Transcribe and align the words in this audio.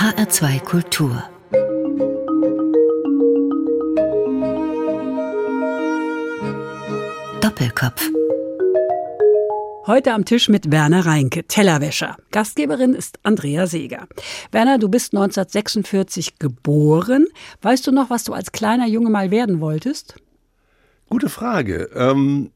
HR2 0.00 0.60
Kultur 0.64 1.22
Doppelkopf 7.42 8.08
Heute 9.86 10.14
am 10.14 10.24
Tisch 10.24 10.48
mit 10.48 10.70
Werner 10.70 11.04
Reinke, 11.04 11.44
Tellerwäscher. 11.44 12.16
Gastgeberin 12.30 12.94
ist 12.94 13.18
Andrea 13.24 13.66
Seeger. 13.66 14.08
Werner, 14.52 14.78
du 14.78 14.88
bist 14.88 15.12
1946 15.12 16.38
geboren. 16.38 17.26
Weißt 17.60 17.86
du 17.86 17.92
noch, 17.92 18.08
was 18.08 18.24
du 18.24 18.32
als 18.32 18.52
kleiner 18.52 18.86
Junge 18.86 19.10
mal 19.10 19.30
werden 19.30 19.60
wolltest? 19.60 20.14
Gute 21.10 21.28
Frage. 21.28 21.90
Ähm, 21.94 22.52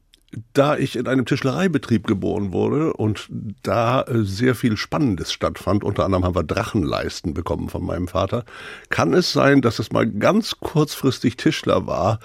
da 0.53 0.77
ich 0.77 0.95
in 0.95 1.07
einem 1.07 1.25
Tischlereibetrieb 1.25 2.07
geboren 2.07 2.51
wurde 2.51 2.93
und 2.93 3.27
da 3.63 4.01
äh, 4.01 4.23
sehr 4.23 4.55
viel 4.55 4.77
Spannendes 4.77 5.31
stattfand, 5.31 5.83
unter 5.83 6.05
anderem 6.05 6.25
haben 6.25 6.35
wir 6.35 6.43
Drachenleisten 6.43 7.33
bekommen 7.33 7.69
von 7.69 7.85
meinem 7.85 8.07
Vater, 8.07 8.43
kann 8.89 9.13
es 9.13 9.31
sein, 9.31 9.61
dass 9.61 9.79
es 9.79 9.91
mal 9.91 10.05
ganz 10.05 10.59
kurzfristig 10.59 11.37
Tischler 11.37 11.87
war, 11.87 12.19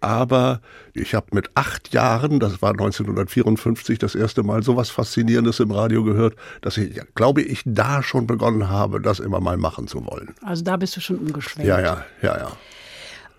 aber 0.00 0.60
ich 0.94 1.14
habe 1.14 1.26
mit 1.30 1.50
acht 1.54 1.94
Jahren, 1.94 2.40
das 2.40 2.60
war 2.60 2.70
1954, 2.70 4.00
das 4.00 4.16
erste 4.16 4.42
Mal 4.42 4.64
so 4.64 4.76
was 4.76 4.90
Faszinierendes 4.90 5.60
im 5.60 5.70
Radio 5.70 6.02
gehört, 6.02 6.34
dass 6.60 6.76
ich, 6.76 7.00
glaube 7.14 7.42
ich, 7.42 7.62
da 7.64 8.02
schon 8.02 8.26
begonnen 8.26 8.68
habe, 8.68 9.00
das 9.00 9.20
immer 9.20 9.40
mal 9.40 9.56
machen 9.56 9.86
zu 9.86 10.04
wollen. 10.04 10.34
Also 10.42 10.64
da 10.64 10.76
bist 10.76 10.96
du 10.96 11.00
schon 11.00 11.18
umgeschwenkt. 11.18 11.68
Ja, 11.68 11.80
ja, 11.80 12.04
ja, 12.20 12.36
ja. 12.36 12.52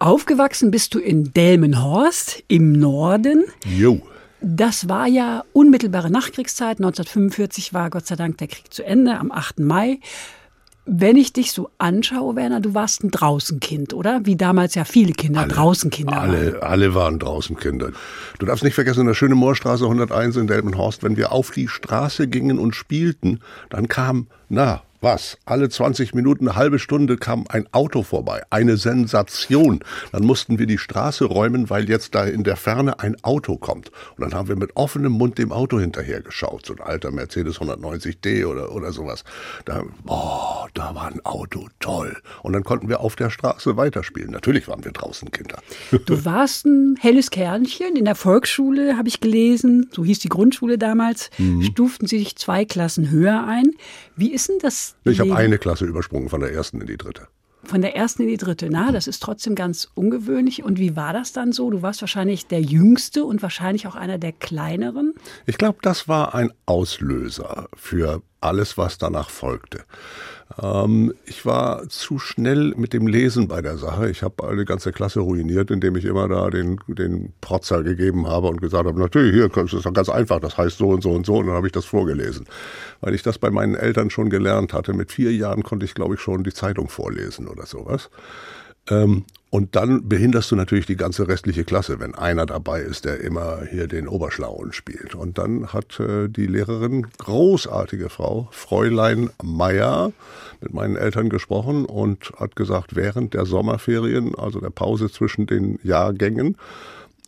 Aufgewachsen 0.04 0.70
bist 0.70 0.94
du 0.96 1.00
in 1.00 1.32
Delmenhorst 1.32 2.44
im 2.50 2.74
Norden. 2.74 3.46
Jo. 3.64 4.02
Das 4.42 4.90
war 4.90 5.08
ja 5.08 5.46
unmittelbare 5.54 6.12
Nachkriegszeit. 6.12 6.80
1945 6.80 7.74
war 7.74 7.90
Gott 7.90 8.06
sei 8.06 8.18
Dank 8.18 8.38
der 8.40 8.50
Krieg 8.50 8.74
zu 8.74 8.86
Ende, 8.86 9.18
am 9.18 9.32
8. 9.32 9.62
Mai. 9.62 10.00
Wenn 10.86 11.16
ich 11.16 11.32
dich 11.32 11.54
so 11.54 11.70
anschaue, 11.78 12.36
Werner, 12.36 12.60
du 12.60 12.74
warst 12.74 13.06
ein 13.06 13.12
Draußenkind, 13.12 13.94
oder? 13.94 14.26
Wie 14.26 14.36
damals 14.36 14.76
ja 14.76 14.84
viele 14.84 15.14
Kinder 15.14 15.40
alle, 15.40 15.54
Draußenkinder 15.54 16.20
alle, 16.20 16.54
waren. 16.56 16.64
Alle 16.64 16.94
waren 16.94 17.20
Draußenkinder. 17.20 17.92
Du 18.40 18.46
darfst 18.46 18.66
nicht 18.66 18.74
vergessen, 18.74 19.00
in 19.00 19.08
der 19.08 19.14
schöne 19.14 19.36
Moorstraße 19.36 19.86
101 19.86 20.36
in 20.36 20.48
Delmenhorst, 20.48 21.02
wenn 21.04 21.16
wir 21.16 21.32
auf 21.32 21.52
die 21.52 21.70
Straße 21.70 22.28
gingen 22.28 22.60
und 22.60 22.76
spielten, 22.76 23.40
dann 23.70 23.88
kam, 23.88 24.28
na, 24.50 24.82
was? 25.04 25.38
Alle 25.46 25.70
20 25.70 26.14
Minuten, 26.14 26.48
eine 26.48 26.58
halbe 26.58 26.80
Stunde 26.80 27.18
kam 27.18 27.46
ein 27.50 27.68
Auto 27.72 28.04
vorbei. 28.04 28.42
Eine 28.50 28.78
Sensation. 28.78 29.84
Dann 30.12 30.24
mussten 30.24 30.58
wir 30.60 30.66
die 30.66 30.78
Straße 30.78 31.26
räumen, 31.26 31.70
weil 31.70 31.90
jetzt 31.90 32.16
da 32.16 32.24
in 32.24 32.44
der 32.44 32.56
Ferne 32.56 33.00
ein 33.00 33.22
Auto 33.24 33.58
kommt. 33.58 33.92
Und 34.16 34.22
dann 34.22 34.34
haben 34.34 34.48
wir 34.48 34.56
mit 34.56 34.76
offenem 34.76 35.12
Mund 35.12 35.38
dem 35.38 35.52
Auto 35.52 35.80
hinterher 35.80 36.22
geschaut. 36.22 36.66
So 36.66 36.74
ein 36.74 36.82
alter 36.82 37.12
Mercedes 37.12 37.60
190D 37.60 38.46
oder, 38.46 38.74
oder 38.74 38.92
sowas. 38.92 39.24
Da, 39.66 39.84
boah, 40.04 40.68
da 40.74 40.96
war 40.96 41.08
ein 41.08 41.24
Auto, 41.26 41.68
toll. 41.80 42.18
Und 42.42 42.54
dann 42.54 42.64
konnten 42.64 42.90
wir 42.90 43.02
auf 43.02 43.16
der 43.16 43.30
Straße 43.30 43.78
weiterspielen. 43.78 44.32
Natürlich 44.32 44.68
waren 44.68 44.84
wir 44.84 44.92
draußen 44.92 45.32
Kinder. 45.32 45.60
Du 46.06 46.26
warst 46.26 46.66
ein 46.66 46.98
helles 47.00 47.30
Kerlchen. 47.30 47.96
In 47.96 48.06
der 48.06 48.16
Volksschule 48.16 48.98
habe 48.98 49.08
ich 49.08 49.22
gelesen, 49.22 49.90
so 49.92 50.04
hieß 50.04 50.20
die 50.20 50.30
Grundschule 50.30 50.78
damals, 50.78 51.30
mhm. 51.38 51.64
stuften 51.64 52.08
sie 52.08 52.20
sich 52.20 52.36
zwei 52.36 52.66
Klassen 52.66 53.10
höher 53.10 53.46
ein. 53.48 53.72
Wie 54.16 54.32
ist 54.32 54.50
denn 54.50 54.60
das 54.62 54.93
ich 55.04 55.20
habe 55.20 55.36
eine 55.36 55.58
Klasse 55.58 55.86
übersprungen 55.86 56.30
von 56.30 56.40
der 56.40 56.54
ersten 56.54 56.82
in 56.82 56.88
die 56.88 56.98
dritte. 56.98 57.28
Von 57.66 57.82
der 57.82 57.96
ersten 57.96 58.24
in 58.24 58.28
die 58.28 58.38
dritte. 58.38 58.68
Na, 58.70 58.92
das 58.92 59.08
ist 59.08 59.24
trotzdem 59.24 59.56
ganz 59.56 59.90
ungewöhnlich. 59.96 60.64
Und 60.64 60.80
wie 60.80 60.98
war 60.98 61.14
das 61.14 61.32
dann 61.32 61.54
so? 61.54 61.70
Du 61.70 61.82
warst 61.82 62.02
wahrscheinlich 62.02 62.48
der 62.48 62.62
Jüngste 62.62 63.24
und 63.24 63.42
wahrscheinlich 63.42 63.88
auch 63.88 63.96
einer 63.96 64.18
der 64.18 64.34
kleineren. 64.34 65.14
Ich 65.46 65.58
glaube, 65.58 65.80
das 65.82 66.10
war 66.10 66.36
ein 66.36 66.52
Auslöser 66.66 67.70
für 67.76 68.22
alles, 68.42 68.78
was 68.78 68.98
danach 68.98 69.30
folgte. 69.30 69.86
Ähm, 70.62 71.14
ich 71.26 71.46
war 71.46 71.88
zu 71.90 72.20
schnell 72.20 72.74
mit 72.76 72.94
dem 72.94 73.08
Lesen 73.08 73.48
bei 73.48 73.62
der 73.62 73.78
Sache. 73.78 74.10
Ich 74.10 74.24
habe 74.24 74.48
eine 74.48 74.66
ganze 74.66 74.92
Klasse 74.92 75.22
ruiniert, 75.22 75.72
indem 75.72 75.96
ich 75.96 76.06
immer 76.06 76.28
da 76.28 76.50
den, 76.50 76.80
den 76.88 77.34
Protzer 77.42 77.84
gegeben 77.84 78.28
habe 78.28 78.48
und 78.48 78.62
gesagt 78.62 78.86
habe, 78.86 79.00
natürlich, 79.00 79.34
hier, 79.34 79.50
das 79.50 79.74
ist 79.74 79.86
doch 79.86 79.94
ganz 79.94 80.10
einfach, 80.10 80.40
das 80.40 80.58
heißt 80.58 80.78
so 80.78 80.90
und 80.90 81.02
so 81.02 81.12
und 81.12 81.26
so. 81.26 81.38
Und 81.38 81.48
dann 81.48 81.56
habe 81.56 81.68
ich 81.68 81.74
das 81.74 81.86
vorgelesen. 81.86 82.46
Weil 83.02 83.16
ich 83.16 83.24
das 83.24 83.40
bei 83.40 83.50
meinen 83.50 83.76
Eltern 83.76 84.10
schon 84.10 84.30
gelernt 84.30 84.74
hatte. 84.74 84.94
Mit 84.94 85.12
vier 85.12 85.34
Jahren 85.34 85.64
konnte 85.64 85.86
ich, 85.86 85.94
glaube 85.94 86.16
ich, 86.16 86.22
schon 86.22 86.44
die 86.44 86.54
Zeitung 86.54 86.90
vorlesen 86.90 87.48
oder 87.48 87.66
sowas. 87.66 88.10
Ähm, 88.90 89.26
und 89.54 89.76
dann 89.76 90.10
behinderst 90.10 90.50
du 90.50 90.56
natürlich 90.56 90.88
die 90.88 90.96
ganze 90.96 91.28
restliche 91.28 91.64
Klasse, 91.64 92.00
wenn 92.00 92.16
einer 92.16 92.48
dabei 92.48 92.82
ist, 92.82 93.06
der 93.06 93.22
immer 93.22 93.60
hier 93.70 93.86
den 93.86 94.08
Oberschlauen 94.08 94.74
spielt. 94.74 95.14
Und 95.14 95.38
dann 95.38 95.72
hat 95.72 96.00
äh, 96.00 96.28
die 96.28 96.48
Lehrerin, 96.48 97.06
großartige 97.20 98.10
Frau, 98.10 98.48
Fräulein 98.50 99.30
Meier, 99.44 100.12
mit 100.60 100.74
meinen 100.74 100.96
Eltern 100.96 101.30
gesprochen 101.30 101.86
und 101.86 102.32
hat 102.36 102.56
gesagt, 102.56 102.96
während 102.96 103.36
der 103.36 103.46
Sommerferien, 103.46 104.34
also 104.34 104.60
der 104.60 104.72
Pause 104.72 105.12
zwischen 105.12 105.46
den 105.46 105.78
Jahrgängen, 105.84 106.58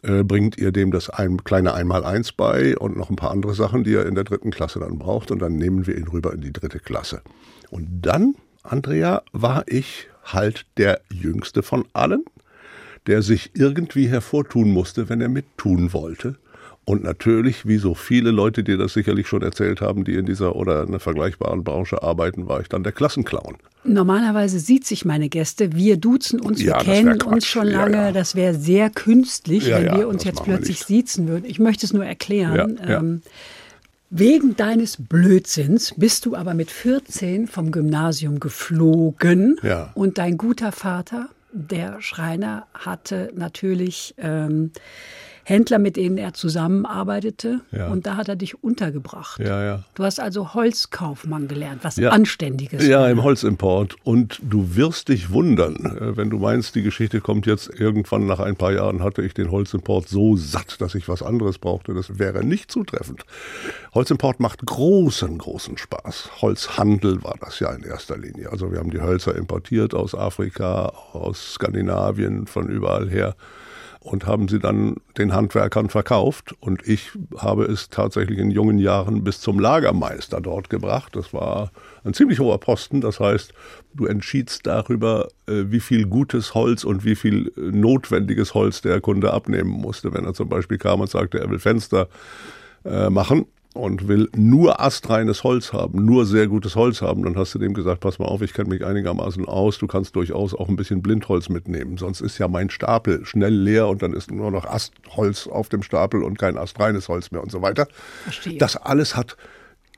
äh, 0.02 0.24
bringt 0.24 0.58
ihr 0.58 0.72
dem 0.72 0.90
das 0.90 1.12
ein, 1.12 1.44
kleine 1.44 1.76
Einmaleins 1.76 2.32
bei 2.32 2.76
und 2.76 2.98
noch 2.98 3.12
ein 3.12 3.18
paar 3.18 3.30
andere 3.30 3.54
Sachen, 3.54 3.84
die 3.84 3.94
er 3.94 4.08
in 4.08 4.16
der 4.16 4.24
dritten 4.24 4.50
Klasse 4.50 4.80
dann 4.80 4.98
braucht. 4.98 5.30
Und 5.30 5.38
dann 5.44 5.58
nehmen 5.58 5.86
wir 5.86 5.96
ihn 5.96 6.08
rüber 6.08 6.34
in 6.34 6.42
die 6.42 6.54
dritte 6.54 6.80
Klasse. 6.80 7.22
Und 7.70 7.88
dann, 8.02 8.34
Andrea, 8.64 9.22
war 9.32 9.64
ich 9.68 10.08
halt 10.26 10.66
der 10.78 11.02
jüngste 11.12 11.64
von 11.64 11.86
allen, 11.94 12.26
der 13.08 13.22
sich 13.22 13.52
irgendwie 13.54 14.08
hervortun 14.08 14.72
musste, 14.72 15.10
wenn 15.10 15.22
er 15.22 15.30
mittun 15.30 15.94
wollte. 15.94 16.36
Und 16.88 17.04
natürlich, 17.04 17.68
wie 17.68 17.78
so 17.78 17.96
viele 17.96 18.30
Leute, 18.30 18.64
die 18.64 18.78
das 18.78 18.94
sicherlich 18.94 19.28
schon 19.28 19.42
erzählt 19.42 19.82
haben, 19.82 20.04
die 20.04 20.14
in 20.14 20.28
dieser 20.28 20.56
oder 20.56 20.84
einer 20.84 21.00
vergleichbaren 21.00 21.64
Branche 21.64 22.04
arbeiten, 22.04 22.48
war 22.48 22.62
ich 22.62 22.70
dann 22.70 22.84
der 22.84 22.92
Klassenclown. 22.92 23.58
Normalerweise 23.84 24.60
sieht 24.60 24.86
sich 24.86 25.04
meine 25.04 25.28
Gäste, 25.28 25.74
wir 25.74 25.98
duzen 25.98 26.40
uns, 26.40 26.60
wir 26.60 26.68
ja, 26.68 26.78
kennen 26.78 27.22
uns 27.24 27.48
schon 27.48 27.68
lange. 27.68 27.98
Ja, 27.98 28.06
ja. 28.08 28.12
Das 28.12 28.36
wäre 28.36 28.54
sehr 28.54 28.92
künstlich, 28.92 29.66
wenn 29.66 29.98
wir 29.98 30.08
uns 30.08 30.24
jetzt 30.24 30.44
plötzlich 30.44 30.84
siezen 30.84 31.28
würden. 31.28 31.46
Ich 31.46 31.58
möchte 31.58 31.88
es 31.88 31.94
nur 31.94 32.06
erklären. 32.06 32.80
Ähm, 32.86 33.22
Wegen 34.10 34.56
deines 34.56 34.98
Blödsinns 34.98 35.94
bist 35.98 36.26
du 36.26 36.36
aber 36.36 36.54
mit 36.54 36.70
14 36.70 37.48
vom 37.48 37.72
Gymnasium 37.72 38.40
geflogen 38.40 39.58
ja. 39.64 39.92
und 39.96 40.18
dein 40.18 40.38
guter 40.38 40.72
Vater, 40.72 41.30
der 41.52 42.02
Schreiner, 42.02 42.68
hatte 42.74 43.32
natürlich 43.36 44.14
ähm, 44.18 44.72
Händler, 45.48 45.78
mit 45.78 45.96
denen 45.96 46.18
er 46.18 46.34
zusammenarbeitete. 46.34 47.62
Ja. 47.72 47.90
Und 47.90 48.08
da 48.08 48.18
hat 48.18 48.28
er 48.28 48.36
dich 48.36 48.64
untergebracht. 48.64 49.40
Ja, 49.40 49.64
ja. 49.64 49.84
Du 49.94 50.04
hast 50.04 50.20
also 50.20 50.56
Holzkaufmann 50.56 51.48
gelernt, 51.48 51.84
was. 51.84 52.00
Anständiges. 52.00 52.86
Ja, 52.88 53.08
im 53.08 53.24
Holzimport. 53.24 53.96
Und 54.04 54.40
du 54.42 54.76
wirst 54.76 55.10
dich 55.10 55.30
wundern, 55.32 55.76
äh, 55.86 56.18
wenn 56.18 56.32
du 56.32 56.40
meinst, 56.40 56.74
die 56.74 56.82
Geschichte 56.82 57.22
kommt 57.22 57.46
jetzt 57.46 57.70
irgendwann 57.80 58.26
nach 58.26 58.40
ein 58.40 58.56
paar 58.56 58.74
Jahren, 58.74 59.04
hatte 59.04 59.22
ich 59.22 59.36
den 59.36 59.52
Holzimport 59.52 60.10
so 60.10 60.36
satt, 60.36 60.82
dass 60.82 60.96
ich 60.96 61.08
was 61.08 61.22
anderes 61.22 61.60
brauchte. 61.60 61.94
Das 61.94 62.18
wäre 62.18 62.44
nicht 62.44 62.72
zutreffend. 62.72 63.24
Holzimport 63.94 64.40
macht 64.40 64.66
großen, 64.66 65.38
großen 65.38 65.78
Spaß. 65.78 66.42
Holzhandel 66.42 67.24
war 67.24 67.36
das 67.40 67.60
ja 67.60 67.72
in 67.72 67.84
erster 67.84 68.18
Linie. 68.18 68.52
Also 68.52 68.72
wir 68.72 68.80
haben 68.80 68.90
die 68.90 69.02
Hölzer 69.02 69.36
importiert 69.36 69.94
aus 69.94 70.16
Afrika, 70.16 70.92
aus 71.14 71.54
Skandinavien, 71.54 72.48
von 72.48 72.68
überall 72.68 73.08
her 73.08 73.36
und 74.06 74.28
haben 74.28 74.48
sie 74.48 74.60
dann 74.60 74.98
den 75.18 75.34
Handwerkern 75.34 75.90
verkauft. 75.90 76.54
Und 76.60 76.88
ich 76.88 77.10
habe 77.38 77.66
es 77.66 77.90
tatsächlich 77.90 78.38
in 78.38 78.52
jungen 78.52 78.78
Jahren 78.78 79.24
bis 79.24 79.42
zum 79.42 79.60
Lagermeister 79.60 80.42
dort 80.42 80.70
gebracht. 80.70 81.16
Das 81.16 81.34
war 81.34 81.72
ein 82.04 82.14
ziemlich 82.14 82.40
hoher 82.40 82.60
Posten. 82.60 83.02
Das 83.02 83.20
heißt, 83.20 83.52
du 83.96 84.06
entschiedst 84.06 84.68
darüber, 84.68 85.30
äh, 85.48 85.64
wie 85.70 85.80
viel 85.80 86.06
gutes 86.06 86.54
Holz 86.54 86.84
und 86.84 87.04
wie 87.04 87.16
viel 87.16 87.52
äh, 87.58 87.62
notwendiges 87.76 88.54
Holz 88.54 88.82
der 88.82 89.02
Kunde 89.02 89.34
abnehmen 89.34 89.72
musste. 89.72 90.14
Wenn 90.14 90.26
er 90.26 90.36
zum 90.36 90.50
Beispiel 90.50 90.78
kam 90.78 91.02
und 91.02 91.10
sagte, 91.10 91.40
er 91.40 91.50
will 91.50 91.60
Fenster 91.60 92.08
äh, 92.86 93.10
machen, 93.10 93.48
und 93.76 94.08
will 94.08 94.30
nur 94.36 94.80
astreines 94.82 95.44
Holz 95.44 95.74
haben, 95.74 96.06
nur 96.06 96.26
sehr 96.26 96.48
gutes 96.48 96.76
Holz 96.76 97.02
haben, 97.02 97.24
dann 97.24 97.36
hast 97.36 97.54
du 97.54 97.60
dem 97.60 97.74
gesagt, 97.74 98.00
pass 98.00 98.20
mal 98.20 98.26
auf, 98.26 98.42
ich 98.42 98.54
kenne 98.54 98.70
mich 98.70 98.86
einigermaßen 98.86 99.46
aus, 99.46 99.78
du 99.78 99.88
kannst 99.88 100.16
durchaus 100.16 100.54
auch 100.54 100.70
ein 100.70 100.78
bisschen 100.78 101.02
Blindholz 101.02 101.50
mitnehmen, 101.50 101.98
sonst 101.98 102.22
ist 102.22 102.38
ja 102.38 102.48
mein 102.48 102.70
Stapel 102.70 103.26
schnell 103.26 103.54
leer 103.54 103.88
und 103.88 104.02
dann 104.02 104.14
ist 104.14 104.32
nur 104.32 104.50
noch 104.50 104.66
Astholz 104.66 105.48
auf 105.48 105.70
dem 105.70 105.84
Stapel 105.84 106.24
und 106.24 106.40
kein 106.40 106.58
astreines 106.58 107.10
Holz 107.10 107.32
mehr 107.32 107.44
und 107.44 107.52
so 107.52 107.62
weiter. 107.62 107.88
Verstehe. 108.24 108.58
Das 108.58 108.78
alles 108.78 109.16
hat 109.18 109.36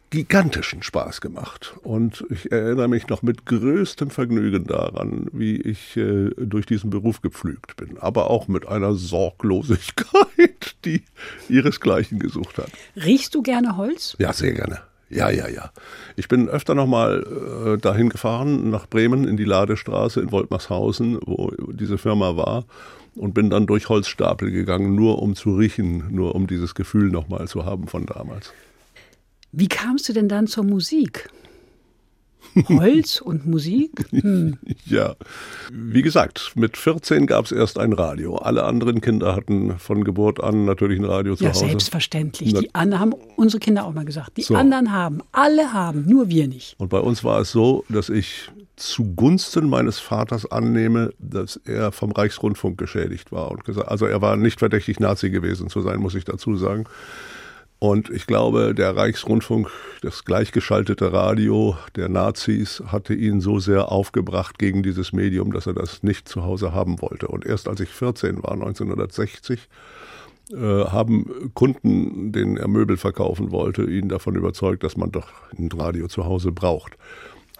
gigantischen 0.10 0.84
Spaß 0.84 1.22
gemacht. 1.22 1.76
Und 1.84 2.26
ich 2.30 2.52
erinnere 2.52 2.88
mich 2.88 3.08
noch 3.08 3.22
mit 3.22 3.46
größtem 3.46 4.10
Vergnügen 4.10 4.66
daran, 4.66 5.28
wie 5.32 5.58
ich 5.58 5.98
äh, 5.98 6.30
durch 6.38 6.66
diesen 6.66 6.90
Beruf 6.90 7.22
gepflügt 7.22 7.76
bin. 7.76 7.98
Aber 7.98 8.30
auch 8.30 8.48
mit 8.48 8.68
einer 8.68 8.94
Sorglosigkeit, 8.94 10.76
die 10.86 11.04
ihresgleichen 11.50 12.20
gesucht 12.20 12.58
hat. 12.58 12.72
Riechst 12.96 13.36
du 13.36 13.42
gerne 13.42 13.78
Holz? 13.78 14.16
Ja, 14.20 14.34
sehr 14.34 14.54
gerne. 14.54 14.80
Ja, 15.10 15.30
ja, 15.30 15.48
ja. 15.48 15.72
Ich 16.18 16.28
bin 16.28 16.50
öfter 16.50 16.76
nochmal 16.76 17.76
äh, 17.76 17.78
dahin 17.78 18.10
gefahren, 18.10 18.70
nach 18.70 18.88
Bremen, 18.88 19.26
in 19.26 19.38
die 19.38 19.46
Ladestraße 19.46 20.20
in 20.20 20.32
Woltmarshausen, 20.32 21.20
wo 21.26 21.52
diese 21.72 21.98
Firma 21.98 22.36
war, 22.36 22.66
und 23.16 23.34
bin 23.34 23.50
dann 23.50 23.68
durch 23.68 23.90
Holzstapel 23.90 24.52
gegangen, 24.52 24.96
nur 24.96 25.22
um 25.22 25.36
zu 25.36 25.56
riechen, 25.56 26.14
nur 26.14 26.36
um 26.36 26.46
dieses 26.46 26.76
Gefühl 26.76 27.10
nochmal 27.10 27.48
zu 27.48 27.66
haben 27.66 27.88
von 27.88 28.06
damals. 28.06 28.54
Wie 29.58 29.68
kamst 29.68 30.08
du 30.08 30.14
denn 30.14 30.30
dann 30.30 30.46
zur 30.46 30.64
Musik? 30.64 31.32
Holz 32.70 33.22
und 33.22 33.48
Musik? 33.48 34.06
Hm. 34.12 34.60
Ja, 34.86 35.16
wie 35.72 36.02
gesagt, 36.04 36.52
mit 36.56 36.78
14 36.78 37.26
gab 37.26 37.46
es 37.46 37.52
erst 37.52 37.80
ein 37.80 37.92
Radio. 37.92 38.36
Alle 38.36 38.64
anderen 38.64 39.02
Kinder 39.02 39.36
hatten 39.36 39.80
von 39.80 40.04
Geburt 40.04 40.42
an 40.42 40.64
natürlich 40.64 41.00
ein 41.00 41.06
Radio 41.06 41.36
zu 41.36 41.44
ja, 41.44 41.50
Hause. 41.50 41.64
Ja, 41.64 41.70
selbstverständlich. 41.70 42.54
Die 42.54 42.74
anderen 42.76 43.02
haben 43.02 43.14
unsere 43.36 43.60
Kinder 43.60 43.86
auch 43.86 43.94
mal 43.94 44.06
gesagt. 44.06 44.38
Die 44.38 44.44
so. 44.44 44.56
anderen 44.56 44.92
haben, 44.92 45.22
alle 45.32 45.74
haben, 45.74 46.06
nur 46.06 46.30
wir 46.30 46.48
nicht. 46.48 46.76
Und 46.78 46.90
bei 46.90 47.00
uns 47.00 47.24
war 47.24 47.42
es 47.42 47.52
so, 47.52 47.84
dass 47.90 48.10
ich 48.10 48.50
zugunsten 48.76 49.68
meines 49.68 50.00
Vaters 50.00 50.50
annehme, 50.50 51.12
dass 51.18 51.60
er 51.66 51.92
vom 51.92 52.12
Reichsrundfunk 52.12 52.78
geschädigt 52.78 53.32
war. 53.32 53.52
Und 53.52 53.66
gesagt, 53.66 53.90
also 53.90 54.06
er 54.06 54.22
war 54.22 54.38
nicht 54.38 54.60
verdächtig, 54.60 55.00
Nazi 55.00 55.32
gewesen 55.32 55.68
zu 55.70 55.82
sein, 55.82 56.00
muss 56.00 56.14
ich 56.14 56.24
dazu 56.24 56.56
sagen. 56.56 56.86
Und 57.80 58.10
ich 58.10 58.26
glaube, 58.26 58.74
der 58.74 58.96
Reichsrundfunk, 58.96 59.70
das 60.02 60.26
gleichgeschaltete 60.26 61.14
Radio 61.14 61.78
der 61.96 62.10
Nazis, 62.10 62.82
hatte 62.88 63.14
ihn 63.14 63.40
so 63.40 63.60
sehr 63.60 63.92
aufgebracht 63.92 64.58
gegen 64.58 64.82
dieses 64.82 65.14
Medium, 65.14 65.54
dass 65.54 65.68
er 65.68 65.74
das 65.74 66.02
nicht 66.02 66.28
zu 66.28 66.44
Hause 66.44 66.74
haben 66.74 67.02
wollte. 67.02 67.28
Und 67.28 67.46
erst 67.46 67.68
als 67.68 67.80
ich 67.80 67.90
14 67.90 68.42
war, 68.42 68.54
1960, 68.54 69.70
äh, 70.52 70.56
haben 70.56 71.52
Kunden, 71.54 72.32
denen 72.32 72.58
er 72.58 72.68
Möbel 72.68 72.98
verkaufen 72.98 73.52
wollte, 73.52 73.84
ihn 73.84 74.10
davon 74.10 74.36
überzeugt, 74.36 74.84
dass 74.84 74.98
man 74.98 75.12
doch 75.12 75.28
ein 75.58 75.70
Radio 75.72 76.08
zu 76.08 76.26
Hause 76.26 76.52
braucht. 76.52 76.98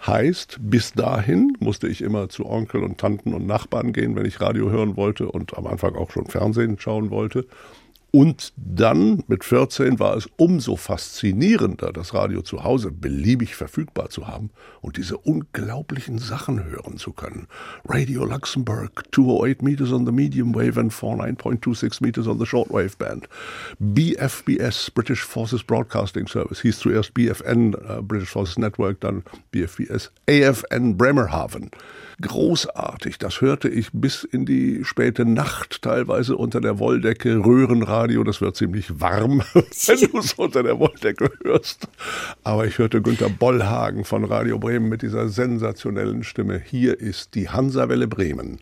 Heißt, 0.04 0.58
bis 0.60 0.94
dahin 0.94 1.56
musste 1.60 1.86
ich 1.86 2.02
immer 2.02 2.28
zu 2.28 2.46
Onkel 2.46 2.82
und 2.82 2.98
Tanten 2.98 3.34
und 3.34 3.46
Nachbarn 3.46 3.92
gehen, 3.92 4.16
wenn 4.16 4.24
ich 4.24 4.40
Radio 4.40 4.70
hören 4.70 4.96
wollte 4.96 5.30
und 5.30 5.56
am 5.56 5.66
Anfang 5.66 5.96
auch 5.96 6.10
schon 6.10 6.26
Fernsehen 6.26 6.78
schauen 6.78 7.10
wollte. 7.10 7.46
Und 8.10 8.54
dann 8.56 9.22
mit 9.28 9.44
14 9.44 9.98
war 9.98 10.16
es 10.16 10.28
umso 10.36 10.76
faszinierender, 10.76 11.92
das 11.92 12.14
Radio 12.14 12.40
zu 12.40 12.64
Hause 12.64 12.90
beliebig 12.90 13.54
verfügbar 13.54 14.08
zu 14.08 14.26
haben 14.26 14.48
und 14.80 14.96
diese 14.96 15.18
unglaublichen 15.18 16.18
Sachen 16.18 16.64
hören 16.64 16.96
zu 16.96 17.12
können. 17.12 17.48
Radio 17.86 18.24
Luxembourg, 18.24 19.04
208 19.12 19.62
meters 19.62 19.92
on 19.92 20.06
the 20.06 20.12
medium 20.12 20.54
wave 20.54 20.80
and 20.80 20.90
49.26 20.90 22.02
meters 22.02 22.26
on 22.26 22.38
the 22.38 22.46
shortwave 22.46 22.96
band. 22.96 23.28
BFBS, 23.78 24.90
British 24.90 25.22
Forces 25.22 25.62
Broadcasting 25.62 26.26
Service, 26.26 26.62
hieß 26.62 26.78
zuerst 26.78 27.12
BFN, 27.12 27.74
uh, 27.74 28.02
British 28.02 28.30
Forces 28.30 28.56
Network, 28.56 29.00
dann 29.00 29.22
BFBS, 29.50 30.10
AFN 30.26 30.96
Bremerhaven 30.96 31.70
großartig. 32.20 33.18
Das 33.18 33.40
hörte 33.40 33.68
ich 33.68 33.90
bis 33.92 34.24
in 34.24 34.44
die 34.46 34.84
späte 34.84 35.24
Nacht, 35.24 35.82
teilweise 35.82 36.36
unter 36.36 36.60
der 36.60 36.78
Wolldecke. 36.78 37.44
Röhrenradio, 37.44 38.24
das 38.24 38.40
wird 38.40 38.56
ziemlich 38.56 39.00
warm, 39.00 39.42
wenn 39.54 40.10
du 40.10 40.18
es 40.18 40.34
unter 40.34 40.62
der 40.62 40.78
Wolldecke 40.78 41.30
hörst. 41.42 41.88
Aber 42.44 42.66
ich 42.66 42.78
hörte 42.78 43.02
Günter 43.02 43.28
Bollhagen 43.28 44.04
von 44.04 44.24
Radio 44.24 44.58
Bremen 44.58 44.88
mit 44.88 45.02
dieser 45.02 45.28
sensationellen 45.28 46.24
Stimme. 46.24 46.58
Hier 46.64 46.98
ist 46.98 47.34
die 47.34 47.48
Hansawelle 47.48 48.08
Bremen. 48.08 48.60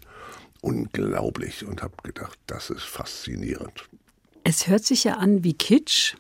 Unglaublich 0.61 1.65
und 1.67 1.83
habe 1.83 1.95
gedacht, 2.03 2.39
das 2.47 2.71
ist 2.71 2.85
faszinierend. 2.85 3.89
Es 4.45 4.69
hört 4.69 4.85
sich 4.85 5.05
ja 5.05 5.15
an 5.15 5.45
wie 5.45 5.55
Kitsch, 5.55 6.15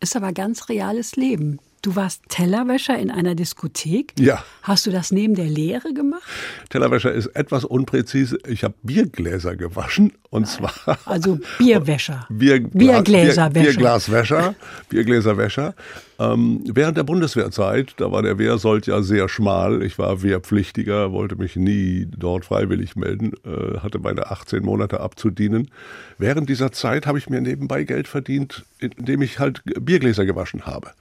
ist 0.00 0.16
aber 0.16 0.32
ganz 0.32 0.68
reales 0.68 1.16
Leben. 1.16 1.58
Du 1.84 1.96
warst 1.96 2.22
Tellerwäscher 2.30 2.98
in 2.98 3.10
einer 3.10 3.34
Diskothek. 3.34 4.14
Ja. 4.18 4.42
Hast 4.62 4.86
du 4.86 4.90
das 4.90 5.10
neben 5.12 5.34
der 5.34 5.44
Lehre 5.44 5.92
gemacht? 5.92 6.22
Tellerwäscher 6.70 7.12
ist 7.12 7.26
etwas 7.36 7.66
unpräzise. 7.66 8.38
Ich 8.48 8.64
habe 8.64 8.72
Biergläser 8.82 9.54
gewaschen 9.54 10.14
und 10.30 10.48
zwar. 10.48 10.72
Also 11.04 11.38
Bierwäscher. 11.58 12.26
Bier, 12.30 12.60
Biergläserwäscher. 12.60 13.50
Bier, 13.50 13.62
Bierglaswäscher. 13.64 14.54
Biergläserwäscher. 14.88 15.74
Ähm, 16.18 16.62
während 16.64 16.96
der 16.96 17.02
Bundeswehrzeit, 17.02 17.92
da 17.98 18.10
war 18.10 18.22
der 18.22 18.38
Wehrsold 18.38 18.86
ja 18.86 19.02
sehr 19.02 19.28
schmal. 19.28 19.82
Ich 19.82 19.98
war 19.98 20.22
Wehrpflichtiger, 20.22 21.12
wollte 21.12 21.36
mich 21.36 21.54
nie 21.54 22.08
dort 22.16 22.46
freiwillig 22.46 22.96
melden, 22.96 23.32
äh, 23.44 23.80
hatte 23.80 23.98
meine 23.98 24.30
18 24.30 24.64
Monate 24.64 25.00
abzudienen. 25.00 25.70
Während 26.16 26.48
dieser 26.48 26.72
Zeit 26.72 27.06
habe 27.06 27.18
ich 27.18 27.28
mir 27.28 27.42
nebenbei 27.42 27.84
Geld 27.84 28.08
verdient, 28.08 28.64
indem 28.78 29.20
ich 29.20 29.38
halt 29.38 29.60
Biergläser 29.64 30.24
gewaschen 30.24 30.64
habe. 30.64 30.92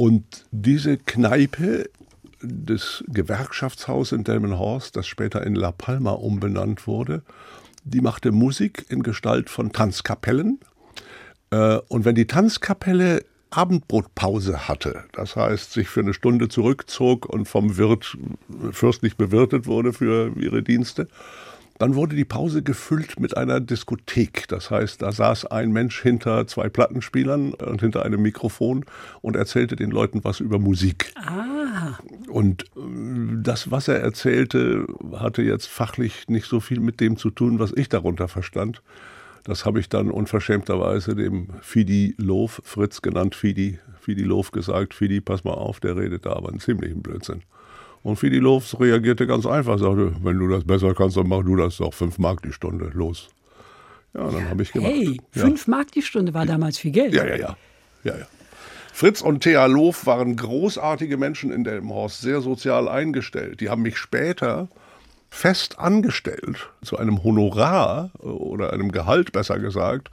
Und 0.00 0.46
diese 0.50 0.96
Kneipe 0.96 1.90
des 2.40 3.04
Gewerkschaftshaus 3.08 4.12
in 4.12 4.24
Delmenhorst, 4.24 4.96
das 4.96 5.06
später 5.06 5.44
in 5.44 5.54
La 5.54 5.72
Palma 5.72 6.12
umbenannt 6.12 6.86
wurde, 6.86 7.22
die 7.84 8.00
machte 8.00 8.32
Musik 8.32 8.86
in 8.88 9.02
Gestalt 9.02 9.50
von 9.50 9.72
Tanzkapellen. 9.72 10.58
Äh, 11.50 11.80
und 11.88 12.06
wenn 12.06 12.14
die 12.14 12.26
Tanzkapelle 12.26 13.26
Abendbrotpause 13.50 14.68
hatte, 14.68 15.04
das 15.12 15.36
heißt 15.36 15.74
sich 15.74 15.90
für 15.90 16.00
eine 16.00 16.14
Stunde 16.14 16.48
zurückzog 16.48 17.26
und 17.26 17.46
vom 17.46 17.76
Wirt 17.76 18.16
fürstlich 18.72 19.18
bewirtet 19.18 19.66
wurde 19.66 19.92
für 19.92 20.32
ihre 20.40 20.62
Dienste, 20.62 21.08
dann 21.80 21.94
wurde 21.94 22.14
die 22.14 22.26
Pause 22.26 22.62
gefüllt 22.62 23.18
mit 23.18 23.38
einer 23.38 23.58
Diskothek. 23.58 24.46
Das 24.48 24.70
heißt, 24.70 25.00
da 25.00 25.12
saß 25.12 25.46
ein 25.46 25.72
Mensch 25.72 26.02
hinter 26.02 26.46
zwei 26.46 26.68
Plattenspielern 26.68 27.54
und 27.54 27.80
hinter 27.80 28.04
einem 28.04 28.20
Mikrofon 28.20 28.84
und 29.22 29.34
erzählte 29.34 29.76
den 29.76 29.90
Leuten 29.90 30.22
was 30.22 30.40
über 30.40 30.58
Musik. 30.58 31.10
Ah. 31.16 31.98
Und 32.28 32.64
äh, 32.64 32.80
das, 33.42 33.70
was 33.70 33.88
er 33.88 33.98
erzählte, 33.98 34.86
hatte 35.14 35.40
jetzt 35.40 35.68
fachlich 35.68 36.28
nicht 36.28 36.44
so 36.44 36.60
viel 36.60 36.80
mit 36.80 37.00
dem 37.00 37.16
zu 37.16 37.30
tun, 37.30 37.58
was 37.58 37.72
ich 37.74 37.88
darunter 37.88 38.28
verstand. 38.28 38.82
Das 39.44 39.64
habe 39.64 39.80
ich 39.80 39.88
dann 39.88 40.10
unverschämterweise 40.10 41.14
dem 41.14 41.48
Fidi 41.62 42.14
Loof, 42.18 42.60
Fritz 42.62 43.00
genannt 43.00 43.34
Fidi, 43.34 43.78
Fidi 44.02 44.24
Loof 44.24 44.50
gesagt, 44.50 44.92
Fidi, 44.92 45.22
pass 45.22 45.44
mal 45.44 45.54
auf, 45.54 45.80
der 45.80 45.96
redet 45.96 46.26
da 46.26 46.34
aber 46.34 46.50
einen 46.50 46.60
ziemlichen 46.60 47.00
Blödsinn. 47.00 47.42
Und 48.02 48.16
Fidi 48.16 48.38
Lofs 48.38 48.78
reagierte 48.80 49.26
ganz 49.26 49.46
einfach, 49.46 49.78
sagte, 49.78 50.12
wenn 50.22 50.38
du 50.38 50.48
das 50.48 50.64
besser 50.64 50.94
kannst, 50.94 51.16
dann 51.16 51.28
mach 51.28 51.42
du 51.42 51.56
das 51.56 51.76
doch, 51.76 51.92
fünf 51.92 52.18
Mark 52.18 52.42
die 52.42 52.52
Stunde, 52.52 52.90
los. 52.94 53.28
Ja, 54.14 54.28
dann 54.30 54.48
habe 54.48 54.62
ich 54.62 54.72
gemacht. 54.72 54.90
Hey, 54.90 55.20
fünf 55.30 55.66
ja. 55.66 55.70
Mark 55.70 55.92
die 55.92 56.02
Stunde 56.02 56.34
war 56.34 56.46
damals 56.46 56.78
viel 56.78 56.90
Geld. 56.90 57.14
Ja, 57.14 57.26
ja, 57.26 57.36
ja. 57.36 57.56
ja, 58.04 58.16
ja. 58.16 58.26
Fritz 58.92 59.20
und 59.20 59.42
Thea 59.42 59.66
Lof 59.66 60.06
waren 60.06 60.36
großartige 60.36 61.16
Menschen 61.16 61.52
in 61.52 61.64
Delmenhorst, 61.64 62.20
sehr 62.20 62.40
sozial 62.40 62.88
eingestellt. 62.88 63.60
Die 63.60 63.68
haben 63.68 63.82
mich 63.82 63.96
später 63.96 64.68
fest 65.30 65.78
angestellt 65.78 66.70
zu 66.82 66.98
einem 66.98 67.22
Honorar 67.22 68.10
oder 68.18 68.72
einem 68.72 68.90
Gehalt 68.92 69.32
besser 69.32 69.58
gesagt, 69.58 70.10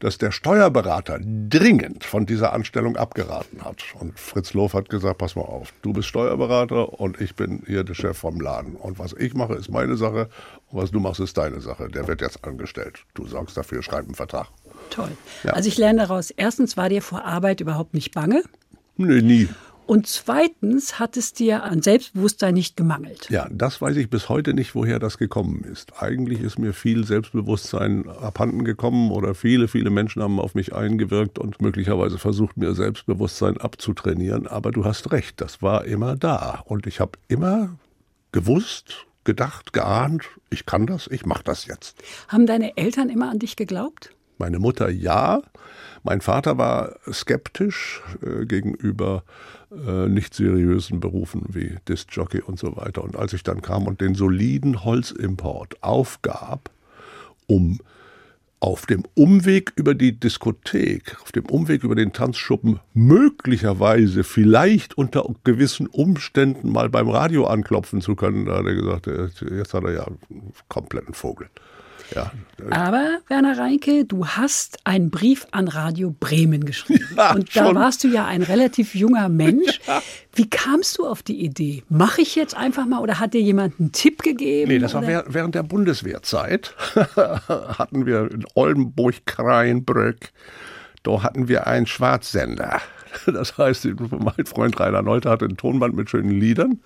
dass 0.00 0.18
der 0.18 0.32
Steuerberater 0.32 1.18
dringend 1.22 2.04
von 2.04 2.26
dieser 2.26 2.52
Anstellung 2.52 2.96
abgeraten 2.96 3.64
hat. 3.64 3.82
Und 3.98 4.18
Fritz 4.18 4.52
Lof 4.52 4.74
hat 4.74 4.88
gesagt, 4.88 5.18
pass 5.18 5.36
mal 5.36 5.42
auf, 5.42 5.72
du 5.82 5.92
bist 5.92 6.08
Steuerberater 6.08 7.00
und 7.00 7.20
ich 7.20 7.34
bin 7.36 7.62
hier 7.66 7.84
der 7.84 7.94
Chef 7.94 8.18
vom 8.18 8.40
Laden. 8.40 8.74
Und 8.74 8.98
was 8.98 9.14
ich 9.14 9.34
mache, 9.34 9.54
ist 9.54 9.70
meine 9.70 9.96
Sache 9.96 10.28
und 10.68 10.82
was 10.82 10.90
du 10.90 11.00
machst, 11.00 11.20
ist 11.20 11.38
deine 11.38 11.60
Sache. 11.60 11.88
Der 11.88 12.08
wird 12.08 12.20
jetzt 12.20 12.44
angestellt. 12.44 13.04
Du 13.14 13.26
sorgst 13.26 13.56
dafür, 13.56 13.82
schreib 13.82 14.04
einen 14.04 14.14
Vertrag. 14.14 14.48
Toll. 14.90 15.10
Ja. 15.44 15.52
Also 15.52 15.68
ich 15.68 15.78
lerne 15.78 16.00
daraus, 16.00 16.30
erstens 16.30 16.76
war 16.76 16.88
dir 16.88 17.02
vor 17.02 17.24
Arbeit 17.24 17.60
überhaupt 17.60 17.94
nicht 17.94 18.12
bange. 18.12 18.42
Nee, 18.96 19.22
nie. 19.22 19.48
Und 19.86 20.08
zweitens 20.08 20.98
hat 20.98 21.16
es 21.16 21.32
dir 21.32 21.62
an 21.62 21.80
Selbstbewusstsein 21.80 22.54
nicht 22.54 22.76
gemangelt. 22.76 23.30
Ja, 23.30 23.48
das 23.50 23.80
weiß 23.80 23.96
ich 23.96 24.10
bis 24.10 24.28
heute 24.28 24.52
nicht, 24.52 24.74
woher 24.74 24.98
das 24.98 25.16
gekommen 25.16 25.62
ist. 25.62 26.02
Eigentlich 26.02 26.40
ist 26.40 26.58
mir 26.58 26.72
viel 26.72 27.06
Selbstbewusstsein 27.06 28.08
abhanden 28.08 28.64
gekommen 28.64 29.12
oder 29.12 29.34
viele, 29.34 29.68
viele 29.68 29.90
Menschen 29.90 30.22
haben 30.22 30.40
auf 30.40 30.56
mich 30.56 30.74
eingewirkt 30.74 31.38
und 31.38 31.62
möglicherweise 31.62 32.18
versucht, 32.18 32.56
mir 32.56 32.74
Selbstbewusstsein 32.74 33.58
abzutrainieren. 33.58 34.48
Aber 34.48 34.72
du 34.72 34.84
hast 34.84 35.12
recht, 35.12 35.40
das 35.40 35.62
war 35.62 35.84
immer 35.84 36.16
da. 36.16 36.64
Und 36.66 36.88
ich 36.88 36.98
habe 36.98 37.12
immer 37.28 37.78
gewusst, 38.32 39.06
gedacht, 39.22 39.72
geahnt, 39.72 40.24
ich 40.50 40.66
kann 40.66 40.86
das, 40.86 41.06
ich 41.06 41.26
mache 41.26 41.44
das 41.44 41.66
jetzt. 41.66 42.02
Haben 42.28 42.46
deine 42.46 42.76
Eltern 42.76 43.08
immer 43.08 43.30
an 43.30 43.38
dich 43.38 43.54
geglaubt? 43.54 44.10
Meine 44.38 44.58
Mutter 44.58 44.90
ja. 44.90 45.42
Mein 46.02 46.20
Vater 46.20 46.58
war 46.58 46.96
skeptisch 47.10 48.02
äh, 48.22 48.44
gegenüber 48.44 49.24
äh, 49.70 50.08
nicht 50.08 50.34
seriösen 50.34 51.00
Berufen 51.00 51.42
wie 51.48 51.76
Discjockey 51.88 52.40
und 52.40 52.58
so 52.58 52.76
weiter. 52.76 53.02
Und 53.02 53.16
als 53.16 53.32
ich 53.32 53.42
dann 53.42 53.62
kam 53.62 53.86
und 53.86 54.00
den 54.00 54.14
soliden 54.14 54.84
Holzimport 54.84 55.82
aufgab, 55.82 56.70
um 57.46 57.80
auf 58.60 58.86
dem 58.86 59.04
Umweg 59.14 59.72
über 59.76 59.94
die 59.94 60.18
Diskothek, 60.18 61.16
auf 61.20 61.30
dem 61.30 61.46
Umweg 61.46 61.84
über 61.84 61.94
den 61.94 62.12
Tanzschuppen 62.12 62.80
möglicherweise 62.94 64.24
vielleicht 64.24 64.96
unter 64.96 65.28
gewissen 65.44 65.86
Umständen 65.86 66.70
mal 66.70 66.88
beim 66.88 67.08
Radio 67.08 67.46
anklopfen 67.46 68.00
zu 68.00 68.16
können, 68.16 68.46
da 68.46 68.58
hat 68.58 68.66
er 68.66 68.74
gesagt, 68.74 69.06
jetzt 69.06 69.74
hat 69.74 69.84
er 69.84 69.92
ja 69.92 70.04
einen 70.04 70.52
kompletten 70.68 71.14
Vogel. 71.14 71.48
Ja. 72.14 72.30
Aber, 72.70 73.18
Werner 73.28 73.58
Reinke, 73.58 74.04
du 74.04 74.26
hast 74.26 74.78
einen 74.84 75.10
Brief 75.10 75.46
an 75.50 75.68
Radio 75.68 76.14
Bremen 76.18 76.64
geschrieben. 76.64 77.04
Ja, 77.16 77.32
und 77.34 77.56
da 77.56 77.66
schon. 77.66 77.74
warst 77.74 78.04
du 78.04 78.08
ja 78.08 78.26
ein 78.26 78.42
relativ 78.42 78.94
junger 78.94 79.28
Mensch. 79.28 79.80
Ja. 79.86 80.02
Wie 80.34 80.50
kamst 80.50 80.98
du 80.98 81.06
auf 81.06 81.22
die 81.22 81.44
Idee? 81.44 81.84
Mache 81.88 82.20
ich 82.20 82.34
jetzt 82.34 82.56
einfach 82.56 82.86
mal 82.86 82.98
oder 83.00 83.20
hat 83.20 83.34
dir 83.34 83.40
jemand 83.40 83.78
einen 83.78 83.92
Tipp 83.92 84.22
gegeben? 84.22 84.70
Nee, 84.70 84.78
das 84.78 84.94
war 84.94 85.02
oder? 85.02 85.24
während 85.28 85.54
der 85.54 85.62
Bundeswehrzeit. 85.62 86.74
hatten 87.16 88.04
wir 88.04 88.30
in 88.30 88.44
Oldenburg-Kreinbrück, 88.54 90.32
da 91.04 91.22
hatten 91.22 91.48
wir 91.48 91.66
einen 91.68 91.86
Schwarzsender. 91.86 92.80
Das 93.26 93.56
heißt, 93.56 93.86
mein 94.10 94.46
Freund 94.46 94.78
Rainer 94.78 95.02
Neuter 95.02 95.30
hatte 95.30 95.46
ein 95.46 95.56
Tonband 95.56 95.94
mit 95.94 96.10
schönen 96.10 96.30
Liedern 96.30 96.80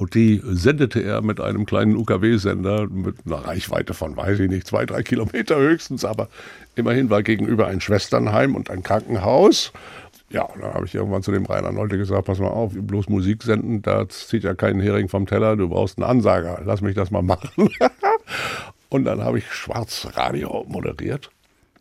und 0.00 0.14
die 0.14 0.40
sendete 0.42 1.02
er 1.02 1.20
mit 1.20 1.40
einem 1.40 1.66
kleinen 1.66 1.94
UKW-Sender 1.94 2.86
mit 2.88 3.16
einer 3.26 3.46
Reichweite 3.46 3.92
von, 3.92 4.16
weiß 4.16 4.40
ich 4.40 4.48
nicht, 4.48 4.66
zwei, 4.66 4.86
drei 4.86 5.02
Kilometer 5.02 5.56
höchstens, 5.56 6.06
aber 6.06 6.30
immerhin 6.74 7.10
war 7.10 7.22
gegenüber 7.22 7.66
ein 7.66 7.82
Schwesternheim 7.82 8.54
und 8.54 8.70
ein 8.70 8.82
Krankenhaus. 8.82 9.72
Ja, 10.30 10.48
dann 10.58 10.72
habe 10.72 10.86
ich 10.86 10.94
irgendwann 10.94 11.22
zu 11.22 11.32
dem 11.32 11.44
Rainer 11.44 11.70
Nolte 11.70 11.98
gesagt, 11.98 12.24
pass 12.24 12.38
mal 12.38 12.48
auf, 12.48 12.72
bloß 12.74 13.10
Musik 13.10 13.42
senden, 13.42 13.82
da 13.82 14.08
zieht 14.08 14.42
ja 14.42 14.54
keinen 14.54 14.80
Hering 14.80 15.10
vom 15.10 15.26
Teller, 15.26 15.54
du 15.56 15.68
brauchst 15.68 15.98
einen 15.98 16.08
Ansager, 16.08 16.62
lass 16.64 16.80
mich 16.80 16.94
das 16.94 17.10
mal 17.10 17.20
machen. 17.20 17.50
und 18.88 19.04
dann 19.04 19.22
habe 19.22 19.36
ich 19.36 19.52
Schwarzradio 19.52 20.64
moderiert 20.66 21.30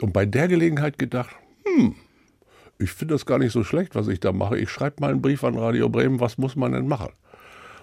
und 0.01 0.11
bei 0.11 0.25
der 0.25 0.49
Gelegenheit 0.49 0.99
gedacht, 0.99 1.33
hm, 1.63 1.95
ich 2.79 2.91
finde 2.91 3.13
das 3.13 3.25
gar 3.25 3.39
nicht 3.39 3.53
so 3.53 3.63
schlecht, 3.63 3.95
was 3.95 4.09
ich 4.09 4.19
da 4.19 4.33
mache. 4.33 4.57
Ich 4.57 4.69
schreibe 4.69 4.99
mal 4.99 5.11
einen 5.11 5.21
Brief 5.21 5.45
an 5.45 5.57
Radio 5.57 5.87
Bremen, 5.87 6.19
was 6.19 6.37
muss 6.37 6.57
man 6.57 6.73
denn 6.73 6.87
machen? 6.87 7.11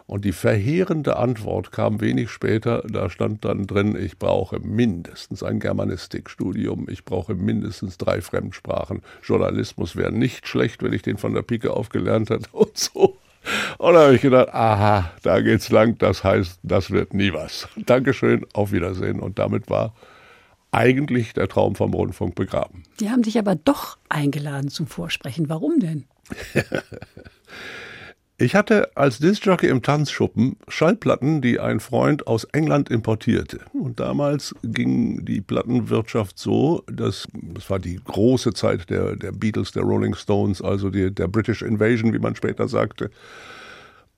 Und 0.06 0.24
die 0.24 0.32
verheerende 0.32 1.16
Antwort 1.16 1.72
kam 1.72 2.00
wenig 2.00 2.30
später. 2.30 2.82
Da 2.88 3.10
stand 3.10 3.44
dann 3.44 3.66
drin, 3.66 3.96
ich 3.96 4.18
brauche 4.18 4.60
mindestens 4.60 5.42
ein 5.42 5.58
Germanistikstudium, 5.58 6.86
ich 6.88 7.04
brauche 7.04 7.34
mindestens 7.34 7.98
drei 7.98 8.20
Fremdsprachen. 8.20 9.02
Journalismus 9.24 9.96
wäre 9.96 10.12
nicht 10.12 10.46
schlecht, 10.46 10.82
wenn 10.82 10.92
ich 10.92 11.02
den 11.02 11.16
von 11.16 11.34
der 11.34 11.42
Pike 11.42 11.72
auf 11.72 11.88
gelernt 11.88 12.30
hätte 12.30 12.48
und 12.52 12.78
so. 12.78 13.18
Und 13.78 13.94
da 13.94 14.04
habe 14.04 14.14
ich 14.14 14.22
gedacht, 14.22 14.48
aha, 14.52 15.12
da 15.22 15.40
geht's 15.40 15.70
lang, 15.70 15.98
das 15.98 16.24
heißt, 16.24 16.58
das 16.62 16.90
wird 16.90 17.14
nie 17.14 17.32
was. 17.32 17.68
Dankeschön, 17.76 18.44
auf 18.52 18.72
Wiedersehen. 18.72 19.20
Und 19.20 19.38
damit 19.38 19.68
war 19.70 19.94
eigentlich 20.70 21.32
der 21.32 21.48
Traum 21.48 21.74
vom 21.74 21.94
Rundfunk 21.94 22.34
begraben. 22.34 22.82
Die 23.00 23.10
haben 23.10 23.22
dich 23.22 23.38
aber 23.38 23.54
doch 23.54 23.98
eingeladen 24.08 24.68
zum 24.68 24.86
Vorsprechen. 24.86 25.48
Warum 25.48 25.80
denn? 25.80 26.04
Ich 28.38 28.54
hatte 28.54 28.94
als 28.94 29.18
Discjockey 29.18 29.68
im 29.68 29.80
Tanzschuppen 29.80 30.56
Schallplatten, 30.68 31.40
die 31.40 31.58
ein 31.58 31.80
Freund 31.80 32.26
aus 32.26 32.44
England 32.44 32.90
importierte. 32.90 33.60
Und 33.72 33.98
damals 33.98 34.54
ging 34.62 35.24
die 35.24 35.40
Plattenwirtschaft 35.40 36.38
so, 36.38 36.82
dass 36.86 37.26
das 37.32 37.70
war 37.70 37.78
die 37.78 37.98
große 38.04 38.52
Zeit 38.52 38.90
der, 38.90 39.16
der 39.16 39.32
Beatles, 39.32 39.72
der 39.72 39.84
Rolling 39.84 40.14
Stones, 40.14 40.60
also 40.60 40.90
die, 40.90 41.10
der 41.10 41.28
British 41.28 41.62
Invasion, 41.62 42.12
wie 42.12 42.18
man 42.18 42.36
später 42.36 42.68
sagte. 42.68 43.10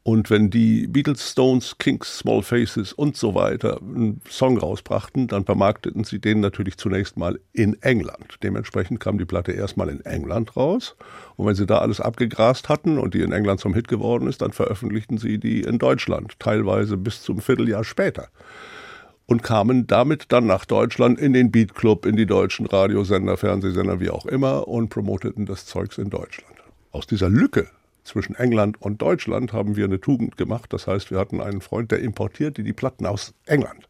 Und 0.04 0.30
wenn 0.30 0.48
die 0.48 0.86
Beatles, 0.86 1.32
Stones, 1.32 1.76
Kings, 1.76 2.18
Small 2.18 2.42
Faces 2.42 2.94
und 2.94 3.16
so 3.16 3.34
weiter 3.34 3.82
einen 3.82 4.22
Song 4.26 4.56
rausbrachten, 4.56 5.26
dann 5.26 5.44
vermarkteten 5.44 6.02
sie 6.04 6.18
den 6.18 6.40
natürlich 6.40 6.78
zunächst 6.78 7.18
mal 7.18 7.38
in 7.52 7.74
England. 7.82 8.36
Dementsprechend 8.42 9.00
kam 9.00 9.18
die 9.18 9.26
Platte 9.26 9.52
erstmal 9.52 9.90
in 9.90 10.00
England 10.06 10.56
raus. 10.56 10.96
Und 11.36 11.46
wenn 11.46 11.54
sie 11.54 11.66
da 11.66 11.78
alles 11.78 12.00
abgegrast 12.00 12.70
hatten 12.70 12.98
und 12.98 13.12
die 13.12 13.20
in 13.20 13.32
England 13.32 13.60
zum 13.60 13.74
Hit 13.74 13.88
geworden 13.88 14.28
ist, 14.28 14.40
dann 14.40 14.52
veröffentlichten 14.52 15.18
sie 15.18 15.36
die 15.36 15.60
in 15.60 15.78
Deutschland, 15.78 16.38
teilweise 16.38 16.96
bis 16.96 17.22
zum 17.22 17.40
Vierteljahr 17.40 17.84
später. 17.84 18.28
Und 19.26 19.42
kamen 19.42 19.86
damit 19.86 20.32
dann 20.32 20.46
nach 20.46 20.64
Deutschland 20.64 21.18
in 21.18 21.34
den 21.34 21.50
Beat 21.50 21.74
Club, 21.74 22.06
in 22.06 22.16
die 22.16 22.24
deutschen 22.24 22.64
Radiosender, 22.64 23.36
Fernsehsender, 23.36 24.00
wie 24.00 24.08
auch 24.08 24.24
immer 24.24 24.68
und 24.68 24.88
promoteten 24.88 25.44
das 25.44 25.66
Zeugs 25.66 25.98
in 25.98 26.08
Deutschland. 26.08 26.54
Aus 26.92 27.06
dieser 27.06 27.28
Lücke 27.28 27.68
zwischen 28.08 28.34
England 28.34 28.80
und 28.80 29.00
Deutschland 29.00 29.52
haben 29.52 29.76
wir 29.76 29.84
eine 29.84 30.00
Tugend 30.00 30.36
gemacht. 30.36 30.72
Das 30.72 30.86
heißt, 30.86 31.10
wir 31.10 31.18
hatten 31.18 31.40
einen 31.40 31.60
Freund, 31.60 31.90
der 31.92 32.00
importierte 32.00 32.62
die 32.62 32.72
Platten 32.72 33.06
aus 33.06 33.34
England. 33.46 33.88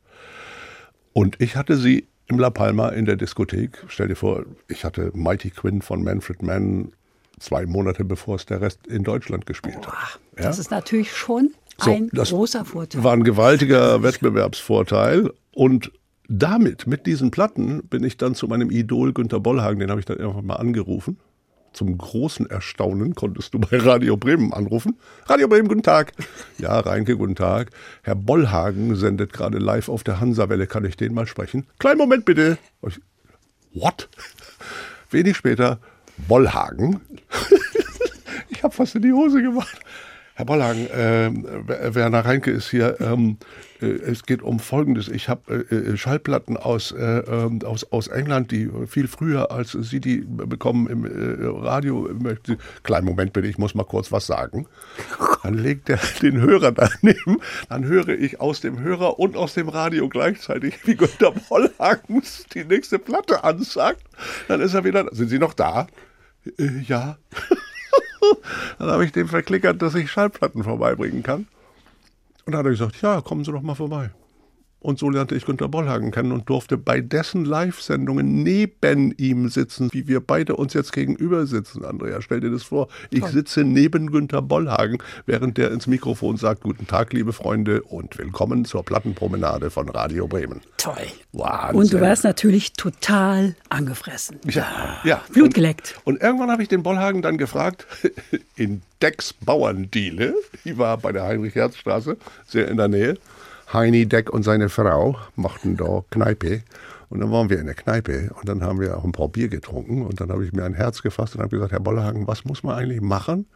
Und 1.13 1.41
ich 1.41 1.57
hatte 1.57 1.77
sie 1.77 2.07
im 2.27 2.39
La 2.39 2.51
Palma 2.51 2.91
in 2.91 3.07
der 3.07 3.17
Diskothek. 3.17 3.85
Stell 3.89 4.09
dir 4.09 4.17
vor, 4.17 4.45
ich 4.69 4.85
hatte 4.85 5.11
Mighty 5.15 5.51
Quinn 5.51 5.81
von 5.81 6.05
Manfred 6.05 6.43
Mann 6.43 6.93
zwei 7.39 7.67
Monate 7.67 8.05
bevor 8.05 8.37
es 8.37 8.47
der 8.47 8.61
Rest 8.61 8.87
in 8.87 9.05
Deutschland 9.05 9.47
gespielt 9.47 9.81
Boah, 9.83 9.93
hat. 9.93 10.21
Ja? 10.37 10.43
Das 10.45 10.59
ist 10.59 10.71
natürlich 10.71 11.17
schon 11.17 11.53
so, 11.81 11.93
ein 11.93 12.09
großer 12.09 12.65
Vorteil. 12.65 13.05
War 13.05 13.13
ein 13.13 13.25
gewaltiger 13.25 14.03
Wettbewerbsvorteil. 14.03 15.33
Und 15.55 15.93
damit, 16.29 16.87
mit 16.87 17.07
diesen 17.07 17.31
Platten, 17.31 17.85
bin 17.85 18.05
ich 18.05 18.17
dann 18.17 18.35
zu 18.35 18.49
meinem 18.49 18.71
Idol 18.71 19.13
Günter 19.13 19.41
Bollhagen, 19.41 19.79
den 19.79 19.91
habe 19.91 20.01
ich 20.01 20.07
dann 20.07 20.19
einfach 20.19 20.43
mal 20.43 20.57
angerufen 20.57 21.19
zum 21.79 21.97
großen 21.97 22.51
Erstaunen 22.51 23.15
konntest 23.15 23.55
du 23.55 23.61
bei 23.61 23.79
Radio 23.79 24.17
Bremen 24.17 24.53
anrufen. 24.53 24.99
Radio 25.27 25.47
Bremen, 25.47 25.69
guten 25.69 25.85
Tag. 25.85 26.13
Ja, 26.59 26.81
Reinke, 26.81 27.17
guten 27.17 27.37
Tag. 27.37 27.71
Herr 28.03 28.17
Bollhagen 28.17 28.97
sendet 28.97 29.33
gerade 29.33 29.59
live 29.59 29.89
auf 29.89 30.03
der 30.03 30.19
Hansawelle. 30.19 30.67
Kann 30.67 30.85
ich 30.85 30.97
den 30.97 31.15
mal 31.15 31.29
sprechen? 31.29 31.69
Kleinen 31.79 31.99
Moment 31.99 32.25
bitte. 32.25 32.59
What? 33.75 34.09
Wenig 35.13 35.37
später, 35.37 35.79
Bollhagen. 36.27 37.01
ich 38.49 38.65
habe 38.65 38.75
fast 38.75 38.97
in 38.97 39.03
die 39.03 39.13
Hose 39.13 39.41
gemacht. 39.41 39.79
Herr 40.39 40.45
Bollhagen, 40.45 40.89
äh, 40.89 41.95
Werner 41.97 42.25
Reinke 42.25 42.53
ist 42.53 42.71
hier. 42.71 43.01
Ähm, 43.01 43.39
äh, 43.83 43.87
es 43.87 44.23
geht 44.23 44.41
um 44.41 44.61
Folgendes. 44.61 45.09
Ich 45.09 45.29
habe 45.29 45.67
äh, 45.69 45.75
äh, 45.75 45.97
Schallplatten 45.97 46.57
aus, 46.57 46.93
äh, 46.93 47.03
ähm, 47.03 47.59
aus, 47.65 47.91
aus 47.91 48.07
England, 48.07 48.53
die 48.53 48.71
viel 48.87 49.09
früher 49.09 49.51
als 49.51 49.73
Sie 49.73 49.99
die 49.99 50.19
bekommen 50.19 50.87
im 50.87 51.05
äh, 51.05 51.45
Radio. 51.45 52.09
Möchte. 52.23 52.57
Kleinen 52.85 53.07
Moment 53.07 53.33
bitte, 53.33 53.49
ich 53.49 53.59
muss 53.59 53.75
mal 53.75 53.83
kurz 53.83 54.13
was 54.13 54.29
sagen. 54.29 54.69
Dann 55.43 55.55
legt 55.55 55.91
er 55.91 55.99
den 56.23 56.41
Hörer 56.41 56.71
daneben. 56.71 57.41
Dann 57.69 57.85
höre 57.85 58.11
ich 58.11 58.41
aus 58.41 58.61
dem 58.61 58.79
Hörer 58.79 59.19
und 59.19 59.37
aus 59.37 59.55
dem 59.55 59.69
Radio 59.69 60.09
gleichzeitig, 60.09 60.87
wie 60.87 60.95
Günter 60.95 61.33
Bollhagen 61.33 62.23
die 62.55 62.63
nächste 62.63 63.01
Platte 63.01 63.43
ansagt. 63.43 64.05
Dann 64.47 64.61
ist 64.61 64.75
er 64.75 64.85
wieder. 64.85 65.05
Sind 65.11 65.31
Sie 65.31 65.41
noch 65.41 65.55
da? 65.55 65.89
ja. 66.87 67.19
dann 68.79 68.91
habe 68.91 69.05
ich 69.05 69.13
dem 69.13 69.29
verklickert, 69.29 69.81
dass 69.83 69.95
ich 69.95 70.11
Schallplatten 70.11 70.65
vorbeibringen 70.65 71.23
kann. 71.23 71.47
Und 72.45 72.53
dann 72.53 72.59
hat 72.61 72.67
er 72.67 72.71
gesagt, 72.71 73.01
ja, 73.03 73.21
kommen 73.21 73.45
Sie 73.45 73.53
doch 73.53 73.63
mal 73.63 73.75
vorbei. 73.75 74.11
Und 74.81 75.01
so 75.01 75.11
lernte 75.11 75.35
ich 75.35 75.45
Günter 75.45 75.67
Bollhagen 75.67 76.13
kennen 76.13 76.31
und 76.31 76.49
durfte 76.49 76.79
bei 76.79 77.01
dessen 77.01 77.45
Live-Sendungen 77.45 78.45
neben 78.45 79.13
ihm 79.19 79.49
sitzen, 79.49 79.89
wie 79.93 80.07
wir 80.07 80.21
beide 80.21 80.55
uns 80.55 80.73
jetzt 80.73 80.93
gegenüber 80.93 81.47
sitzen. 81.47 81.85
Andrea, 81.85 82.23
stell 82.23 82.41
dir 82.41 82.51
das 82.51 82.63
vor. 82.63 82.87
Ich 83.11 83.21
Toll. 83.21 83.31
sitze 83.31 83.65
neben 83.65 84.13
Günter 84.13 84.41
Bollhagen, 84.41 84.99
während 85.27 85.59
der 85.59 85.73
ins 85.73 85.89
Mikrofon 85.89 86.37
sagt, 86.37 86.63
guten 86.63 86.87
Tag, 86.87 87.13
liebe 87.13 87.33
Freunde 87.33 87.83
und 87.83 88.19
willkommen 88.19 88.65
zur 88.65 88.85
Plattenpromenade 88.85 89.71
von 89.71 89.89
Radio 89.89 90.29
Bremen. 90.29 90.61
Toll. 90.77 90.95
Wahnsinn. 91.33 91.81
Und 91.81 91.93
du 91.93 92.01
warst 92.01 92.23
natürlich 92.23 92.75
total 92.75 93.57
angefressen. 93.71 94.39
Ja, 94.45 95.01
ja. 95.03 95.23
Blut 95.33 95.55
geleckt. 95.55 95.97
Und, 96.05 96.15
und 96.15 96.23
irgendwann 96.23 96.53
habe 96.53 96.63
ich 96.63 96.69
den 96.69 96.85
Bollhagen 96.85 97.21
dann 97.21 97.37
gefragt, 97.37 97.85
in 98.57 98.83
Decks 99.03 99.33
Bauerndiele, 99.33 100.35
die 100.65 100.79
war 100.79 100.99
bei 100.99 101.11
der 101.11 101.25
Heinrich-Herz-Straße, 101.25 102.17
sehr 102.47 102.69
in 102.69 102.77
der 102.77 102.89
Nähe, 102.89 103.17
Heini 103.73 104.07
Deck 104.07 104.31
und 104.31 104.45
seine 104.45 104.71
Frau 104.71 105.19
machten 105.37 105.77
da 105.77 106.03
Kneipe. 106.11 106.63
Und 107.11 107.21
dann 107.21 107.31
waren 107.31 107.51
wir 107.51 107.59
in 107.59 107.67
der 107.67 107.75
Kneipe 107.75 108.31
und 108.39 108.49
dann 108.49 108.63
haben 108.63 108.81
wir 108.81 108.97
auch 108.97 109.05
ein 109.05 109.13
paar 109.13 109.29
Bier 109.29 109.49
getrunken 109.49 110.05
und 110.05 110.21
dann 110.21 110.31
habe 110.31 110.45
ich 110.45 110.53
mir 110.53 110.65
ein 110.65 110.75
Herz 110.75 111.03
gefasst 111.03 111.35
und 111.35 111.43
habe 111.43 111.51
gesagt, 111.51 111.73
Herr 111.73 111.81
Bollerhagen, 111.81 112.27
was 112.27 112.45
muss 112.45 112.63
man 112.63 112.77
eigentlich 112.77 113.01
machen, 113.01 113.47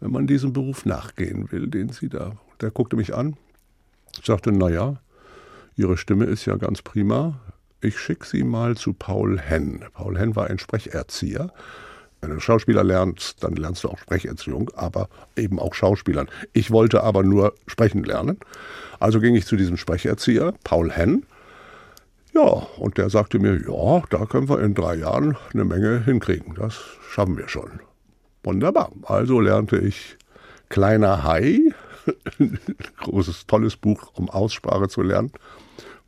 wenn 0.00 0.12
man 0.12 0.26
diesem 0.26 0.52
Beruf 0.52 0.84
nachgehen 0.84 1.50
will, 1.50 1.66
den 1.66 1.90
Sie 1.90 2.08
da. 2.08 2.32
Der 2.60 2.70
guckte 2.70 2.96
mich 2.96 3.14
an, 3.14 3.36
sagte, 4.22 4.52
naja, 4.52 4.96
Ihre 5.76 5.96
Stimme 5.96 6.26
ist 6.26 6.44
ja 6.44 6.56
ganz 6.56 6.82
prima. 6.82 7.40
Ich 7.80 7.98
schicke 7.98 8.26
Sie 8.26 8.44
mal 8.44 8.76
zu 8.76 8.92
Paul 8.92 9.38
Henn. 9.38 9.84
Paul 9.94 10.18
Henn 10.18 10.36
war 10.36 10.48
ein 10.48 10.58
Sprecherzieher. 10.58 11.52
Wenn 12.20 12.30
du 12.30 12.40
Schauspieler 12.40 12.84
lernst, 12.84 13.42
dann 13.42 13.54
lernst 13.54 13.84
du 13.84 13.88
auch 13.88 13.98
Sprecherziehung, 13.98 14.70
aber 14.74 15.08
eben 15.36 15.58
auch 15.58 15.74
Schauspielern. 15.74 16.28
Ich 16.52 16.70
wollte 16.70 17.02
aber 17.02 17.22
nur 17.22 17.54
sprechen 17.66 18.04
lernen. 18.04 18.38
Also 18.98 19.20
ging 19.20 19.34
ich 19.34 19.46
zu 19.46 19.56
diesem 19.56 19.76
Sprecherzieher, 19.76 20.52
Paul 20.62 20.90
Henn. 20.90 21.24
Ja, 22.34 22.66
und 22.78 22.98
der 22.98 23.10
sagte 23.10 23.38
mir, 23.38 23.60
ja, 23.60 24.02
da 24.10 24.26
können 24.26 24.48
wir 24.48 24.60
in 24.60 24.74
drei 24.74 24.96
Jahren 24.96 25.36
eine 25.52 25.64
Menge 25.64 26.04
hinkriegen. 26.04 26.54
Das 26.54 26.78
schaffen 27.10 27.36
wir 27.38 27.48
schon. 27.48 27.80
Wunderbar. 28.44 28.92
Also 29.04 29.40
lernte 29.40 29.78
ich 29.78 30.16
Kleiner 30.68 31.24
Hai, 31.24 31.58
großes, 32.98 33.46
tolles 33.46 33.76
Buch, 33.76 34.12
um 34.14 34.30
Aussprache 34.30 34.88
zu 34.88 35.02
lernen 35.02 35.32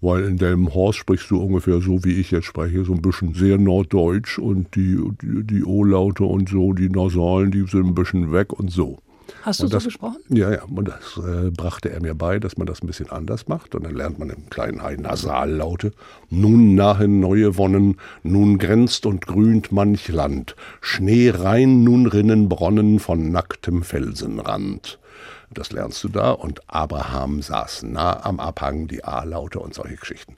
weil 0.03 0.25
in 0.25 0.37
Delmenhorst 0.37 0.99
sprichst 0.99 1.31
du 1.31 1.41
ungefähr 1.41 1.81
so, 1.81 2.05
wie 2.05 2.21
ich 2.21 2.31
jetzt 2.31 2.47
spreche, 2.47 2.85
so 2.85 2.93
ein 2.93 3.01
bisschen 3.01 3.33
sehr 3.35 3.57
norddeutsch 3.57 4.39
und 4.39 4.75
die, 4.75 5.01
die, 5.23 5.45
die 5.45 5.65
O-Laute 5.65 6.25
und 6.25 6.49
so, 6.49 6.75
die 6.75 6.91
Nasalen, 6.91 7.51
die 7.51 7.65
sind 7.67 7.87
ein 7.87 7.95
bisschen 7.95 8.33
weg 8.33 8.53
und 8.53 8.71
so. 8.71 8.99
Hast 9.43 9.61
du 9.61 9.65
und 9.65 9.73
das, 9.73 9.85
so 9.85 9.89
gesprochen? 9.89 10.19
Ja, 10.29 10.51
ja. 10.53 10.65
Und 10.65 10.89
das 10.89 11.19
äh, 11.25 11.51
brachte 11.51 11.91
er 11.91 12.03
mir 12.03 12.15
bei, 12.15 12.39
dass 12.39 12.59
man 12.59 12.67
das 12.67 12.83
ein 12.83 12.87
bisschen 12.87 13.11
anders 13.11 13.49
macht. 13.49 13.75
Und 13.75 13.85
dann 13.85 13.95
lernt 13.95 14.19
man 14.19 14.31
im 14.31 14.51
kleinen 14.51 14.83
Hai 14.83 14.97
Nasallaute. 14.97 15.93
Nun 16.31 16.75
nahen 16.75 17.21
neue 17.21 17.57
Wonnen, 17.57 17.97
nun 18.23 18.59
grenzt 18.59 19.07
und 19.07 19.27
grünt 19.27 19.73
manch 19.73 20.09
Land. 20.09 20.55
Schnee 20.81 21.31
rein, 21.31 21.83
nun 21.83 22.07
rinnen 22.07 22.49
Bronnen 22.49 22.99
von 22.99 23.33
nacktem 23.33 23.83
Felsenrand. 23.83 24.99
Das 25.55 25.73
lernst 25.73 26.03
du 26.05 26.09
da. 26.09 26.31
Und 26.33 26.61
Abraham 26.69 27.43
saß 27.43 27.85
nah 27.85 28.25
am 28.25 28.41
Abhang, 28.41 28.89
die 28.89 29.05
A-Laute 29.05 29.59
und 29.61 29.75
solche 29.75 29.97
Geschichten. 29.97 30.37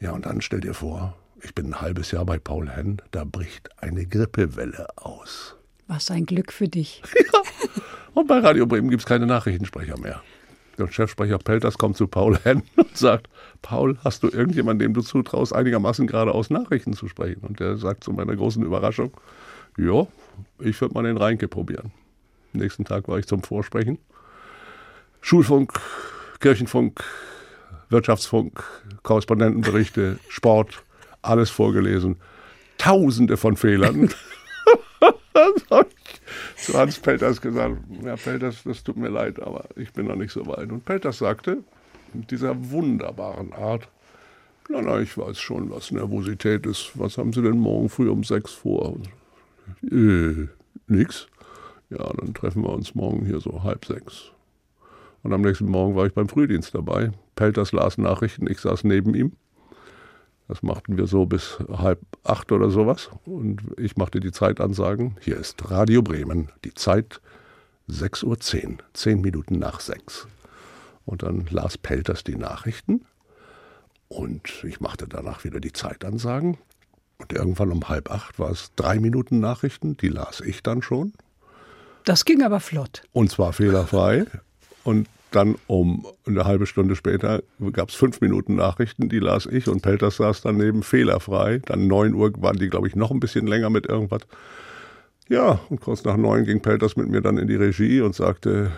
Ja, 0.00 0.12
und 0.12 0.26
dann 0.26 0.40
stell 0.40 0.60
dir 0.60 0.74
vor, 0.74 1.16
ich 1.42 1.54
bin 1.54 1.66
ein 1.66 1.80
halbes 1.80 2.10
Jahr 2.10 2.24
bei 2.24 2.38
Paul 2.38 2.68
Henn, 2.68 3.00
da 3.10 3.24
bricht 3.24 3.70
eine 3.82 4.06
Grippewelle 4.06 4.86
aus. 4.96 5.56
Was 5.86 6.10
ein 6.10 6.26
Glück 6.26 6.52
für 6.52 6.68
dich. 6.68 7.02
ja. 7.16 7.40
Und 8.14 8.28
bei 8.28 8.38
Radio 8.38 8.66
Bremen 8.66 8.90
gibt 8.90 9.02
es 9.02 9.06
keine 9.06 9.26
Nachrichtensprecher 9.26 9.98
mehr. 9.98 10.22
Der 10.78 10.88
Chefsprecher 10.88 11.38
Pelters 11.38 11.78
kommt 11.78 11.96
zu 11.96 12.06
Paul 12.06 12.38
Henn 12.42 12.62
und 12.76 12.96
sagt, 12.96 13.28
Paul, 13.62 13.98
hast 14.02 14.22
du 14.22 14.28
irgendjemanden, 14.28 14.80
dem 14.80 14.94
du 14.94 15.02
zutraust, 15.02 15.52
einigermaßen 15.52 16.06
geradeaus 16.06 16.50
Nachrichten 16.50 16.94
zu 16.94 17.08
sprechen? 17.08 17.42
Und 17.42 17.60
der 17.60 17.76
sagt 17.76 18.04
zu 18.04 18.12
meiner 18.12 18.34
großen 18.34 18.62
Überraschung, 18.62 19.12
ja, 19.76 20.06
ich 20.60 20.80
würde 20.80 20.94
mal 20.94 21.04
den 21.04 21.16
Reinke 21.16 21.48
probieren. 21.48 21.92
Nächsten 22.52 22.84
Tag 22.84 23.08
war 23.08 23.18
ich 23.18 23.26
zum 23.26 23.42
Vorsprechen. 23.42 23.98
Schulfunk, 25.24 25.80
Kirchenfunk, 26.38 27.02
Wirtschaftsfunk, 27.88 28.62
Korrespondentenberichte, 29.04 30.18
Sport, 30.28 30.84
alles 31.22 31.48
vorgelesen. 31.48 32.16
Tausende 32.76 33.38
von 33.38 33.56
Fehlern. 33.56 34.10
zu 36.56 36.74
Hans 36.74 36.98
Pelters 36.98 37.40
gesagt, 37.40 37.78
ja 38.02 38.16
Pelters, 38.16 38.64
das 38.64 38.84
tut 38.84 38.98
mir 38.98 39.08
leid, 39.08 39.40
aber 39.40 39.64
ich 39.76 39.94
bin 39.94 40.08
noch 40.08 40.16
nicht 40.16 40.30
so 40.30 40.46
weit. 40.46 40.70
Und 40.70 40.84
Pelters 40.84 41.16
sagte 41.16 41.64
mit 42.12 42.30
dieser 42.30 42.54
wunderbaren 42.70 43.54
Art, 43.54 43.88
na, 44.68 44.82
na, 44.82 45.00
ich 45.00 45.16
weiß 45.16 45.40
schon, 45.40 45.70
was 45.70 45.90
Nervosität 45.90 46.66
ist. 46.66 46.90
Was 46.96 47.16
haben 47.16 47.32
Sie 47.32 47.40
denn 47.40 47.58
morgen 47.58 47.88
früh 47.88 48.10
um 48.10 48.24
sechs 48.24 48.52
vor? 48.52 48.98
Äh, 49.90 50.48
nix. 50.86 51.28
Ja, 51.88 52.12
dann 52.12 52.34
treffen 52.34 52.62
wir 52.62 52.74
uns 52.74 52.94
morgen 52.94 53.24
hier 53.24 53.40
so 53.40 53.62
halb 53.62 53.86
sechs. 53.86 54.33
Und 55.24 55.32
am 55.32 55.40
nächsten 55.40 55.66
Morgen 55.66 55.96
war 55.96 56.06
ich 56.06 56.12
beim 56.12 56.28
Frühdienst 56.28 56.74
dabei. 56.74 57.10
Pelters 57.34 57.72
las 57.72 57.96
Nachrichten, 57.96 58.46
ich 58.46 58.60
saß 58.60 58.84
neben 58.84 59.14
ihm. 59.14 59.32
Das 60.48 60.62
machten 60.62 60.98
wir 60.98 61.06
so 61.06 61.24
bis 61.24 61.58
halb 61.72 62.00
acht 62.24 62.52
oder 62.52 62.70
sowas. 62.70 63.08
Und 63.24 63.62
ich 63.78 63.96
machte 63.96 64.20
die 64.20 64.32
Zeitansagen. 64.32 65.16
Hier 65.20 65.38
ist 65.38 65.70
Radio 65.70 66.02
Bremen, 66.02 66.50
die 66.64 66.74
Zeit 66.74 67.22
6.10 67.88 68.24
Uhr, 68.26 68.78
zehn 68.92 69.22
Minuten 69.22 69.58
nach 69.58 69.80
sechs. 69.80 70.28
Und 71.06 71.22
dann 71.22 71.46
las 71.50 71.78
Pelters 71.78 72.22
die 72.22 72.36
Nachrichten. 72.36 73.06
Und 74.08 74.62
ich 74.64 74.80
machte 74.80 75.08
danach 75.08 75.42
wieder 75.44 75.58
die 75.58 75.72
Zeitansagen. 75.72 76.58
Und 77.16 77.32
irgendwann 77.32 77.72
um 77.72 77.88
halb 77.88 78.10
acht 78.10 78.38
war 78.38 78.50
es 78.50 78.72
drei 78.76 78.98
Minuten 79.00 79.40
Nachrichten, 79.40 79.96
die 79.96 80.08
las 80.08 80.42
ich 80.42 80.62
dann 80.62 80.82
schon. 80.82 81.14
Das 82.04 82.26
ging 82.26 82.42
aber 82.42 82.60
flott. 82.60 83.04
Und 83.12 83.30
zwar 83.30 83.54
fehlerfrei. 83.54 84.26
Und 84.84 85.08
dann 85.34 85.56
um 85.66 86.06
eine 86.26 86.44
halbe 86.44 86.66
Stunde 86.66 86.94
später 86.94 87.42
gab 87.72 87.88
es 87.88 87.96
fünf 87.96 88.20
Minuten 88.20 88.54
Nachrichten, 88.54 89.08
die 89.08 89.18
las 89.18 89.46
ich 89.46 89.68
und 89.68 89.82
Pelters 89.82 90.18
saß 90.18 90.42
daneben 90.42 90.82
fehlerfrei. 90.82 91.60
Dann 91.64 91.88
neun 91.88 92.14
Uhr 92.14 92.32
waren 92.36 92.56
die, 92.56 92.68
glaube 92.68 92.86
ich, 92.86 92.94
noch 92.94 93.10
ein 93.10 93.20
bisschen 93.20 93.46
länger 93.46 93.70
mit 93.70 93.86
irgendwas. 93.86 94.22
Ja, 95.28 95.58
und 95.70 95.80
kurz 95.80 96.04
nach 96.04 96.16
neun 96.16 96.44
ging 96.44 96.60
Pelters 96.60 96.96
mit 96.96 97.08
mir 97.08 97.20
dann 97.20 97.38
in 97.38 97.48
die 97.48 97.56
Regie 97.56 98.00
und 98.00 98.14
sagte, 98.14 98.70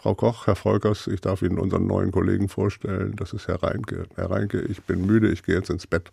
Frau 0.00 0.14
Koch, 0.14 0.46
Herr 0.46 0.54
Volkers, 0.54 1.08
ich 1.08 1.20
darf 1.20 1.42
Ihnen 1.42 1.58
unseren 1.58 1.86
neuen 1.86 2.12
Kollegen 2.12 2.48
vorstellen. 2.48 3.14
Das 3.16 3.32
ist 3.32 3.48
Herr 3.48 3.62
Reinke. 3.62 4.06
Herr 4.14 4.30
Reinke, 4.30 4.60
ich 4.60 4.80
bin 4.82 5.04
müde, 5.04 5.28
ich 5.28 5.42
gehe 5.42 5.56
jetzt 5.56 5.70
ins 5.70 5.86
Bett. 5.86 6.12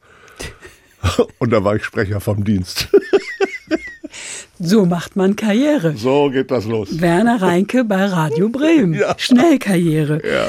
und 1.40 1.54
da 1.54 1.64
war 1.64 1.76
ich 1.76 1.86
Sprecher 1.86 2.20
vom 2.20 2.44
Dienst. 2.44 2.90
So 4.60 4.86
macht 4.86 5.16
man 5.16 5.36
Karriere. 5.36 5.96
So 5.98 6.30
geht 6.30 6.52
das 6.52 6.66
los. 6.66 7.02
Werner 7.02 7.42
Reinke 7.42 7.84
bei 7.84 8.06
Radio 8.06 8.50
Bremen. 8.50 8.94
Ja. 9.06 9.16
Schnellkarriere. 9.18 10.22
Ja. 10.26 10.48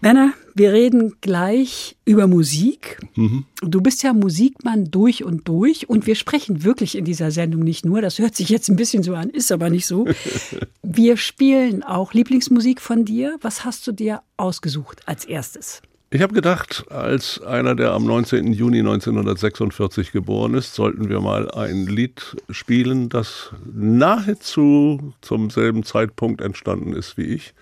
Werner, 0.00 0.32
wir 0.54 0.72
reden 0.72 1.14
gleich 1.20 1.96
über 2.04 2.26
Musik. 2.26 2.98
Mhm. 3.16 3.44
Du 3.62 3.80
bist 3.80 4.02
ja 4.02 4.12
Musikmann 4.12 4.90
durch 4.90 5.24
und 5.24 5.48
durch 5.48 5.88
und 5.88 6.06
wir 6.06 6.14
sprechen 6.14 6.62
wirklich 6.62 6.96
in 6.96 7.04
dieser 7.04 7.30
Sendung 7.30 7.62
nicht 7.62 7.84
nur, 7.84 8.00
das 8.00 8.18
hört 8.18 8.36
sich 8.36 8.48
jetzt 8.48 8.68
ein 8.68 8.76
bisschen 8.76 9.02
so 9.02 9.14
an, 9.14 9.30
ist 9.30 9.50
aber 9.50 9.70
nicht 9.70 9.86
so. 9.86 10.06
Wir 10.82 11.16
spielen 11.16 11.82
auch 11.82 12.12
Lieblingsmusik 12.12 12.80
von 12.80 13.04
dir. 13.04 13.36
Was 13.40 13.64
hast 13.64 13.86
du 13.86 13.92
dir 13.92 14.22
ausgesucht 14.36 15.02
als 15.06 15.24
erstes? 15.24 15.82
Ich 16.10 16.22
habe 16.22 16.32
gedacht, 16.32 16.86
als 16.88 17.42
einer, 17.42 17.74
der 17.74 17.92
am 17.92 18.06
19. 18.06 18.54
Juni 18.54 18.78
1946 18.78 20.10
geboren 20.10 20.54
ist, 20.54 20.74
sollten 20.74 21.10
wir 21.10 21.20
mal 21.20 21.50
ein 21.50 21.86
Lied 21.86 22.34
spielen, 22.48 23.10
das 23.10 23.52
nahezu 23.70 25.12
zum 25.20 25.50
selben 25.50 25.82
Zeitpunkt 25.82 26.40
entstanden 26.40 26.94
ist 26.94 27.18
wie 27.18 27.26
ich. 27.26 27.52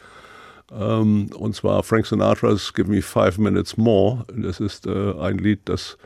Ähm, 0.70 1.30
und 1.34 1.56
zwar 1.56 1.82
Frank 1.82 2.06
Sinatra's 2.06 2.72
Give 2.72 2.88
Me 2.88 3.02
Five 3.02 3.38
Minutes 3.38 3.76
More. 3.76 4.24
Das 4.32 4.60
ist 4.60 4.86
äh, 4.86 5.14
ein 5.18 5.38
Lied, 5.38 5.62
das 5.64 5.98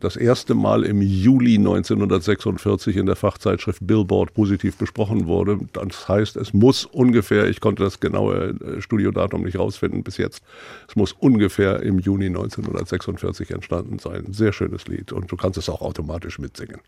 das 0.00 0.16
erste 0.16 0.54
Mal 0.54 0.84
im 0.84 1.02
Juli 1.02 1.56
1946 1.56 2.96
in 2.96 3.06
der 3.06 3.16
Fachzeitschrift 3.16 3.86
Billboard 3.86 4.34
positiv 4.34 4.76
besprochen 4.76 5.26
wurde. 5.26 5.58
Das 5.72 6.08
heißt, 6.08 6.36
es 6.36 6.52
muss 6.52 6.84
ungefähr, 6.84 7.48
ich 7.48 7.60
konnte 7.60 7.82
das 7.82 8.00
genaue 8.00 8.54
äh, 8.60 8.80
Studiodatum 8.80 9.42
nicht 9.42 9.58
rausfinden 9.58 10.02
bis 10.02 10.16
jetzt, 10.16 10.42
es 10.88 10.96
muss 10.96 11.12
ungefähr 11.12 11.82
im 11.82 11.98
Juni 11.98 12.26
1946 12.26 13.50
entstanden 13.50 13.98
sein. 13.98 14.26
Sehr 14.32 14.52
schönes 14.52 14.86
Lied 14.86 15.12
und 15.12 15.30
du 15.30 15.36
kannst 15.36 15.58
es 15.58 15.68
auch 15.68 15.80
automatisch 15.80 16.38
mitsingen. 16.38 16.80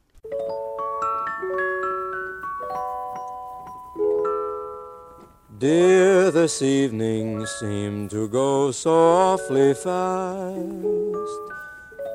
Dear, 5.58 6.30
this 6.30 6.62
evening 6.62 7.44
seemed 7.58 8.12
to 8.12 8.28
go 8.28 8.70
so 8.70 8.92
awfully 8.92 9.74
fast. 9.74 11.57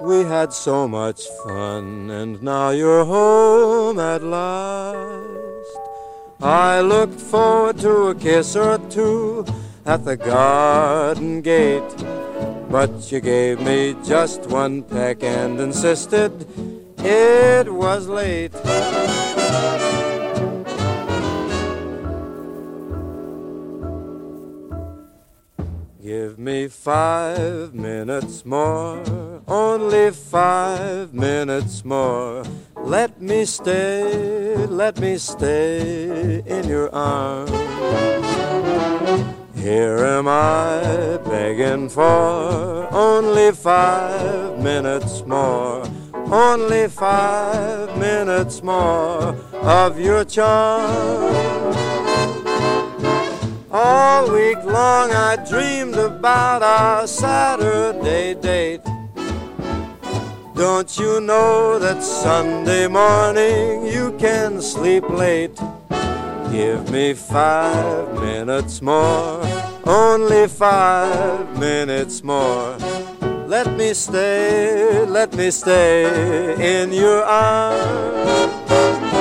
We 0.01 0.23
had 0.23 0.51
so 0.51 0.87
much 0.87 1.27
fun, 1.45 2.09
and 2.09 2.41
now 2.43 2.71
you're 2.71 3.05
home 3.05 3.99
at 3.99 4.23
last. 4.23 5.77
I 6.41 6.81
looked 6.81 7.19
forward 7.19 7.77
to 7.79 8.07
a 8.07 8.15
kiss 8.15 8.55
or 8.55 8.77
two 8.89 9.45
at 9.85 10.03
the 10.03 10.17
garden 10.17 11.41
gate, 11.41 11.95
but 12.69 13.11
you 13.11 13.21
gave 13.21 13.61
me 13.61 13.95
just 14.03 14.47
one 14.47 14.83
peck 14.83 15.23
and 15.23 15.59
insisted 15.59 16.31
it 17.05 17.73
was 17.73 18.07
late. 18.07 18.53
Give 26.01 26.37
me 26.37 26.67
five 26.67 27.73
minutes 27.73 28.45
more, 28.45 29.32
only 29.53 30.09
five 30.09 31.13
minutes 31.13 31.85
more. 31.85 32.43
Let 32.75 33.21
me 33.21 33.45
stay, 33.45 34.55
let 34.65 34.99
me 34.99 35.17
stay 35.17 36.41
in 36.47 36.67
your 36.67 36.89
arms. 36.93 37.51
Here 39.55 39.99
am 40.17 40.27
I 40.27 41.19
begging 41.23 41.87
for 41.87 42.91
only 42.91 43.51
five 43.51 44.57
minutes 44.57 45.23
more, 45.27 45.83
only 46.31 46.87
five 46.87 47.95
minutes 47.97 48.63
more 48.63 49.35
of 49.53 49.99
your 49.99 50.25
charm. 50.25 51.75
All 53.71 54.31
week 54.31 54.61
long 54.65 55.11
I 55.11 55.35
dreamed 55.47 55.95
about 55.95 56.63
our 56.63 57.05
Saturday 57.05 58.33
date. 58.33 58.92
Don't 60.63 60.97
you 60.97 61.19
know 61.19 61.77
that 61.77 62.01
Sunday 62.01 62.87
morning 62.87 63.85
you 63.85 64.15
can 64.17 64.61
sleep 64.61 65.03
late? 65.09 65.59
Give 66.53 66.89
me 66.89 67.13
five 67.13 68.13
minutes 68.13 68.81
more, 68.81 69.43
only 69.85 70.47
five 70.47 71.59
minutes 71.59 72.23
more. 72.23 72.77
Let 73.45 73.75
me 73.75 73.93
stay, 73.93 75.05
let 75.05 75.35
me 75.35 75.51
stay 75.51 76.81
in 76.81 76.93
your 76.93 77.25
arms. 77.25 79.12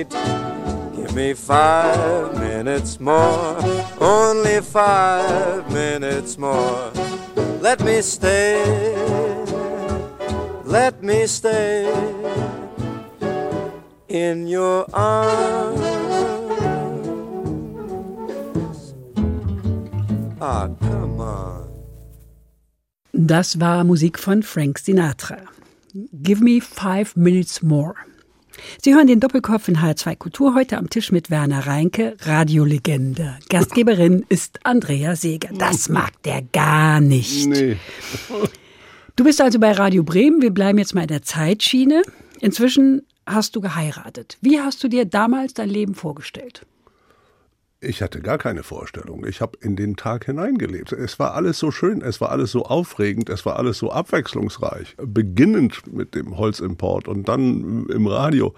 Late? 0.00 0.16
Give 0.96 1.14
me 1.14 1.34
five 1.34 2.38
minutes 2.38 3.00
more, 3.00 3.56
only 4.00 4.60
five 4.60 5.70
minutes 5.72 6.38
more. 6.38 6.92
Let 7.60 7.80
me 7.84 8.02
stay, 8.02 8.62
let 10.64 11.02
me 11.02 11.26
stay 11.26 11.92
in 14.08 14.46
your 14.46 14.86
arms. 14.92 15.80
Ah, 20.40 20.68
come 20.80 21.20
on. 21.20 21.68
Das 23.12 23.60
war 23.60 23.84
Musik 23.84 24.18
von 24.18 24.42
Frank 24.42 24.78
Sinatra. 24.78 25.38
Give 26.22 26.40
me 26.40 26.60
five 26.60 27.14
minutes 27.16 27.62
more. 27.62 27.94
Sie 28.82 28.94
hören 28.94 29.06
den 29.06 29.20
Doppelkopf 29.20 29.68
in 29.68 29.78
H2 29.78 30.16
Kultur 30.16 30.54
heute 30.54 30.78
am 30.78 30.90
Tisch 30.90 31.12
mit 31.12 31.30
Werner 31.30 31.66
Reinke, 31.66 32.16
Radiolegende. 32.20 33.38
Gastgeberin 33.48 34.24
ist 34.28 34.60
Andrea 34.64 35.16
Seeger. 35.16 35.50
Das 35.56 35.88
mag 35.88 36.22
der 36.22 36.42
gar 36.42 37.00
nicht. 37.00 37.46
Nee. 37.46 37.76
Du 39.16 39.24
bist 39.24 39.40
also 39.40 39.58
bei 39.58 39.72
Radio 39.72 40.02
Bremen. 40.02 40.40
Wir 40.40 40.50
bleiben 40.50 40.78
jetzt 40.78 40.94
mal 40.94 41.02
in 41.02 41.08
der 41.08 41.22
Zeitschiene. 41.22 42.02
Inzwischen 42.40 43.02
hast 43.26 43.56
du 43.56 43.60
geheiratet. 43.60 44.38
Wie 44.40 44.60
hast 44.60 44.82
du 44.82 44.88
dir 44.88 45.04
damals 45.04 45.54
dein 45.54 45.68
Leben 45.68 45.94
vorgestellt? 45.94 46.66
Ich 47.82 48.02
hatte 48.02 48.20
gar 48.20 48.36
keine 48.36 48.62
Vorstellung. 48.62 49.24
Ich 49.26 49.40
habe 49.40 49.56
in 49.62 49.74
den 49.74 49.96
Tag 49.96 50.26
hineingelebt. 50.26 50.92
Es 50.92 51.18
war 51.18 51.34
alles 51.34 51.58
so 51.58 51.70
schön, 51.70 52.02
es 52.02 52.20
war 52.20 52.30
alles 52.30 52.50
so 52.50 52.66
aufregend, 52.66 53.30
es 53.30 53.46
war 53.46 53.56
alles 53.56 53.78
so 53.78 53.90
abwechslungsreich. 53.90 54.96
Beginnend 54.98 55.90
mit 55.90 56.14
dem 56.14 56.36
Holzimport 56.36 57.08
und 57.08 57.28
dann 57.28 57.86
im 57.86 58.06
Radio. 58.06 58.54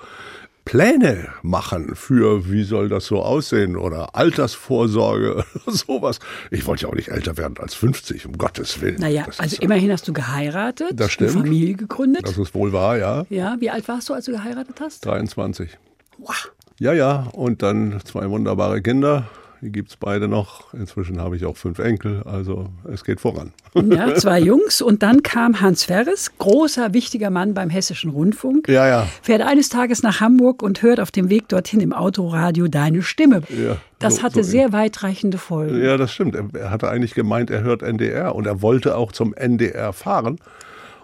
Pläne 0.64 1.28
machen 1.42 1.94
für, 1.94 2.50
wie 2.50 2.62
soll 2.62 2.88
das 2.88 3.06
so 3.06 3.22
aussehen 3.22 3.76
oder 3.76 4.14
Altersvorsorge, 4.14 5.44
sowas. 5.66 6.18
Ich 6.50 6.66
wollte 6.66 6.82
ja 6.82 6.88
auch 6.88 6.94
nicht 6.94 7.08
älter 7.08 7.36
werden 7.36 7.58
als 7.58 7.74
50, 7.74 8.26
um 8.26 8.38
Gottes 8.38 8.80
Willen. 8.80 9.00
Naja, 9.00 9.24
das 9.26 9.40
also 9.40 9.56
immerhin 9.60 9.90
hast 9.90 10.06
du 10.06 10.12
geheiratet, 10.12 10.92
das 10.94 11.12
stimmt. 11.12 11.30
eine 11.32 11.40
Familie 11.40 11.74
gegründet. 11.74 12.26
Das 12.26 12.38
ist 12.38 12.54
wohl 12.54 12.72
wahr, 12.72 12.96
ja. 12.96 13.26
Ja, 13.28 13.56
wie 13.58 13.70
alt 13.70 13.86
warst 13.88 14.08
du, 14.08 14.14
als 14.14 14.26
du 14.26 14.32
geheiratet 14.32 14.80
hast? 14.80 15.04
23. 15.04 15.78
Wow. 16.18 16.52
Ja, 16.78 16.92
ja, 16.92 17.28
und 17.32 17.62
dann 17.62 18.00
zwei 18.04 18.28
wunderbare 18.28 18.82
Kinder. 18.82 19.28
Die 19.62 19.70
gibt 19.70 19.90
es 19.90 19.96
beide 19.96 20.26
noch. 20.26 20.74
Inzwischen 20.74 21.20
habe 21.20 21.36
ich 21.36 21.44
auch 21.44 21.56
fünf 21.56 21.78
Enkel, 21.78 22.24
also 22.24 22.68
es 22.92 23.04
geht 23.04 23.20
voran. 23.20 23.52
Ja, 23.74 24.12
zwei 24.16 24.40
Jungs. 24.40 24.82
Und 24.82 25.04
dann 25.04 25.22
kam 25.22 25.60
Hans 25.60 25.84
Ferres, 25.84 26.32
großer, 26.36 26.92
wichtiger 26.94 27.30
Mann 27.30 27.54
beim 27.54 27.70
Hessischen 27.70 28.10
Rundfunk. 28.10 28.68
Ja, 28.68 28.88
ja. 28.88 29.06
Fährt 29.22 29.40
eines 29.40 29.68
Tages 29.68 30.02
nach 30.02 30.20
Hamburg 30.20 30.64
und 30.64 30.82
hört 30.82 30.98
auf 30.98 31.12
dem 31.12 31.30
Weg 31.30 31.48
dorthin 31.48 31.78
im 31.78 31.92
Autoradio 31.92 32.66
deine 32.66 33.02
Stimme. 33.02 33.42
Ja, 33.50 33.76
das 34.00 34.16
so, 34.16 34.22
hatte 34.24 34.42
so 34.42 34.50
sehr 34.50 34.72
weitreichende 34.72 35.38
Folgen. 35.38 35.80
Ja, 35.80 35.96
das 35.96 36.12
stimmt. 36.12 36.34
Er 36.34 36.70
hatte 36.70 36.88
eigentlich 36.88 37.14
gemeint, 37.14 37.48
er 37.48 37.62
hört 37.62 37.82
NDR 37.82 38.34
und 38.34 38.48
er 38.48 38.62
wollte 38.62 38.96
auch 38.96 39.12
zum 39.12 39.32
NDR 39.32 39.92
fahren. 39.92 40.40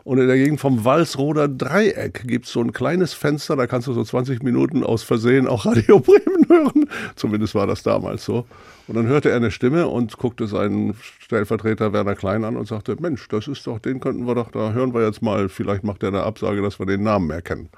Und 0.09 0.17
in 0.17 0.27
der 0.27 0.39
Gegend 0.39 0.59
vom 0.59 0.87
Walsroder 0.87 1.49
Dreieck 1.49 2.27
gibt 2.27 2.47
es 2.47 2.53
so 2.53 2.63
ein 2.63 2.73
kleines 2.73 3.13
Fenster, 3.13 3.57
da 3.57 3.67
kannst 3.67 3.89
du 3.89 3.93
so 3.93 4.03
20 4.03 4.43
Minuten 4.43 4.83
aus 4.83 5.03
Versehen 5.03 5.47
auch 5.47 5.67
Radio 5.67 6.01
Bremen 6.01 6.49
hören. 6.49 6.89
Zumindest 7.15 7.55
war 7.55 7.67
das 7.67 7.83
damals 7.83 8.25
so. 8.25 8.47
Und 8.87 8.97
dann 8.97 9.07
hörte 9.07 9.29
er 9.29 9.37
eine 9.37 9.51
Stimme 9.51 9.87
und 9.87 10.17
guckte 10.17 10.47
seinen 10.47 10.95
Stellvertreter 11.19 11.93
Werner 11.93 12.15
Klein 12.15 12.45
an 12.45 12.57
und 12.57 12.67
sagte, 12.67 12.97
Mensch, 12.99 13.29
das 13.29 13.49
ist 13.49 13.67
doch, 13.67 13.81
den 13.81 14.01
könnten 14.01 14.27
wir 14.27 14.35
doch, 14.35 14.51
da 14.51 14.73
hören 14.73 14.95
wir 14.95 15.05
jetzt 15.05 15.21
mal, 15.21 15.51
vielleicht 15.51 15.85
macht 15.85 16.03
er 16.03 16.09
eine 16.09 16.23
Absage, 16.23 16.63
dass 16.63 16.79
wir 16.79 16.87
den 16.87 17.03
Namen 17.03 17.29
erkennen. 17.29 17.69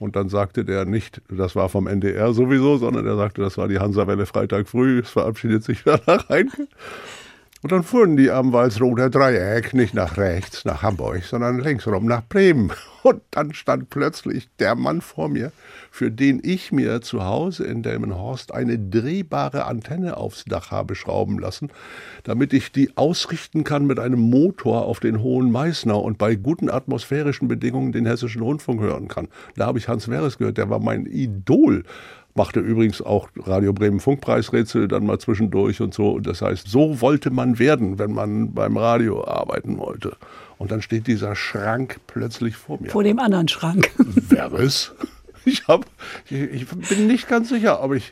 Und 0.00 0.16
dann 0.16 0.28
sagte 0.28 0.64
der 0.64 0.86
nicht, 0.86 1.22
das 1.28 1.54
war 1.54 1.68
vom 1.68 1.86
NDR 1.86 2.34
sowieso, 2.34 2.78
sondern 2.78 3.06
er 3.06 3.14
sagte, 3.14 3.42
das 3.42 3.58
war 3.58 3.68
die 3.68 3.78
Hansawelle 3.78 4.26
Freitag 4.26 4.66
früh, 4.66 4.98
es 4.98 5.10
verabschiedet 5.10 5.62
sich 5.62 5.86
Werner 5.86 6.28
Reinke. 6.28 6.66
Und 7.62 7.72
dann 7.72 7.84
fuhren 7.84 8.18
die 8.18 8.30
am 8.30 8.52
Walsroder 8.52 9.08
Dreieck 9.08 9.72
nicht 9.72 9.94
nach 9.94 10.18
rechts, 10.18 10.66
nach 10.66 10.82
Hamburg, 10.82 11.24
sondern 11.24 11.58
linksrum 11.58 12.04
nach 12.04 12.22
Bremen. 12.28 12.70
Und 13.02 13.22
dann 13.30 13.54
stand 13.54 13.88
plötzlich 13.88 14.48
der 14.58 14.74
Mann 14.74 15.00
vor 15.00 15.28
mir, 15.28 15.52
für 15.90 16.10
den 16.10 16.40
ich 16.42 16.70
mir 16.70 17.00
zu 17.00 17.24
Hause 17.24 17.64
in 17.64 17.82
Delmenhorst 17.82 18.52
eine 18.52 18.78
drehbare 18.78 19.64
Antenne 19.64 20.18
aufs 20.18 20.44
Dach 20.44 20.70
habe 20.70 20.94
schrauben 20.94 21.38
lassen, 21.38 21.70
damit 22.24 22.52
ich 22.52 22.72
die 22.72 22.94
ausrichten 22.96 23.64
kann 23.64 23.86
mit 23.86 23.98
einem 23.98 24.20
Motor 24.20 24.84
auf 24.84 25.00
den 25.00 25.22
Hohen 25.22 25.50
Meißner 25.50 25.98
und 25.98 26.18
bei 26.18 26.34
guten 26.34 26.68
atmosphärischen 26.68 27.48
Bedingungen 27.48 27.92
den 27.92 28.06
hessischen 28.06 28.42
Rundfunk 28.42 28.82
hören 28.82 29.08
kann. 29.08 29.28
Da 29.54 29.66
habe 29.66 29.78
ich 29.78 29.88
Hans 29.88 30.08
Weres 30.08 30.36
gehört, 30.36 30.58
der 30.58 30.68
war 30.68 30.80
mein 30.80 31.06
Idol 31.06 31.84
machte 32.36 32.60
übrigens 32.60 33.02
auch 33.02 33.28
Radio 33.36 33.72
Bremen 33.72 34.00
Funkpreisrätsel 34.00 34.88
dann 34.88 35.06
mal 35.06 35.18
zwischendurch 35.18 35.80
und 35.80 35.94
so. 35.94 36.18
Das 36.20 36.42
heißt, 36.42 36.68
so 36.68 37.00
wollte 37.00 37.30
man 37.30 37.58
werden, 37.58 37.98
wenn 37.98 38.12
man 38.12 38.52
beim 38.52 38.76
Radio 38.76 39.26
arbeiten 39.26 39.78
wollte. 39.78 40.16
Und 40.58 40.70
dann 40.70 40.82
steht 40.82 41.06
dieser 41.06 41.34
Schrank 41.34 42.00
plötzlich 42.06 42.56
vor 42.56 42.80
mir. 42.80 42.90
Vor 42.90 43.02
dem 43.02 43.18
anderen 43.18 43.48
Schrank. 43.48 43.90
Wäre 43.98 44.62
es? 44.62 44.92
Ich, 45.48 45.68
hab, 45.68 45.86
ich, 46.28 46.40
ich 46.40 46.66
bin 46.66 47.06
nicht 47.06 47.28
ganz 47.28 47.50
sicher, 47.50 47.80
ob 47.80 47.94
ich 47.94 48.10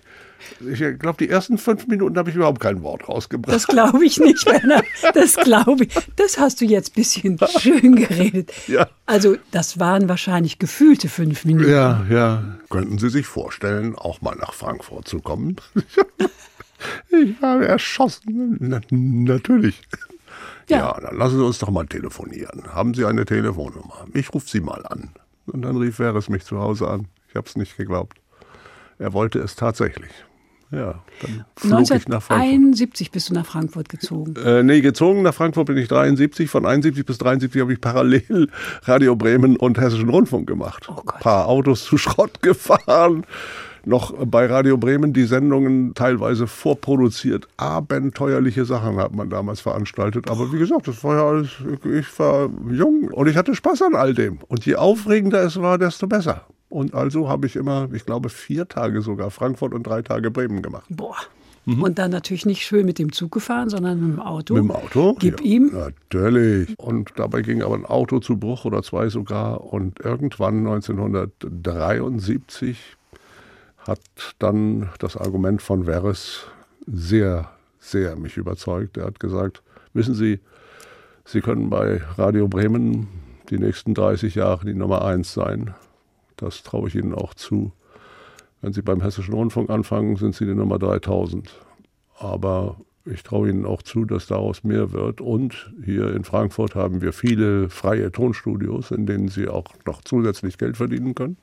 ich 0.61 0.99
glaube, 0.99 1.17
die 1.19 1.29
ersten 1.29 1.59
fünf 1.59 1.87
Minuten 1.87 2.17
habe 2.17 2.31
ich 2.31 2.37
überhaupt 2.37 2.61
kein 2.61 2.83
Wort 2.83 3.09
rausgebracht. 3.09 3.55
Das 3.55 3.67
glaube 3.67 4.05
ich 4.05 4.19
nicht, 4.19 4.47
Werner. 4.51 4.83
Das 5.13 5.37
glaube 5.37 5.85
ich. 5.85 5.95
Das 6.17 6.39
hast 6.39 6.61
du 6.61 6.65
jetzt 6.65 6.93
ein 6.93 6.95
bisschen 6.95 7.39
schön 7.59 7.97
geredet. 7.97 8.53
Ja. 8.67 8.89
Also, 9.07 9.37
das 9.51 9.79
waren 9.79 10.09
wahrscheinlich 10.09 10.59
gefühlte 10.59 11.09
fünf 11.09 11.45
Minuten. 11.45 11.71
Ja, 11.71 12.05
ja. 12.09 12.59
Könnten 12.71 12.99
Sie 12.99 13.11
sich 13.11 13.27
vorstellen, 13.27 13.95
auch 13.95 14.21
mal 14.21 14.37
nach 14.37 14.55
Frankfurt 14.55 15.09
zu 15.09 15.21
kommen? 15.21 15.57
Ich 17.09 17.41
habe 17.41 17.67
erschossen. 17.67 18.59
Na, 18.61 18.81
natürlich. 18.91 19.81
Ja. 20.69 20.79
ja, 20.79 21.01
dann 21.01 21.17
lassen 21.17 21.39
Sie 21.39 21.45
uns 21.45 21.59
doch 21.59 21.71
mal 21.71 21.87
telefonieren. 21.87 22.75
Haben 22.75 22.95
Sie 22.95 23.05
eine 23.05 23.25
Telefonnummer? 23.25 24.07
Ich 24.13 24.33
rufe 24.35 24.49
Sie 24.49 24.61
mal 24.61 24.85
an. 24.87 25.11
Und 25.47 25.63
dann 25.63 25.77
rief 25.77 25.97
Veres 25.97 26.29
mich 26.29 26.45
zu 26.45 26.59
Hause 26.59 26.89
an. 26.89 27.09
Ich 27.29 27.37
habe 27.37 27.47
es 27.47 27.57
nicht 27.57 27.77
geglaubt. 27.77 28.19
Er 28.99 29.13
wollte 29.13 29.41
es 29.41 29.57
tatsächlich. 29.57 30.11
Ja, 30.71 31.03
dann 31.21 31.45
flog 31.57 31.79
1971 31.79 33.11
bist 33.11 33.31
du 33.31 33.35
nach 33.35 33.47
Frankfurt 33.47 33.89
gezogen. 33.89 34.35
Äh, 34.45 34.63
nee, 34.63 34.81
gezogen 34.81 35.23
nach 35.23 35.35
Frankfurt 35.35 35.67
bin 35.67 35.77
ich 35.77 35.89
73. 35.89 36.51
Von 36.51 36.67
71 36.67 37.07
bis 37.07 37.19
73 37.19 37.61
habe 37.61 37.73
ich 37.73 37.81
parallel 37.81 38.49
Radio 38.83 39.15
Bremen 39.17 39.57
und 39.57 39.79
Hessischen 39.79 40.09
Rundfunk 40.09 40.49
gemacht. 40.49 40.89
Oh 40.89 41.01
Ein 41.01 41.21
paar 41.21 41.47
Autos 41.47 41.85
zu 41.85 41.99
Schrott 41.99 42.43
gefahren. 42.43 43.25
Noch 43.87 44.15
bei 44.27 44.47
Radio 44.47 44.79
Bremen 44.79 45.13
die 45.13 45.25
Sendungen 45.25 45.95
teilweise 45.95 46.47
vorproduziert. 46.47 47.47
Abenteuerliche 47.59 48.65
Sachen 48.65 48.97
hat 48.97 49.15
man 49.15 49.29
damals 49.29 49.61
veranstaltet. 49.61 50.31
Aber 50.31 50.51
wie 50.53 50.59
gesagt, 50.59 50.89
das 50.89 51.05
war 51.05 51.17
ja 51.17 51.27
alles, 51.27 51.51
ich 51.85 52.19
war 52.19 52.49
jung 52.71 53.09
und 53.13 53.29
ich 53.29 53.37
hatte 53.37 53.55
Spaß 53.55 53.83
an 53.83 53.95
all 53.95 54.15
dem. 54.15 54.39
Und 54.49 54.65
je 54.65 54.77
aufregender 54.77 55.43
es 55.43 55.61
war, 55.61 55.77
desto 55.77 56.07
besser. 56.07 56.47
Und 56.75 56.93
also 56.93 57.29
habe 57.29 57.47
ich 57.47 57.55
immer, 57.55 57.89
ich 57.93 58.05
glaube, 58.05 58.29
vier 58.29 58.67
Tage 58.67 59.01
sogar 59.01 59.31
Frankfurt 59.31 59.73
und 59.75 59.87
drei 59.87 60.03
Tage 60.03 60.33
Bremen 60.33 60.61
gemacht. 60.61 60.87
Boah. 60.89 61.15
Mhm. 61.67 61.85
Und 61.85 62.01
dann 62.01 62.11
natürlich 62.11 62.47
nicht 62.47 62.65
schön 62.65 62.85
mit 62.85 62.99
dem 62.99 63.13
Zug 63.13 63.31
gefahren, 63.31 63.71
sondern 63.71 64.01
mit 64.01 64.17
dem 64.17 64.21
Auto. 64.21 64.55
Mit 64.55 64.65
dem 64.65 64.73
Auto? 64.73 65.15
Gib 65.21 65.41
ja, 65.41 65.47
ihm. 65.47 65.71
Natürlich. 65.73 66.77
Und 66.77 67.13
dabei 67.15 67.43
ging 67.43 67.63
aber 67.63 67.77
ein 67.77 67.87
Auto 67.87 68.19
zu 68.19 68.39
Bruch 68.39 68.65
oder 68.65 68.83
zwei 68.83 69.09
sogar. 69.09 69.73
Und 69.73 70.01
irgendwann 70.01 70.67
1973 70.67 72.97
hat 73.87 74.01
dann 74.41 74.91
das 74.99 75.17
Argument 75.17 75.63
von 75.63 75.85
Veres 75.85 76.41
sehr, 76.89 77.51
sehr 77.79 78.17
mich 78.17 78.37
überzeugt. 78.37 78.97
Er 78.97 79.07
hat 79.07 79.21
gesagt, 79.21 79.63
wissen 79.93 80.15
Sie, 80.15 80.41
Sie 81.25 81.41
können 81.41 81.71
bei 81.71 82.03
Radio 82.19 82.49
Bremen 82.49 83.07
die 83.49 83.61
nächsten 83.61 83.95
30 83.95 84.35
Jahre 84.35 84.67
die 84.67 84.75
Nummer 84.75 85.05
eins 85.05 85.33
sein. 85.33 85.73
Das 86.37 86.63
traue 86.63 86.89
ich 86.89 86.95
Ihnen 86.95 87.15
auch 87.15 87.35
zu. 87.35 87.73
Wenn 88.61 88.73
Sie 88.73 88.83
beim 88.83 89.01
Hessischen 89.01 89.35
Rundfunk 89.35 89.71
anfangen, 89.71 90.17
sind 90.17 90.35
Sie 90.35 90.47
die 90.47 90.55
Nummer 90.55 90.79
3000. 90.79 91.51
Aber 92.19 92.77
ich 93.05 93.23
traue 93.23 93.51
Ihnen 93.51 93.67
auch 93.67 93.83
zu, 93.83 94.05
dass 94.05 94.27
daraus 94.27 94.65
mehr 94.65 94.93
wird. 94.93 95.21
Und 95.21 95.73
hier 95.85 96.15
in 96.15 96.25
Frankfurt 96.25 96.75
haben 96.75 97.03
wir 97.03 97.13
viele 97.13 97.69
freie 97.69 98.11
Tonstudios, 98.11 98.91
in 98.91 99.07
denen 99.07 99.29
Sie 99.29 99.49
auch 99.49 99.67
noch 99.87 100.03
zusätzlich 100.03 100.57
Geld 100.57 100.77
verdienen 100.77 101.15
können. 101.15 101.37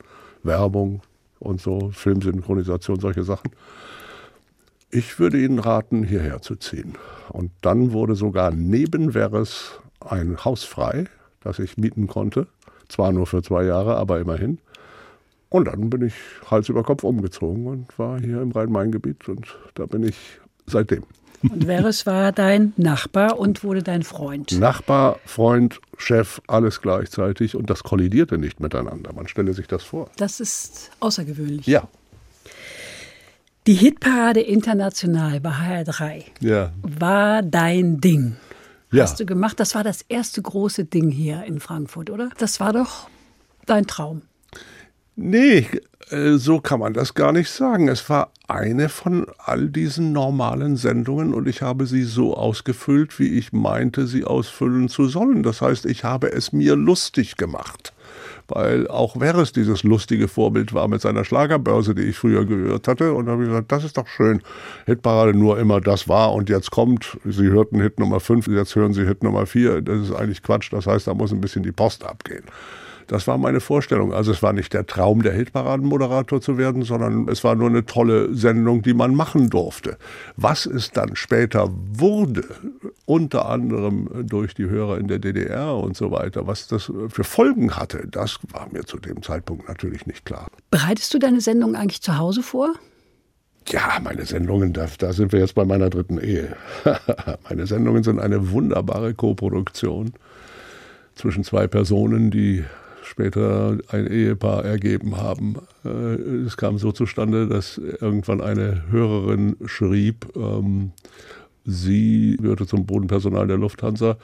Werbung 0.43 1.01
und 1.39 1.61
so, 1.61 1.91
Filmsynchronisation, 1.91 2.99
solche 2.99 3.23
Sachen. 3.23 3.51
Ich 4.89 5.19
würde 5.19 5.39
Ihnen 5.39 5.59
raten, 5.59 6.03
hierher 6.03 6.41
zu 6.41 6.55
ziehen. 6.55 6.95
Und 7.29 7.51
dann 7.61 7.91
wurde 7.93 8.15
sogar 8.15 8.51
neben 8.51 9.11
Veres 9.11 9.79
ein 9.99 10.43
Haus 10.43 10.63
frei, 10.63 11.05
das 11.41 11.59
ich 11.59 11.77
mieten 11.77 12.07
konnte. 12.07 12.47
Zwar 12.89 13.11
nur 13.11 13.27
für 13.27 13.41
zwei 13.41 13.63
Jahre, 13.63 13.95
aber 13.95 14.19
immerhin. 14.19 14.59
Und 15.51 15.65
dann 15.65 15.89
bin 15.89 16.01
ich 16.03 16.13
Hals 16.49 16.69
über 16.69 16.81
Kopf 16.81 17.03
umgezogen 17.03 17.67
und 17.67 17.99
war 17.99 18.19
hier 18.21 18.41
im 18.41 18.51
Rhein-Main-Gebiet 18.51 19.27
und 19.27 19.45
da 19.75 19.85
bin 19.85 20.03
ich 20.03 20.15
seitdem. 20.65 21.03
Und 21.43 21.65
Veres 21.65 22.05
war 22.05 22.31
dein 22.31 22.71
Nachbar 22.77 23.37
und 23.37 23.61
wurde 23.61 23.83
dein 23.83 24.03
Freund. 24.03 24.57
Nachbar, 24.57 25.19
Freund, 25.25 25.81
Chef, 25.97 26.41
alles 26.47 26.79
gleichzeitig 26.81 27.57
und 27.57 27.69
das 27.69 27.83
kollidierte 27.83 28.37
nicht 28.37 28.61
miteinander. 28.61 29.11
Man 29.11 29.27
stelle 29.27 29.53
sich 29.53 29.67
das 29.67 29.83
vor. 29.83 30.09
Das 30.15 30.39
ist 30.39 30.91
außergewöhnlich. 31.01 31.67
Ja. 31.67 31.89
Die 33.67 33.73
Hitparade 33.73 34.39
international 34.39 35.41
bei 35.41 35.51
HR3 35.51 36.23
ja. 36.39 36.71
war 36.81 37.41
dein 37.41 37.99
Ding. 37.99 38.37
Ja. 38.91 39.03
Hast 39.03 39.19
du 39.19 39.25
gemacht. 39.25 39.59
Das 39.59 39.75
war 39.75 39.83
das 39.83 40.01
erste 40.07 40.41
große 40.41 40.85
Ding 40.85 41.09
hier 41.09 41.43
in 41.43 41.59
Frankfurt, 41.59 42.09
oder? 42.09 42.29
Das 42.37 42.61
war 42.61 42.71
doch 42.71 43.09
dein 43.65 43.85
Traum. 43.85 44.21
Nee, 45.21 45.67
äh, 46.09 46.37
so 46.37 46.59
kann 46.59 46.79
man 46.79 46.93
das 46.93 47.13
gar 47.13 47.31
nicht 47.31 47.49
sagen. 47.49 47.87
Es 47.87 48.09
war 48.09 48.31
eine 48.47 48.89
von 48.89 49.27
all 49.37 49.69
diesen 49.69 50.11
normalen 50.11 50.75
Sendungen 50.75 51.33
und 51.33 51.47
ich 51.47 51.61
habe 51.61 51.85
sie 51.85 52.03
so 52.03 52.35
ausgefüllt, 52.35 53.19
wie 53.19 53.37
ich 53.37 53.53
meinte, 53.53 54.07
sie 54.07 54.23
ausfüllen 54.25 54.89
zu 54.89 55.07
sollen. 55.07 55.43
Das 55.43 55.61
heißt, 55.61 55.85
ich 55.85 56.03
habe 56.03 56.31
es 56.31 56.51
mir 56.51 56.75
lustig 56.75 57.37
gemacht 57.37 57.93
weil 58.47 58.87
auch 58.87 59.17
Veres 59.17 59.53
dieses 59.53 59.83
lustige 59.83 60.27
Vorbild 60.27 60.73
war 60.73 60.87
mit 60.87 61.01
seiner 61.01 61.23
Schlagerbörse, 61.23 61.95
die 61.95 62.03
ich 62.03 62.17
früher 62.17 62.45
gehört 62.45 62.87
hatte. 62.87 63.13
Und 63.13 63.25
da 63.25 63.33
habe 63.33 63.43
ich 63.43 63.49
gesagt, 63.49 63.71
das 63.71 63.83
ist 63.83 63.97
doch 63.97 64.07
schön. 64.07 64.41
Hitparade 64.85 65.37
nur 65.37 65.59
immer 65.59 65.81
das 65.81 66.07
war 66.07 66.33
und 66.33 66.49
jetzt 66.49 66.71
kommt, 66.71 67.17
Sie 67.25 67.47
hörten 67.47 67.79
Hit 67.81 67.99
Nummer 67.99 68.19
5, 68.19 68.47
jetzt 68.47 68.75
hören 68.75 68.93
Sie 68.93 69.05
Hit 69.05 69.23
Nummer 69.23 69.45
4. 69.45 69.81
Das 69.81 70.01
ist 70.01 70.11
eigentlich 70.13 70.43
Quatsch. 70.43 70.71
Das 70.71 70.85
heißt, 70.87 71.07
da 71.07 71.13
muss 71.13 71.31
ein 71.31 71.41
bisschen 71.41 71.63
die 71.63 71.71
Post 71.71 72.05
abgehen. 72.05 72.43
Das 73.11 73.27
war 73.27 73.37
meine 73.37 73.59
Vorstellung. 73.59 74.13
Also 74.13 74.31
es 74.31 74.41
war 74.41 74.53
nicht 74.53 74.71
der 74.71 74.87
Traum, 74.87 75.21
der 75.21 75.33
Hitparadenmoderator 75.33 76.39
zu 76.39 76.57
werden, 76.57 76.83
sondern 76.83 77.27
es 77.27 77.43
war 77.43 77.55
nur 77.55 77.67
eine 77.67 77.85
tolle 77.85 78.33
Sendung, 78.33 78.83
die 78.83 78.93
man 78.93 79.15
machen 79.15 79.49
durfte. 79.49 79.97
Was 80.37 80.65
es 80.65 80.91
dann 80.91 81.17
später 81.17 81.69
wurde, 81.91 82.45
unter 83.05 83.49
anderem 83.49 84.07
durch 84.29 84.53
die 84.53 84.69
Hörer 84.69 84.97
in 84.97 85.09
der 85.09 85.19
DDR 85.19 85.75
und 85.75 85.97
so 85.97 86.09
weiter, 86.11 86.47
was 86.47 86.67
das 86.67 86.89
für 87.09 87.25
Folgen 87.25 87.75
hatte, 87.75 88.07
das 88.09 88.39
war 88.53 88.69
mir 88.71 88.85
zu 88.85 88.97
dem 88.97 89.21
Zeitpunkt 89.21 89.67
natürlich 89.67 90.05
nicht 90.05 90.23
klar. 90.23 90.47
Bereitest 90.69 91.13
du 91.13 91.19
deine 91.19 91.41
Sendung 91.41 91.75
eigentlich 91.75 92.01
zu 92.01 92.17
Hause 92.17 92.41
vor? 92.41 92.75
Ja, 93.67 93.99
meine 94.01 94.25
Sendungen, 94.25 94.71
da, 94.71 94.87
da 94.97 95.11
sind 95.11 95.33
wir 95.33 95.41
jetzt 95.41 95.55
bei 95.55 95.65
meiner 95.65 95.89
dritten 95.89 96.17
Ehe. 96.17 96.55
meine 97.49 97.67
Sendungen 97.67 98.03
sind 98.03 98.21
eine 98.21 98.51
wunderbare 98.51 99.13
Koproduktion 99.13 100.13
zwischen 101.15 101.43
zwei 101.43 101.67
Personen, 101.67 102.31
die 102.31 102.63
später 103.01 103.77
ein 103.89 104.07
Ehepaar 104.07 104.65
ergeben 104.65 105.17
haben. 105.17 105.55
Äh, 105.83 105.89
es 106.45 106.57
kam 106.57 106.77
so 106.77 106.91
zustande, 106.91 107.47
dass 107.47 107.77
irgendwann 107.77 108.41
eine 108.41 108.83
Hörerin 108.89 109.57
schrieb, 109.65 110.27
ähm, 110.35 110.91
sie 111.65 112.37
gehörte 112.41 112.65
zum 112.65 112.85
Bodenpersonal 112.85 113.47
der 113.47 113.57
Lufthansa 113.57 114.17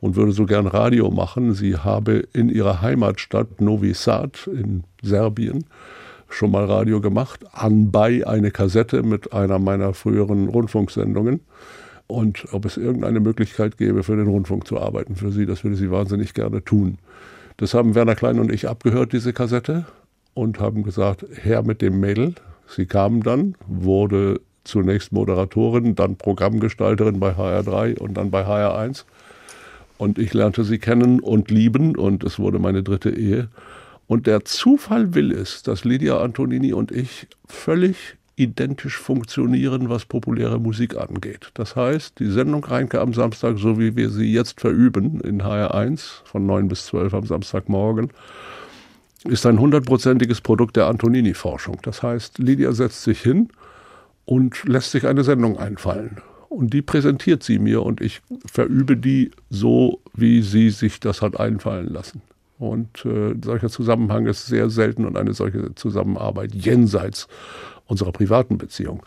und 0.00 0.16
würde 0.16 0.32
so 0.32 0.46
gern 0.46 0.66
Radio 0.66 1.10
machen. 1.10 1.54
Sie 1.54 1.76
habe 1.76 2.24
in 2.32 2.48
ihrer 2.48 2.82
Heimatstadt 2.82 3.60
Novi 3.60 3.94
Sad 3.94 4.46
in 4.46 4.84
Serbien 5.02 5.64
schon 6.28 6.50
mal 6.50 6.64
Radio 6.64 7.00
gemacht, 7.00 7.44
anbei 7.52 8.26
eine 8.26 8.50
Kassette 8.50 9.02
mit 9.02 9.32
einer 9.32 9.58
meiner 9.58 9.94
früheren 9.94 10.48
Rundfunksendungen. 10.48 11.40
Und 12.06 12.46
ob 12.52 12.64
es 12.64 12.76
irgendeine 12.76 13.20
Möglichkeit 13.20 13.78
gäbe, 13.78 14.02
für 14.02 14.16
den 14.16 14.26
Rundfunk 14.26 14.66
zu 14.66 14.78
arbeiten 14.78 15.16
für 15.16 15.30
sie, 15.30 15.46
das 15.46 15.64
würde 15.64 15.76
sie 15.76 15.90
wahnsinnig 15.90 16.34
gerne 16.34 16.62
tun. 16.62 16.98
Das 17.62 17.74
haben 17.74 17.94
Werner 17.94 18.16
Klein 18.16 18.40
und 18.40 18.50
ich 18.50 18.68
abgehört, 18.68 19.12
diese 19.12 19.32
Kassette, 19.32 19.84
und 20.34 20.58
haben 20.58 20.82
gesagt, 20.82 21.24
her 21.44 21.62
mit 21.62 21.80
dem 21.80 22.00
Mädel. 22.00 22.34
Sie 22.66 22.86
kam 22.86 23.22
dann, 23.22 23.54
wurde 23.68 24.40
zunächst 24.64 25.12
Moderatorin, 25.12 25.94
dann 25.94 26.16
Programmgestalterin 26.16 27.20
bei 27.20 27.36
HR3 27.36 28.00
und 28.00 28.14
dann 28.14 28.32
bei 28.32 28.44
HR1. 28.44 29.04
Und 29.96 30.18
ich 30.18 30.34
lernte 30.34 30.64
sie 30.64 30.80
kennen 30.80 31.20
und 31.20 31.52
lieben 31.52 31.94
und 31.94 32.24
es 32.24 32.40
wurde 32.40 32.58
meine 32.58 32.82
dritte 32.82 33.10
Ehe. 33.10 33.46
Und 34.08 34.26
der 34.26 34.44
Zufall 34.44 35.14
will 35.14 35.30
es, 35.30 35.62
dass 35.62 35.84
Lydia 35.84 36.20
Antonini 36.20 36.72
und 36.72 36.90
ich 36.90 37.28
völlig 37.46 38.16
identisch 38.42 38.98
funktionieren, 38.98 39.88
was 39.88 40.04
populäre 40.04 40.58
Musik 40.58 40.96
angeht. 40.96 41.50
Das 41.54 41.76
heißt, 41.76 42.18
die 42.18 42.30
Sendung 42.30 42.64
Reinke 42.64 43.00
am 43.00 43.14
Samstag, 43.14 43.58
so 43.58 43.78
wie 43.78 43.96
wir 43.96 44.10
sie 44.10 44.32
jetzt 44.32 44.60
verüben 44.60 45.20
in 45.20 45.42
HR1 45.42 46.24
von 46.24 46.46
9 46.46 46.68
bis 46.68 46.86
12 46.86 47.14
am 47.14 47.26
Samstagmorgen, 47.26 48.10
ist 49.24 49.46
ein 49.46 49.60
hundertprozentiges 49.60 50.40
Produkt 50.40 50.76
der 50.76 50.86
Antonini-Forschung. 50.86 51.78
Das 51.82 52.02
heißt, 52.02 52.38
Lydia 52.38 52.72
setzt 52.72 53.02
sich 53.02 53.20
hin 53.20 53.48
und 54.24 54.64
lässt 54.64 54.90
sich 54.90 55.06
eine 55.06 55.24
Sendung 55.24 55.58
einfallen. 55.58 56.18
Und 56.48 56.74
die 56.74 56.82
präsentiert 56.82 57.42
sie 57.42 57.58
mir 57.58 57.82
und 57.82 58.00
ich 58.00 58.20
verübe 58.44 58.96
die 58.96 59.30
so, 59.48 60.00
wie 60.12 60.42
sie 60.42 60.70
sich 60.70 61.00
das 61.00 61.22
hat 61.22 61.40
einfallen 61.40 61.88
lassen. 61.88 62.20
Und 62.58 63.04
äh, 63.04 63.34
solcher 63.42 63.68
Zusammenhang 63.68 64.26
ist 64.26 64.46
sehr 64.46 64.70
selten 64.70 65.04
und 65.04 65.16
eine 65.16 65.34
solche 65.34 65.74
Zusammenarbeit 65.74 66.54
jenseits 66.54 67.26
unserer 67.86 68.12
privaten 68.12 68.58
Beziehung 68.58 69.02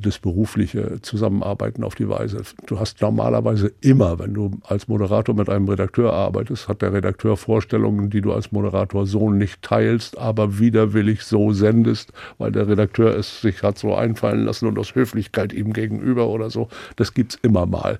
das 0.00 0.18
berufliche 0.18 1.00
Zusammenarbeiten 1.02 1.84
auf 1.84 1.94
die 1.94 2.08
Weise. 2.08 2.42
Du 2.66 2.78
hast 2.78 3.00
normalerweise 3.00 3.72
immer, 3.80 4.18
wenn 4.18 4.34
du 4.34 4.50
als 4.64 4.88
Moderator 4.88 5.34
mit 5.34 5.48
einem 5.48 5.68
Redakteur 5.68 6.12
arbeitest, 6.12 6.68
hat 6.68 6.82
der 6.82 6.92
Redakteur 6.92 7.36
Vorstellungen, 7.36 8.10
die 8.10 8.20
du 8.20 8.32
als 8.32 8.52
Moderator 8.52 9.06
so 9.06 9.30
nicht 9.30 9.62
teilst, 9.62 10.18
aber 10.18 10.58
widerwillig 10.58 11.22
so 11.22 11.52
sendest, 11.52 12.12
weil 12.38 12.52
der 12.52 12.68
Redakteur 12.68 13.16
es 13.16 13.40
sich 13.40 13.62
hat 13.62 13.78
so 13.78 13.94
einfallen 13.94 14.44
lassen 14.44 14.66
und 14.66 14.78
aus 14.78 14.94
Höflichkeit 14.94 15.52
ihm 15.52 15.72
gegenüber 15.72 16.28
oder 16.28 16.50
so. 16.50 16.68
Das 16.96 17.14
gibt's 17.14 17.38
immer 17.42 17.66
mal. 17.66 17.98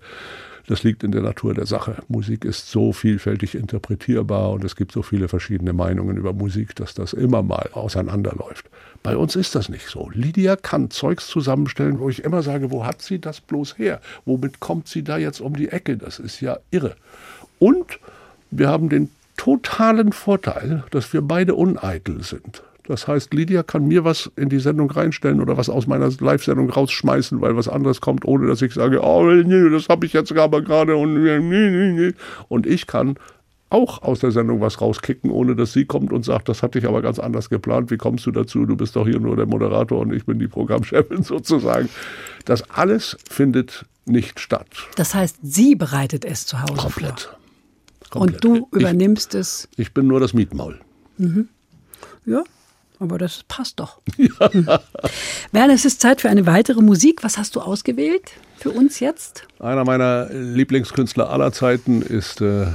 Das 0.68 0.82
liegt 0.82 1.04
in 1.04 1.12
der 1.12 1.22
Natur 1.22 1.54
der 1.54 1.66
Sache. 1.66 2.02
Musik 2.08 2.44
ist 2.44 2.70
so 2.70 2.92
vielfältig 2.92 3.54
interpretierbar 3.54 4.50
und 4.50 4.64
es 4.64 4.74
gibt 4.74 4.90
so 4.90 5.02
viele 5.02 5.28
verschiedene 5.28 5.72
Meinungen 5.72 6.16
über 6.16 6.32
Musik, 6.32 6.74
dass 6.74 6.94
das 6.94 7.12
immer 7.12 7.42
mal 7.42 7.70
auseinanderläuft. 7.72 8.68
Bei 9.02 9.16
uns 9.16 9.36
ist 9.36 9.54
das 9.54 9.68
nicht 9.68 9.88
so. 9.88 10.10
Lydia 10.12 10.56
kann 10.56 10.90
Zeugs 10.90 11.28
zusammenstellen, 11.28 12.00
wo 12.00 12.08
ich 12.08 12.24
immer 12.24 12.42
sage, 12.42 12.72
wo 12.72 12.84
hat 12.84 13.00
sie 13.00 13.20
das 13.20 13.40
bloß 13.40 13.78
her? 13.78 14.00
Womit 14.24 14.58
kommt 14.58 14.88
sie 14.88 15.04
da 15.04 15.18
jetzt 15.18 15.40
um 15.40 15.54
die 15.54 15.68
Ecke? 15.68 15.96
Das 15.96 16.18
ist 16.18 16.40
ja 16.40 16.58
irre. 16.72 16.96
Und 17.60 18.00
wir 18.50 18.68
haben 18.68 18.88
den 18.88 19.10
totalen 19.36 20.12
Vorteil, 20.12 20.82
dass 20.90 21.12
wir 21.12 21.22
beide 21.22 21.54
uneitel 21.54 22.24
sind. 22.24 22.62
Das 22.86 23.08
heißt, 23.08 23.34
Lydia 23.34 23.62
kann 23.62 23.86
mir 23.86 24.04
was 24.04 24.30
in 24.36 24.48
die 24.48 24.60
Sendung 24.60 24.90
reinstellen 24.90 25.40
oder 25.40 25.56
was 25.56 25.68
aus 25.68 25.86
meiner 25.86 26.08
Live-Sendung 26.08 26.70
rausschmeißen, 26.70 27.40
weil 27.40 27.56
was 27.56 27.68
anderes 27.68 28.00
kommt, 28.00 28.24
ohne 28.24 28.46
dass 28.46 28.62
ich 28.62 28.74
sage, 28.74 29.02
oh, 29.02 29.24
nee, 29.24 29.70
das 29.70 29.88
habe 29.88 30.06
ich 30.06 30.12
jetzt 30.12 30.32
aber 30.32 30.62
gerade 30.62 30.96
und 30.96 31.22
nee, 31.22 31.38
nee, 31.40 31.92
nee. 31.92 32.12
Und 32.48 32.66
ich 32.66 32.86
kann 32.86 33.16
auch 33.68 34.02
aus 34.02 34.20
der 34.20 34.30
Sendung 34.30 34.60
was 34.60 34.80
rauskicken, 34.80 35.30
ohne 35.30 35.56
dass 35.56 35.72
sie 35.72 35.84
kommt 35.84 36.12
und 36.12 36.24
sagt, 36.24 36.48
das 36.48 36.62
hatte 36.62 36.78
ich 36.78 36.86
aber 36.86 37.02
ganz 37.02 37.18
anders 37.18 37.50
geplant. 37.50 37.90
Wie 37.90 37.96
kommst 37.96 38.24
du 38.26 38.30
dazu? 38.30 38.64
Du 38.64 38.76
bist 38.76 38.94
doch 38.94 39.06
hier 39.06 39.18
nur 39.18 39.36
der 39.36 39.46
Moderator 39.46 40.00
und 40.00 40.12
ich 40.12 40.24
bin 40.24 40.38
die 40.38 40.48
Programmchefin 40.48 41.22
sozusagen. 41.24 41.88
Das 42.44 42.70
alles 42.70 43.16
findet 43.28 43.84
nicht 44.04 44.38
statt. 44.38 44.68
Das 44.94 45.14
heißt, 45.14 45.38
sie 45.42 45.74
bereitet 45.74 46.24
es 46.24 46.46
zu 46.46 46.62
Hause 46.62 46.74
Komplett. 46.74 47.20
vor. 47.22 47.38
Komplett. 48.10 48.44
Und 48.44 48.44
du 48.44 48.68
übernimmst 48.70 49.34
ich, 49.34 49.40
es. 49.40 49.68
Ich 49.76 49.92
bin 49.92 50.06
nur 50.06 50.20
das 50.20 50.32
Mietmaul. 50.32 50.78
Mhm. 51.18 51.48
Ja, 52.24 52.44
aber 52.98 53.18
das 53.18 53.44
passt 53.48 53.80
doch. 53.80 54.00
Ja. 54.16 54.50
Werner, 55.52 55.74
es 55.74 55.84
ist 55.84 56.00
Zeit 56.00 56.20
für 56.20 56.28
eine 56.28 56.46
weitere 56.46 56.80
Musik. 56.80 57.22
Was 57.22 57.38
hast 57.38 57.56
du 57.56 57.60
ausgewählt 57.60 58.32
für 58.58 58.70
uns 58.70 59.00
jetzt? 59.00 59.46
Einer 59.60 59.84
meiner 59.84 60.28
Lieblingskünstler 60.30 61.30
aller 61.30 61.52
Zeiten 61.52 62.02
ist 62.02 62.40
äh, 62.40 62.66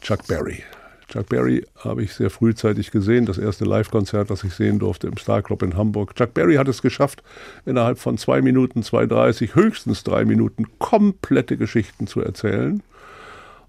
Chuck 0.00 0.26
Berry. 0.26 0.62
Chuck 1.08 1.30
Berry 1.30 1.64
habe 1.78 2.02
ich 2.02 2.12
sehr 2.12 2.28
frühzeitig 2.28 2.90
gesehen, 2.90 3.24
das 3.24 3.38
erste 3.38 3.64
Live-Konzert, 3.64 4.30
das 4.30 4.44
ich 4.44 4.52
sehen 4.52 4.78
durfte 4.78 5.06
im 5.06 5.16
Star 5.16 5.42
Club 5.42 5.62
in 5.62 5.74
Hamburg. 5.74 6.14
Chuck 6.14 6.34
Berry 6.34 6.56
hat 6.56 6.68
es 6.68 6.82
geschafft, 6.82 7.22
innerhalb 7.64 7.98
von 7.98 8.18
zwei 8.18 8.42
Minuten, 8.42 8.82
2,30, 8.82 9.54
höchstens 9.54 10.04
drei 10.04 10.26
Minuten 10.26 10.66
komplette 10.78 11.56
Geschichten 11.56 12.06
zu 12.06 12.20
erzählen. 12.20 12.82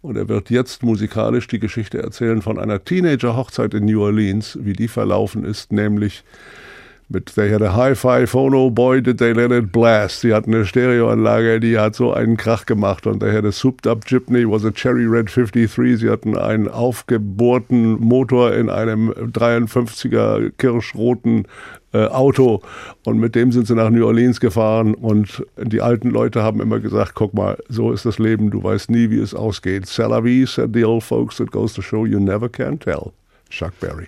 Und 0.01 0.15
er 0.15 0.29
wird 0.29 0.49
jetzt 0.49 0.83
musikalisch 0.83 1.47
die 1.47 1.59
Geschichte 1.59 2.01
erzählen 2.01 2.41
von 2.41 2.57
einer 2.57 2.83
Teenager-Hochzeit 2.83 3.73
in 3.73 3.85
New 3.85 4.01
Orleans, 4.01 4.57
wie 4.61 4.73
die 4.73 4.87
verlaufen 4.87 5.43
ist, 5.43 5.73
nämlich 5.73 6.23
mit 7.09 7.35
had 7.35 7.61
a 7.63 7.71
Hi-Fi 7.71 8.25
Phono, 8.25 8.73
boy 8.73 9.01
did 9.01 9.17
they 9.17 9.33
let 9.33 9.51
it 9.51 9.71
blast. 9.71 10.21
Sie 10.21 10.31
hatten 10.31 10.53
eine 10.53 10.65
Stereoanlage, 10.65 11.59
die 11.59 11.79
hat 11.79 11.95
so 11.95 12.13
einen 12.13 12.37
Krach 12.37 12.67
gemacht 12.67 13.07
und 13.07 13.23
had 13.23 13.45
a 13.45 13.51
souped 13.51 13.87
up 13.87 14.05
Jeepney, 14.05 14.45
was 14.45 14.63
a 14.63 14.71
Cherry 14.71 15.07
Red 15.07 15.27
53. 15.27 15.99
Sie 15.99 16.09
hatten 16.09 16.37
einen 16.37 16.67
aufgebohrten 16.67 17.99
Motor 17.99 18.53
in 18.53 18.69
einem 18.69 19.11
53er 19.11 20.51
kirschroten 20.57 21.47
äh, 21.93 22.05
Auto 22.05 22.61
und 23.05 23.17
mit 23.17 23.33
dem 23.33 23.51
sind 23.51 23.65
sie 23.65 23.73
nach 23.73 23.89
New 23.89 24.05
Orleans 24.05 24.39
gefahren 24.39 24.93
und 24.93 25.43
die 25.57 25.81
alten 25.81 26.11
Leute 26.11 26.43
haben 26.43 26.61
immer 26.61 26.79
gesagt, 26.79 27.15
guck 27.15 27.33
mal, 27.33 27.57
so 27.69 27.91
ist 27.91 28.05
das 28.05 28.19
Leben, 28.19 28.51
du 28.51 28.63
weißt 28.63 28.91
nie, 28.91 29.09
wie 29.09 29.19
es 29.19 29.33
ausgeht. 29.33 29.85
C'est 29.85 30.07
la 30.07 30.23
vie, 30.23 30.45
said 30.45 30.69
the 30.73 30.85
old 30.85 31.03
folks, 31.03 31.39
it 31.39 31.49
goes 31.49 31.73
to 31.73 31.81
show 31.81 32.05
you 32.05 32.19
never 32.19 32.47
can 32.47 32.79
tell. 32.79 33.13
Chuck 33.49 33.73
Berry. 33.79 34.07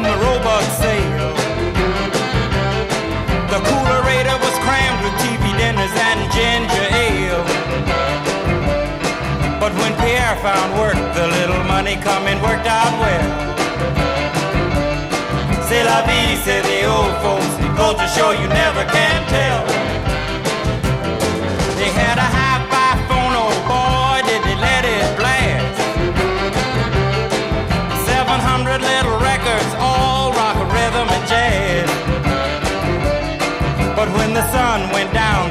TV 5.91 5.99
and 5.99 6.31
ginger 6.31 6.87
ale. 6.93 7.43
But 9.59 9.73
when 9.73 9.93
Pierre 9.97 10.35
found 10.37 10.79
work, 10.79 10.95
the 11.15 11.27
little 11.27 11.63
money 11.65 11.95
coming 11.97 12.41
worked 12.41 12.67
out 12.67 12.93
well. 12.99 13.51
C'est 15.67 15.83
la 15.83 16.01
vie, 16.03 16.35
say 16.43 16.61
the 16.61 16.85
old 16.85 17.15
folks. 17.21 17.47
Goes 17.77 17.95
to 17.95 18.07
show 18.07 18.31
you 18.31 18.47
never 18.47 18.83
can 18.85 19.27
tell. 19.29 19.80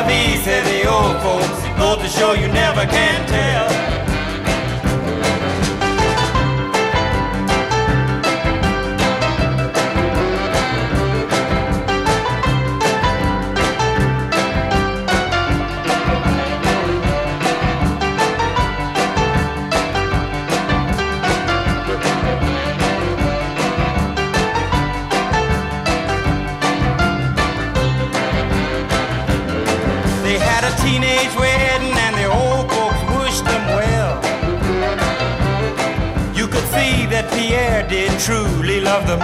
Vie, 0.00 0.36
say 0.42 0.60
oh, 0.60 0.68
the 0.70 0.78
old 0.88 1.16
folks. 1.22 1.62
Goes 1.78 1.98
to 2.02 2.08
show 2.18 2.32
you 2.32 2.48
never 2.48 2.86
can 2.86 3.28
tell. 3.28 4.01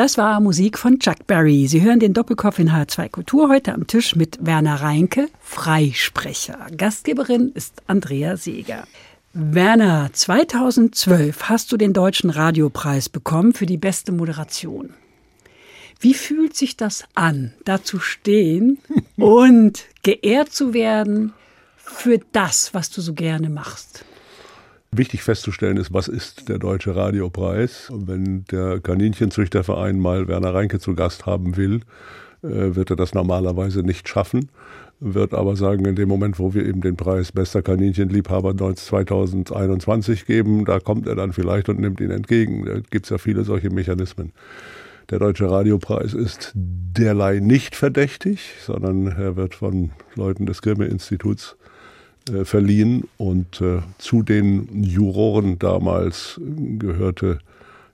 Das 0.00 0.16
war 0.16 0.40
Musik 0.40 0.78
von 0.78 0.98
Chuck 0.98 1.26
Berry. 1.26 1.66
Sie 1.66 1.82
hören 1.82 2.00
den 2.00 2.14
Doppelkopf 2.14 2.58
in 2.58 2.70
H2 2.70 3.10
Kultur 3.10 3.50
heute 3.50 3.74
am 3.74 3.86
Tisch 3.86 4.16
mit 4.16 4.38
Werner 4.40 4.76
Reinke, 4.76 5.28
Freisprecher. 5.42 6.68
Gastgeberin 6.74 7.52
ist 7.52 7.82
Andrea 7.86 8.38
Seeger. 8.38 8.86
Werner, 9.34 10.08
2012 10.10 11.50
hast 11.50 11.70
du 11.70 11.76
den 11.76 11.92
Deutschen 11.92 12.30
Radiopreis 12.30 13.10
bekommen 13.10 13.52
für 13.52 13.66
die 13.66 13.76
beste 13.76 14.10
Moderation. 14.10 14.94
Wie 16.00 16.14
fühlt 16.14 16.56
sich 16.56 16.78
das 16.78 17.04
an, 17.14 17.52
da 17.66 17.84
zu 17.84 18.00
stehen 18.00 18.78
und 19.18 19.84
geehrt 20.02 20.50
zu 20.50 20.72
werden 20.72 21.34
für 21.76 22.18
das, 22.32 22.72
was 22.72 22.88
du 22.88 23.02
so 23.02 23.12
gerne 23.12 23.50
machst? 23.50 24.06
Wichtig 24.92 25.22
festzustellen 25.22 25.76
ist, 25.76 25.94
was 25.94 26.08
ist 26.08 26.48
der 26.48 26.58
Deutsche 26.58 26.96
Radiopreis? 26.96 27.90
Und 27.90 28.08
wenn 28.08 28.44
der 28.46 28.80
Kaninchenzüchterverein 28.80 30.00
mal 30.00 30.26
Werner 30.26 30.52
Reinke 30.52 30.80
zu 30.80 30.96
Gast 30.96 31.26
haben 31.26 31.56
will, 31.56 31.82
äh, 32.42 32.74
wird 32.74 32.90
er 32.90 32.96
das 32.96 33.14
normalerweise 33.14 33.84
nicht 33.84 34.08
schaffen. 34.08 34.50
Wird 34.98 35.32
aber 35.32 35.54
sagen, 35.54 35.84
in 35.84 35.94
dem 35.94 36.08
Moment, 36.08 36.40
wo 36.40 36.54
wir 36.54 36.66
eben 36.66 36.80
den 36.80 36.96
Preis 36.96 37.30
Bester 37.30 37.62
Kaninchenliebhaber 37.62 38.56
2021 38.56 40.26
geben, 40.26 40.64
da 40.64 40.80
kommt 40.80 41.06
er 41.06 41.14
dann 41.14 41.32
vielleicht 41.32 41.68
und 41.68 41.78
nimmt 41.78 42.00
ihn 42.00 42.10
entgegen. 42.10 42.64
Da 42.66 42.80
gibt 42.90 43.06
es 43.06 43.10
ja 43.10 43.18
viele 43.18 43.44
solche 43.44 43.70
Mechanismen. 43.70 44.32
Der 45.08 45.20
Deutsche 45.20 45.48
Radiopreis 45.48 46.14
ist 46.14 46.50
derlei 46.54 47.38
nicht 47.38 47.76
verdächtig, 47.76 48.54
sondern 48.60 49.06
er 49.06 49.36
wird 49.36 49.54
von 49.54 49.92
Leuten 50.16 50.46
des 50.46 50.62
Grimme-Instituts 50.62 51.56
äh, 52.32 52.44
verliehen 52.44 53.04
und 53.16 53.60
äh, 53.60 53.80
zu 53.98 54.22
den 54.22 54.82
Juroren 54.82 55.58
damals 55.58 56.40
gehörte 56.78 57.38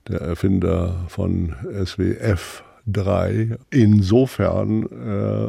der 0.08 0.20
Erfinder 0.20 1.04
von 1.08 1.54
SWF 1.84 2.62
3. 2.88 3.56
Insofern 3.70 4.84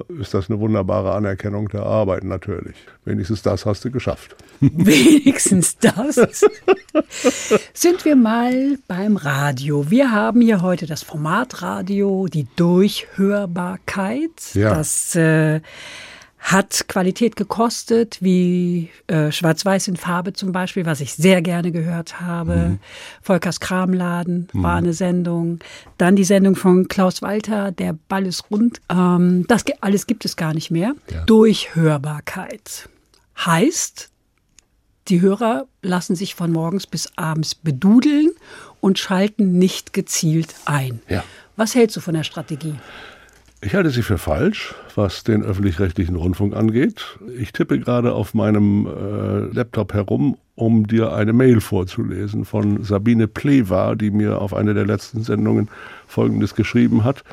äh, 0.10 0.22
ist 0.22 0.34
das 0.34 0.50
eine 0.50 0.60
wunderbare 0.60 1.14
Anerkennung 1.14 1.70
der 1.70 1.84
Arbeit 1.84 2.24
natürlich. 2.24 2.76
Wenigstens 3.06 3.44
das 3.44 3.68
hast 3.68 3.86
du 3.86 3.92
geschafft. 3.92 4.36
Wenigstens 4.60 5.78
das. 5.78 6.16
Sind 7.74 8.06
wir 8.06 8.16
mal 8.16 8.80
beim 8.88 9.18
Radio. 9.18 9.92
Wir 9.92 10.12
haben 10.12 10.42
hier 10.42 10.64
heute 10.64 10.88
das 10.88 11.04
Formatradio, 11.04 12.26
die 12.28 12.48
Durchhörbarkeit, 12.56 14.56
Ja. 14.56 14.74
das 14.74 15.16
äh, 15.16 15.62
hat 16.48 16.88
Qualität 16.88 17.36
gekostet, 17.36 18.20
wie 18.22 18.90
äh, 19.08 19.34
Schwarz-Weiß 19.34 19.90
in 19.90 19.98
Farbe 19.98 20.32
zum 20.32 20.54
Beispiel, 20.54 20.86
was 20.86 21.02
ich 21.02 21.14
sehr 21.14 21.42
gerne 21.42 21.74
gehört 21.74 22.22
habe. 22.22 22.80
Volkers 23.22 23.60
Kramladen 23.60 24.48
war 24.54 24.78
eine 24.78 24.94
Sendung. 24.94 25.60
Dann 25.98 26.16
die 26.16 26.24
Sendung 26.24 26.56
von 26.56 26.88
Klaus 26.88 27.22
Walter, 27.22 27.74
Der 27.74 27.98
Ball 28.08 28.26
ist 28.26 28.50
rund. 28.50 28.80
Ähm, 28.90 29.44
das 29.50 29.66
alles 29.82 30.08
gibt 30.08 30.24
es 30.24 30.38
gar 30.38 30.54
nicht 30.54 30.72
mehr. 30.72 30.96
Ja. 31.12 31.26
Durchhörbarkeit 31.26 32.88
heißt, 33.46 34.10
die 35.10 35.20
Hörer 35.20 35.68
lassen 35.82 36.16
sich 36.16 36.34
von 36.34 36.54
morgens 36.54 36.88
bis 36.88 37.12
abends 37.18 37.56
bedudeln 37.56 38.32
und 38.80 39.00
schalten 39.00 39.60
nicht 39.60 39.92
gezielt 39.92 40.56
ein. 40.64 41.02
Ja. 41.10 41.26
Was 41.58 41.76
hältst 41.76 41.98
du 41.98 42.00
von 42.00 42.14
der 42.14 42.24
Strategie? 42.24 42.76
Ich 43.60 43.74
halte 43.74 43.90
sie 43.90 44.04
für 44.04 44.20
falsch, 44.20 44.76
was 44.94 45.24
den 45.24 45.42
öffentlich-rechtlichen 45.42 46.16
Rundfunk 46.16 46.56
angeht. 46.56 47.18
Ich 47.40 47.52
tippe 47.54 47.80
gerade 47.80 48.14
auf 48.14 48.36
meinem 48.36 48.86
äh, 48.86 49.56
Laptop 49.56 49.96
herum, 49.96 50.38
um 50.54 50.86
dir 50.86 51.12
eine 51.14 51.34
Mail 51.34 51.60
vorzulesen 51.60 52.46
von 52.46 52.84
Sabine 52.84 53.28
Plewa, 53.28 53.96
die 53.96 54.12
mir 54.12 54.40
auf 54.42 54.54
eine 54.54 54.76
der 54.76 54.86
letzten 54.86 55.24
Sendungen 55.24 55.70
Folgendes 56.06 56.54
geschrieben 56.54 57.04
hat. 57.04 57.24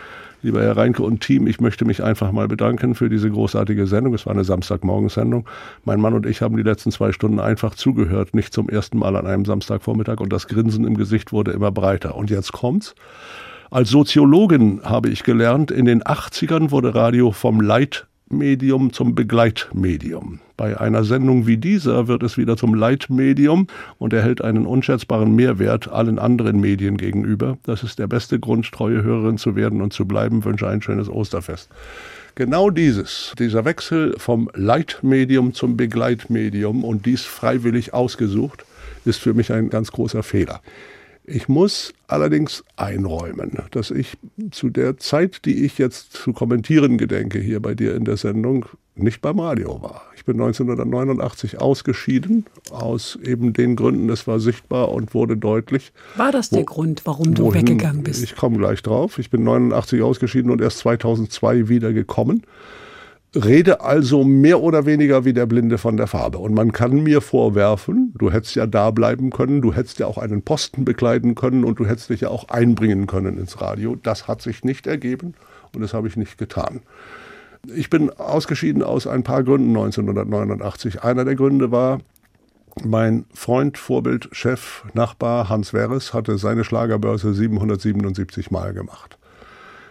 Lieber 0.41 0.62
Herr 0.62 0.79
Reinke 0.79 1.03
und 1.03 1.20
Team, 1.20 1.47
ich 1.47 1.61
möchte 1.61 1.85
mich 1.85 2.03
einfach 2.03 2.33
mal 2.33 2.49
bedanken 2.49 2.95
für 2.95 3.11
diese 3.11 3.31
großartige 3.31 3.87
Sendung. 3.87 4.14
Es 4.14 4.25
war 4.25 4.33
eine 4.33 4.45
Samstagmorgensendung. 4.45 5.47
Mein 5.85 6.01
Mann 6.01 6.14
und 6.14 6.25
ich 6.25 6.41
haben 6.41 6.57
die 6.57 6.62
letzten 6.62 6.91
zwei 6.91 7.12
Stunden 7.12 7.39
einfach 7.39 7.75
zugehört, 7.75 8.35
nicht 8.35 8.55
zum 8.55 8.70
ersten 8.70 8.99
Mal 8.99 9.16
an 9.16 9.27
einem 9.27 9.45
Samstagvormittag 9.45 10.20
und 10.20 10.33
das 10.33 10.49
Grinsen 10.49 10.87
im 10.87 10.97
Gesicht 10.97 11.33
wurde 11.33 11.53
immer 11.53 11.70
breiter. 11.70 12.14
Und 12.14 12.31
jetzt 12.31 12.53
kommt's. 12.53 12.95
Als 13.75 13.91
Soziologin 13.91 14.83
habe 14.85 15.09
ich 15.09 15.25
gelernt, 15.25 15.72
in 15.72 15.85
den 15.85 16.01
80ern 16.05 16.70
wurde 16.70 16.95
Radio 16.95 17.33
vom 17.33 17.61
Leitmedium 17.61 18.93
zum 18.93 19.16
Begleitmedium. 19.16 20.39
Bei 20.57 20.81
einer 20.81 21.03
Sendung 21.03 21.49
wie 21.49 21.57
dieser 21.57 22.07
wird 22.07 22.22
es 22.22 22.39
wieder 22.39 22.57
zum 22.57 22.75
Leitmedium 22.75 23.66
und 23.99 24.12
erhält 24.12 24.43
einen 24.43 24.66
unschätzbaren 24.66 25.35
Mehrwert 25.35 25.89
allen 25.89 26.20
anderen 26.20 26.61
Medien 26.61 26.97
gegenüber. 26.97 27.59
Das 27.64 27.83
ist 27.83 27.99
der 27.99 28.07
beste 28.07 28.39
Grund, 28.39 28.70
treue 28.70 29.03
Hörerin 29.03 29.39
zu 29.39 29.57
werden 29.57 29.83
und 29.83 29.93
zu 29.93 30.07
bleiben. 30.07 30.45
Wünsche 30.45 30.68
ein 30.68 30.81
schönes 30.81 31.09
Osterfest. 31.09 31.68
Genau 32.37 32.70
dieses, 32.70 33.35
dieser 33.41 33.64
Wechsel 33.64 34.14
vom 34.18 34.49
Leitmedium 34.55 35.53
zum 35.53 35.77
Begleitmedium 35.77 36.85
und 36.85 37.07
dies 37.07 37.22
freiwillig 37.22 37.93
ausgesucht, 37.93 38.64
ist 39.05 39.18
für 39.18 39.35
mich 39.35 39.53
ein 39.53 39.68
ganz 39.68 39.91
großer 39.91 40.22
Fehler. 40.22 40.61
Ich 41.27 41.49
muss 41.49 41.95
allerdings 42.07 42.64
einräumen, 42.77 43.59
dass 43.70 43.91
ich 43.91 44.18
zu 44.51 44.68
der 44.68 44.99
Zeit, 44.99 45.47
die 45.47 45.64
ich 45.64 45.79
jetzt 45.79 46.12
zu 46.12 46.35
kommentieren 46.35 46.99
gedenke, 46.99 47.39
hier 47.39 47.61
bei 47.61 47.75
dir 47.75 47.95
in 47.95 48.05
der 48.05 48.18
Sendung, 48.18 48.66
nicht 48.95 49.22
beim 49.22 49.41
Radio 49.41 49.81
war. 49.83 50.03
Ich 50.16 50.25
bin 50.25 50.35
1989 50.37 51.61
ausgeschieden, 51.61 52.45
aus 52.70 53.18
eben 53.22 53.55
den 53.55 53.75
Gründen, 53.75 54.11
es 54.11 54.27
war 54.27 54.39
sichtbar 54.39 54.93
und 54.93 55.14
wurde 55.14 55.37
deutlich. 55.37 55.93
War 56.16 56.31
das 56.31 56.51
der 56.51 56.61
wo, 56.61 56.64
Grund, 56.64 57.03
warum 57.05 57.35
du 57.35 57.45
wohin, 57.45 57.62
weggegangen 57.62 58.03
bist? 58.03 58.22
Ich 58.22 58.37
komme 58.37 58.59
gleich 58.59 58.83
drauf. 58.83 59.18
Ich 59.18 59.31
bin 59.31 59.45
89 59.45 60.03
ausgeschieden 60.03 60.51
und 60.51 60.61
erst 60.61 60.79
2002 60.79 61.68
wieder 61.68 61.93
gekommen 61.93 62.43
rede 63.35 63.80
also 63.80 64.24
mehr 64.24 64.61
oder 64.61 64.87
weniger 64.87 65.24
wie 65.24 65.32
der 65.32 65.47
Blinde 65.47 65.78
von 65.78 65.97
der 65.97 66.07
Farbe. 66.07 66.39
Und 66.39 66.55
man 66.55 66.72
kann 66.72 67.03
mir 67.03 67.20
vorwerfen, 67.20 68.14
du 68.16 68.30
hättest 68.30 68.55
ja 68.55 68.66
da 68.66 68.91
bleiben 68.91 69.30
können, 69.30 69.61
du 69.61 69.72
hättest 69.72 69.99
ja 69.99 70.07
auch 70.07 70.18
einen 70.18 70.43
Posten 70.43 70.85
bekleiden 70.85 71.35
können 71.35 71.64
und 71.64 71.78
du 71.78 71.87
hättest 71.87 72.11
dich 72.11 72.22
ja 72.22 72.28
auch 72.28 72.49
einbringen 72.49 73.07
können 73.07 73.39
ins 73.39 73.61
Radio. 73.61 73.97
Das 73.97 74.28
hat 74.28 74.43
sich 74.43 74.64
nicht 74.64 74.87
ergeben 74.87 75.35
und 75.74 75.82
das 75.82 75.95
habe 75.95 76.09
ich 76.09 76.16
nicht 76.16 76.39
getan. 76.39 76.80
Ich 77.74 77.91
bin 77.91 78.11
ausgeschieden 78.11 78.82
aus 78.82 79.07
ein 79.07 79.22
paar 79.22 79.43
Gründen 79.43 79.70
1989. 79.70 81.03
Einer 81.03 81.24
der 81.24 81.35
Gründe 81.35 81.70
war, 81.70 82.01
mein 82.82 83.24
Freund, 83.32 83.78
Vorbild, 83.78 84.28
Chef, 84.32 84.85
Nachbar 84.95 85.49
Hans 85.49 85.72
Werres 85.72 86.12
hatte 86.12 86.39
seine 86.39 86.64
Schlagerbörse 86.64 87.32
777 87.32 88.51
Mal 88.51 88.74
gemacht. 88.74 89.16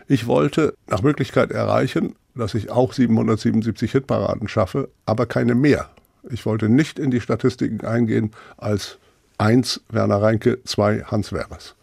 Ich 0.07 0.27
wollte 0.27 0.75
nach 0.87 1.01
Möglichkeit 1.01 1.51
erreichen, 1.51 2.15
dass 2.35 2.53
ich 2.53 2.71
auch 2.71 2.93
777 2.93 3.91
Hitparaden 3.91 4.47
schaffe, 4.47 4.89
aber 5.05 5.25
keine 5.25 5.55
mehr. 5.55 5.89
Ich 6.29 6.45
wollte 6.45 6.69
nicht 6.69 6.99
in 6.99 7.11
die 7.11 7.21
Statistiken 7.21 7.85
eingehen 7.85 8.31
als 8.57 8.97
1 9.37 9.81
Werner 9.89 10.21
Reinke, 10.21 10.59
2 10.63 11.03
Hans 11.03 11.33
Werres, 11.33 11.75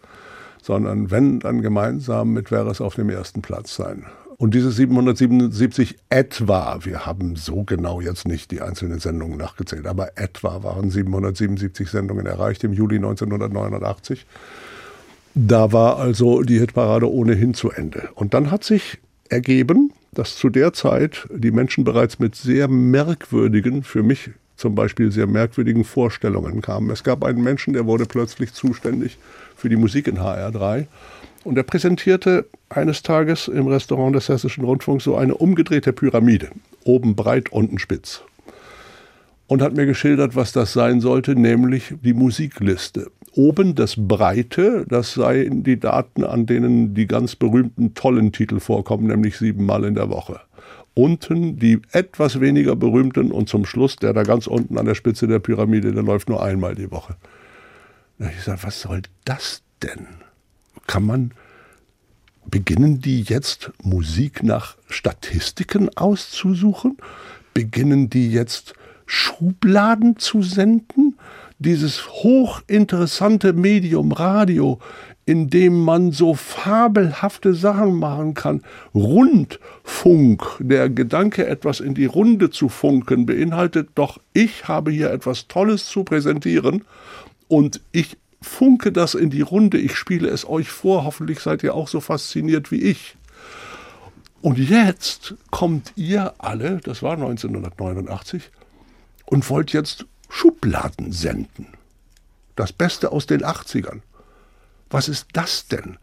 sondern 0.63 1.11
wenn, 1.11 1.41
dann 1.41 1.63
gemeinsam 1.63 2.33
mit 2.33 2.51
Werres 2.51 2.81
auf 2.81 2.95
dem 2.95 3.11
ersten 3.11 3.43
Platz 3.43 3.75
sein. 3.77 4.07
Und 4.39 4.55
diese 4.55 4.73
777 4.73 5.99
etwa, 6.09 6.79
wir 6.83 7.05
haben 7.05 7.37
so 7.37 7.63
genau 7.65 8.01
jetzt 8.01 8.27
nicht 8.27 8.51
die 8.51 8.63
einzelnen 8.63 8.99
Sendungen 8.99 9.37
nachgezählt, 9.37 9.87
aber 9.87 10.17
etwa 10.17 10.63
waren 10.63 10.91
777 10.91 11.91
Sendungen 11.91 12.25
erreicht 12.25 12.65
im 12.65 12.73
Juli 12.73 12.97
1989. 12.97 14.25
Da 15.35 15.73
war 15.73 15.99
also 15.99 16.41
die 16.43 16.59
Hitparade 16.59 17.11
ohnehin 17.13 17.53
zu 17.53 17.71
Ende. 17.71 18.09
Und 18.15 18.33
dann 18.33 18.51
hat 18.51 18.65
sich 18.65 18.99
ergeben, 19.29 19.93
dass 20.13 20.37
zu 20.37 20.49
der 20.49 20.73
Zeit 20.73 21.29
die 21.31 21.51
Menschen 21.51 21.85
bereits 21.85 22.19
mit 22.19 22.35
sehr 22.35 22.69
merkwürdigen, 22.69 23.83
für 23.83 24.03
mich 24.03 24.31
zum 24.57 24.75
Beispiel 24.75 25.11
sehr 25.11 25.27
merkwürdigen 25.27 25.85
Vorstellungen 25.85 26.61
kamen. 26.61 26.91
Es 26.91 27.03
gab 27.03 27.25
einen 27.25 27.43
Menschen, 27.43 27.73
der 27.73 27.87
wurde 27.87 28.05
plötzlich 28.05 28.53
zuständig 28.53 29.19
für 29.57 29.69
die 29.69 29.77
Musik 29.77 30.07
in 30.07 30.19
HR3 30.19 30.87
und 31.45 31.57
er 31.57 31.63
präsentierte 31.63 32.47
eines 32.69 33.03
Tages 33.03 33.49
im 33.49 33.67
Restaurant 33.67 34.15
des 34.15 34.29
Hessischen 34.29 34.65
Rundfunks 34.65 35.05
so 35.05 35.17
eine 35.17 35.35
umgedrehte 35.35 35.93
Pyramide, 35.93 36.51
oben 36.85 37.17
breit, 37.17 37.51
unten 37.51 37.79
spitz. 37.79 38.23
Und 39.47 39.63
hat 39.63 39.75
mir 39.75 39.87
geschildert, 39.87 40.37
was 40.37 40.53
das 40.53 40.73
sein 40.73 41.01
sollte, 41.01 41.35
nämlich 41.35 41.95
die 42.03 42.13
Musikliste 42.13 43.11
oben 43.33 43.75
das 43.75 43.95
Breite, 43.97 44.85
das 44.89 45.15
seien 45.15 45.63
die 45.63 45.79
Daten, 45.79 46.25
an 46.25 46.47
denen 46.47 46.95
die 46.95 47.07
ganz 47.07 47.37
berühmten 47.37 47.95
tollen 47.95 48.33
Titel 48.33 48.61
vorkommen, 48.61 49.07
nämlich 49.07 49.39
siebenmal 49.39 49.85
in 49.85 49.95
der 49.95 50.11
Woche. 50.11 50.41
Unten 50.95 51.59
die 51.59 51.81
etwas 51.93 52.41
weniger 52.41 52.77
berühmten 52.77 53.31
und 53.31 53.49
zum 53.49 53.65
Schluss 53.65 53.97
der 53.97 54.13
da 54.13 54.25
ganz 54.25 54.47
unten 54.47 54.77
an 54.77 54.87
der 54.87 54.95
Spitze 54.95 55.29
der 55.29 55.39
Pyramide, 55.39 55.93
der 55.93 56.03
läuft 56.03 56.29
nur 56.29 56.43
einmal 56.43 56.75
die 56.75 56.91
Woche. 56.91 57.17
Ich 58.19 58.43
sage, 58.43 58.63
was 58.63 58.81
soll 58.81 59.03
das 59.25 59.63
denn? 59.83 60.07
Kann 60.87 61.07
man, 61.07 61.31
beginnen 62.47 63.01
die 63.01 63.23
jetzt 63.23 63.71
Musik 63.83 64.43
nach 64.43 64.77
Statistiken 64.89 65.89
auszusuchen? 65.97 66.99
Beginnen 67.55 68.11
die 68.11 68.31
jetzt 68.31 68.75
Schubladen 69.07 70.19
zu 70.19 70.43
senden? 70.43 71.15
Dieses 71.61 72.09
hochinteressante 72.09 73.53
Medium 73.53 74.13
Radio, 74.13 74.79
in 75.27 75.49
dem 75.49 75.85
man 75.85 76.11
so 76.11 76.35
fabelhafte 76.35 77.55
Sachen 77.55 77.95
machen 77.95 78.35
kann. 78.35 78.63
Rundfunk, 78.95 80.43
der 80.59 80.89
Gedanke, 80.89 81.47
etwas 81.47 81.81
in 81.81 81.95
die 81.95 82.07
Runde 82.07 82.51
zu 82.51 82.69
funken, 82.69 83.27
beinhaltet 83.27 83.91
doch, 83.95 84.19
ich 84.33 84.67
habe 84.67 84.91
hier 84.91 85.11
etwas 85.11 85.47
Tolles 85.47 85.87
zu 85.87 86.03
präsentieren 86.03 86.85
und 87.47 87.81
ich 87.93 88.17
funke 88.41 88.91
das 88.91 89.15
in 89.15 89.29
die 89.29 89.43
Runde, 89.43 89.77
ich 89.79 89.97
spiele 89.97 90.29
es 90.29 90.49
euch 90.49 90.71
vor, 90.71 91.05
hoffentlich 91.05 91.41
seid 91.41 91.63
ihr 91.63 91.75
auch 91.75 91.89
so 91.89 92.01
fasziniert 92.01 92.73
wie 92.73 92.83
ich. 92.83 93.17
Und 94.41 94.59
jetzt 94.59 95.35
kommt 95.51 95.93
ihr 95.97 96.33
alle, 96.39 96.81
das 96.83 97.03
war 97.03 97.13
1989, 97.13 98.51
und 99.27 99.49
wollt 99.51 99.75
jetzt 99.75 100.07
Schubladen 100.31 101.13
senden. 101.13 101.67
Das 102.57 102.73
Beste 102.73 103.13
aus 103.13 103.27
den 103.27 103.43
80ern. 103.43 104.01
Was 104.89 105.09
ist 105.09 105.27
das 105.35 105.67
denn? 105.67 105.99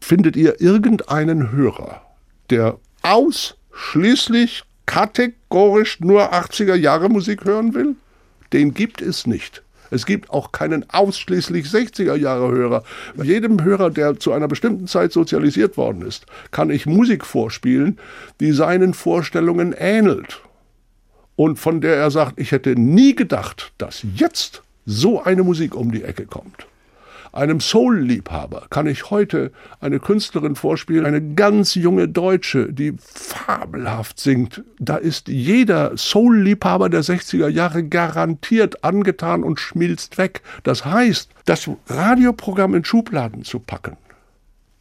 Findet 0.00 0.36
ihr 0.36 0.60
irgendeinen 0.60 1.52
Hörer, 1.52 2.02
der 2.50 2.78
ausschließlich 3.02 4.64
kategorisch 4.86 6.00
nur 6.00 6.32
80er 6.32 6.74
Jahre 6.74 7.08
Musik 7.08 7.44
hören 7.44 7.74
will? 7.74 7.94
Den 8.52 8.74
gibt 8.74 9.00
es 9.02 9.26
nicht. 9.26 9.62
Es 9.90 10.06
gibt 10.06 10.30
auch 10.30 10.52
keinen 10.52 10.88
ausschließlich 10.88 11.66
60er 11.66 12.14
Jahre 12.14 12.50
Hörer. 12.50 12.82
Jedem 13.22 13.62
Hörer, 13.62 13.90
der 13.90 14.18
zu 14.18 14.32
einer 14.32 14.48
bestimmten 14.48 14.86
Zeit 14.86 15.12
sozialisiert 15.12 15.76
worden 15.76 16.02
ist, 16.02 16.24
kann 16.50 16.70
ich 16.70 16.86
Musik 16.86 17.26
vorspielen, 17.26 17.98
die 18.40 18.52
seinen 18.52 18.94
Vorstellungen 18.94 19.74
ähnelt 19.76 20.40
und 21.42 21.58
von 21.58 21.80
der 21.80 21.96
er 21.96 22.12
sagt, 22.12 22.38
ich 22.38 22.52
hätte 22.52 22.76
nie 22.78 23.16
gedacht, 23.16 23.72
dass 23.76 24.06
jetzt 24.14 24.62
so 24.86 25.24
eine 25.24 25.42
Musik 25.42 25.74
um 25.74 25.90
die 25.90 26.04
Ecke 26.04 26.24
kommt. 26.24 26.68
Einem 27.32 27.58
Soul-Liebhaber 27.58 28.66
kann 28.70 28.86
ich 28.86 29.10
heute 29.10 29.50
eine 29.80 29.98
Künstlerin 29.98 30.54
vorspielen, 30.54 31.04
eine 31.04 31.34
ganz 31.34 31.74
junge 31.74 32.06
Deutsche, 32.06 32.72
die 32.72 32.94
fabelhaft 32.96 34.20
singt. 34.20 34.62
Da 34.78 34.98
ist 34.98 35.26
jeder 35.26 35.96
Soul-Liebhaber 35.96 36.88
der 36.88 37.02
60er 37.02 37.48
Jahre 37.48 37.82
garantiert 37.82 38.84
angetan 38.84 39.42
und 39.42 39.58
schmilzt 39.58 40.18
weg. 40.18 40.42
Das 40.62 40.84
heißt, 40.84 41.28
das 41.44 41.68
Radioprogramm 41.88 42.76
in 42.76 42.84
Schubladen 42.84 43.42
zu 43.42 43.58
packen, 43.58 43.96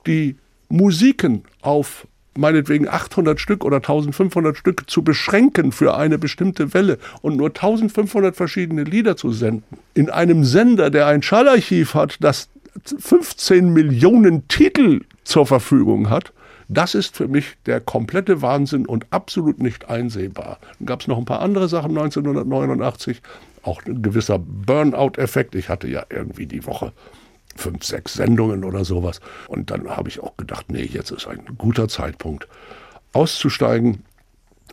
die 0.06 0.36
Musiken 0.70 1.44
auf 1.62 2.06
meinetwegen 2.36 2.88
800 2.88 3.40
Stück 3.40 3.66
oder 3.66 3.78
1500 3.78 4.56
Stück 4.58 4.90
zu 4.90 5.04
beschränken 5.04 5.72
für 5.72 5.96
eine 5.96 6.18
bestimmte 6.18 6.74
Welle 6.74 6.98
und 7.22 7.38
nur 7.38 7.50
1500 7.50 8.36
verschiedene 8.36 8.84
Lieder 8.84 9.18
zu 9.18 9.32
senden. 9.32 9.78
In 9.94 10.10
einem 10.10 10.44
Sender, 10.44 10.90
der 10.90 11.08
ein 11.08 11.22
Schallarchiv 11.22 11.94
hat, 11.94 12.18
das 12.22 12.50
15 12.86 13.74
Millionen 13.74 14.48
Titel 14.48 15.02
zur 15.24 15.46
Verfügung 15.46 16.10
hat, 16.10 16.32
das 16.70 16.96
ist 16.96 17.18
für 17.18 17.28
mich 17.28 17.58
der 17.66 17.82
komplette 17.82 18.42
Wahnsinn 18.42 18.86
und 18.86 19.06
absolut 19.10 19.60
nicht 19.60 19.90
einsehbar. 19.90 20.58
Dann 20.80 20.86
gab 20.86 21.02
es 21.02 21.08
noch 21.08 21.18
ein 21.18 21.26
paar 21.26 21.42
andere 21.42 21.68
Sachen 21.68 21.92
1989, 21.98 23.22
auch 23.64 23.82
ein 23.86 24.02
gewisser 24.02 24.40
Burnout-Effekt. 24.40 25.54
Ich 25.56 25.68
hatte 25.68 25.90
ja 25.90 26.06
irgendwie 26.10 26.46
die 26.46 26.66
Woche 26.66 26.94
fünf, 27.56 27.84
sechs 27.84 28.14
Sendungen 28.14 28.64
oder 28.64 28.86
sowas. 28.86 29.20
Und 29.48 29.72
dann 29.72 29.90
habe 29.90 30.10
ich 30.10 30.20
auch 30.20 30.38
gedacht, 30.38 30.72
nee, 30.72 30.84
jetzt 30.84 31.12
ist 31.12 31.28
ein 31.28 31.46
guter 31.58 31.88
Zeitpunkt 31.88 32.48
auszusteigen 33.14 34.04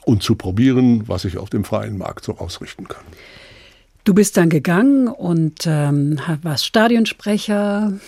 und 0.05 0.23
zu 0.23 0.37
probieren, 0.37 1.09
was 1.09 1.25
ich 1.25 1.39
auf 1.39 1.51
dem 1.51 1.65
freien 1.65 1.99
Markt 1.99 2.25
so 2.25 2.39
ausrichten 2.39 2.89
kann. 2.89 3.05
Du 4.05 4.15
bist 4.15 4.39
dann 4.39 4.49
gegangen 4.49 5.07
und 5.07 5.67
ähm, 5.67 6.19
warst 6.43 6.65
Stadionsprecher. 6.65 7.93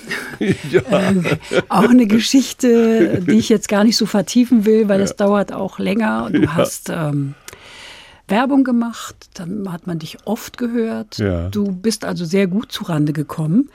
Ja. 0.71 0.81
Ähm, 0.91 1.27
auch 1.69 1.91
eine 1.91 2.07
Geschichte, 2.07 3.21
die 3.21 3.33
ich 3.33 3.51
jetzt 3.51 3.69
gar 3.69 3.85
nicht 3.85 3.99
so 3.99 4.07
vertiefen 4.07 4.65
will, 4.65 4.89
weil 4.89 5.03
es 5.03 5.15
dauert 5.15 5.53
auch 5.53 5.79
länger. 5.79 6.31
Du 6.33 6.45
ja. 6.45 6.55
hast 6.55 6.89
ähm, 6.89 7.35
Werbung 8.27 8.65
gemacht, 8.65 9.29
dann 9.35 9.71
hat 9.71 9.87
man 9.87 9.99
dich 9.99 10.17
oft 10.25 10.57
gehört. 10.57 11.19
Ja. 11.19 11.51
Du 11.51 11.73
bist 11.73 12.07
also 12.07 12.25
sehr 12.25 12.47
gut 12.47 12.73
zurande 12.73 13.13
gekommen. 13.13 13.69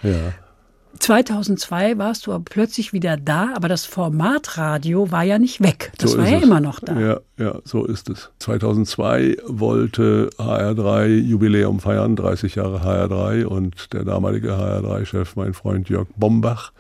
Ja. 0.96 1.00
2002 1.00 1.98
warst 1.98 2.28
du 2.28 2.34
aber 2.34 2.44
plötzlich 2.44 2.94
wieder 2.94 3.18
da, 3.18 3.50
aber 3.56 3.68
das 3.68 3.86
Format 3.86 4.58
Radio 4.58 5.12
war 5.12 5.24
ja 5.24 5.38
nicht 5.38 5.62
weg. 5.62 5.92
Das 5.98 6.12
so 6.12 6.18
war 6.18 6.28
ja 6.28 6.38
es. 6.38 6.44
immer 6.44 6.60
noch 6.60 6.80
da. 6.80 7.00
Ja, 7.00 7.20
ja, 7.38 7.60
so 7.64 7.86
ist 7.86 8.10
es. 8.10 8.32
2002 8.40 9.38
wollte 9.48 10.30
HR3 10.38 11.08
Jubiläum 11.08 11.80
feiern, 11.80 12.16
30 12.16 12.56
Jahre 12.56 12.82
HR3 12.82 13.46
und 13.46 13.94
der 13.94 14.04
damalige 14.04 14.52
HR3-Chef, 14.52 15.36
mein 15.36 15.54
Freund 15.54 15.90
Jörg 15.90 16.08
Bombach, 16.16 16.72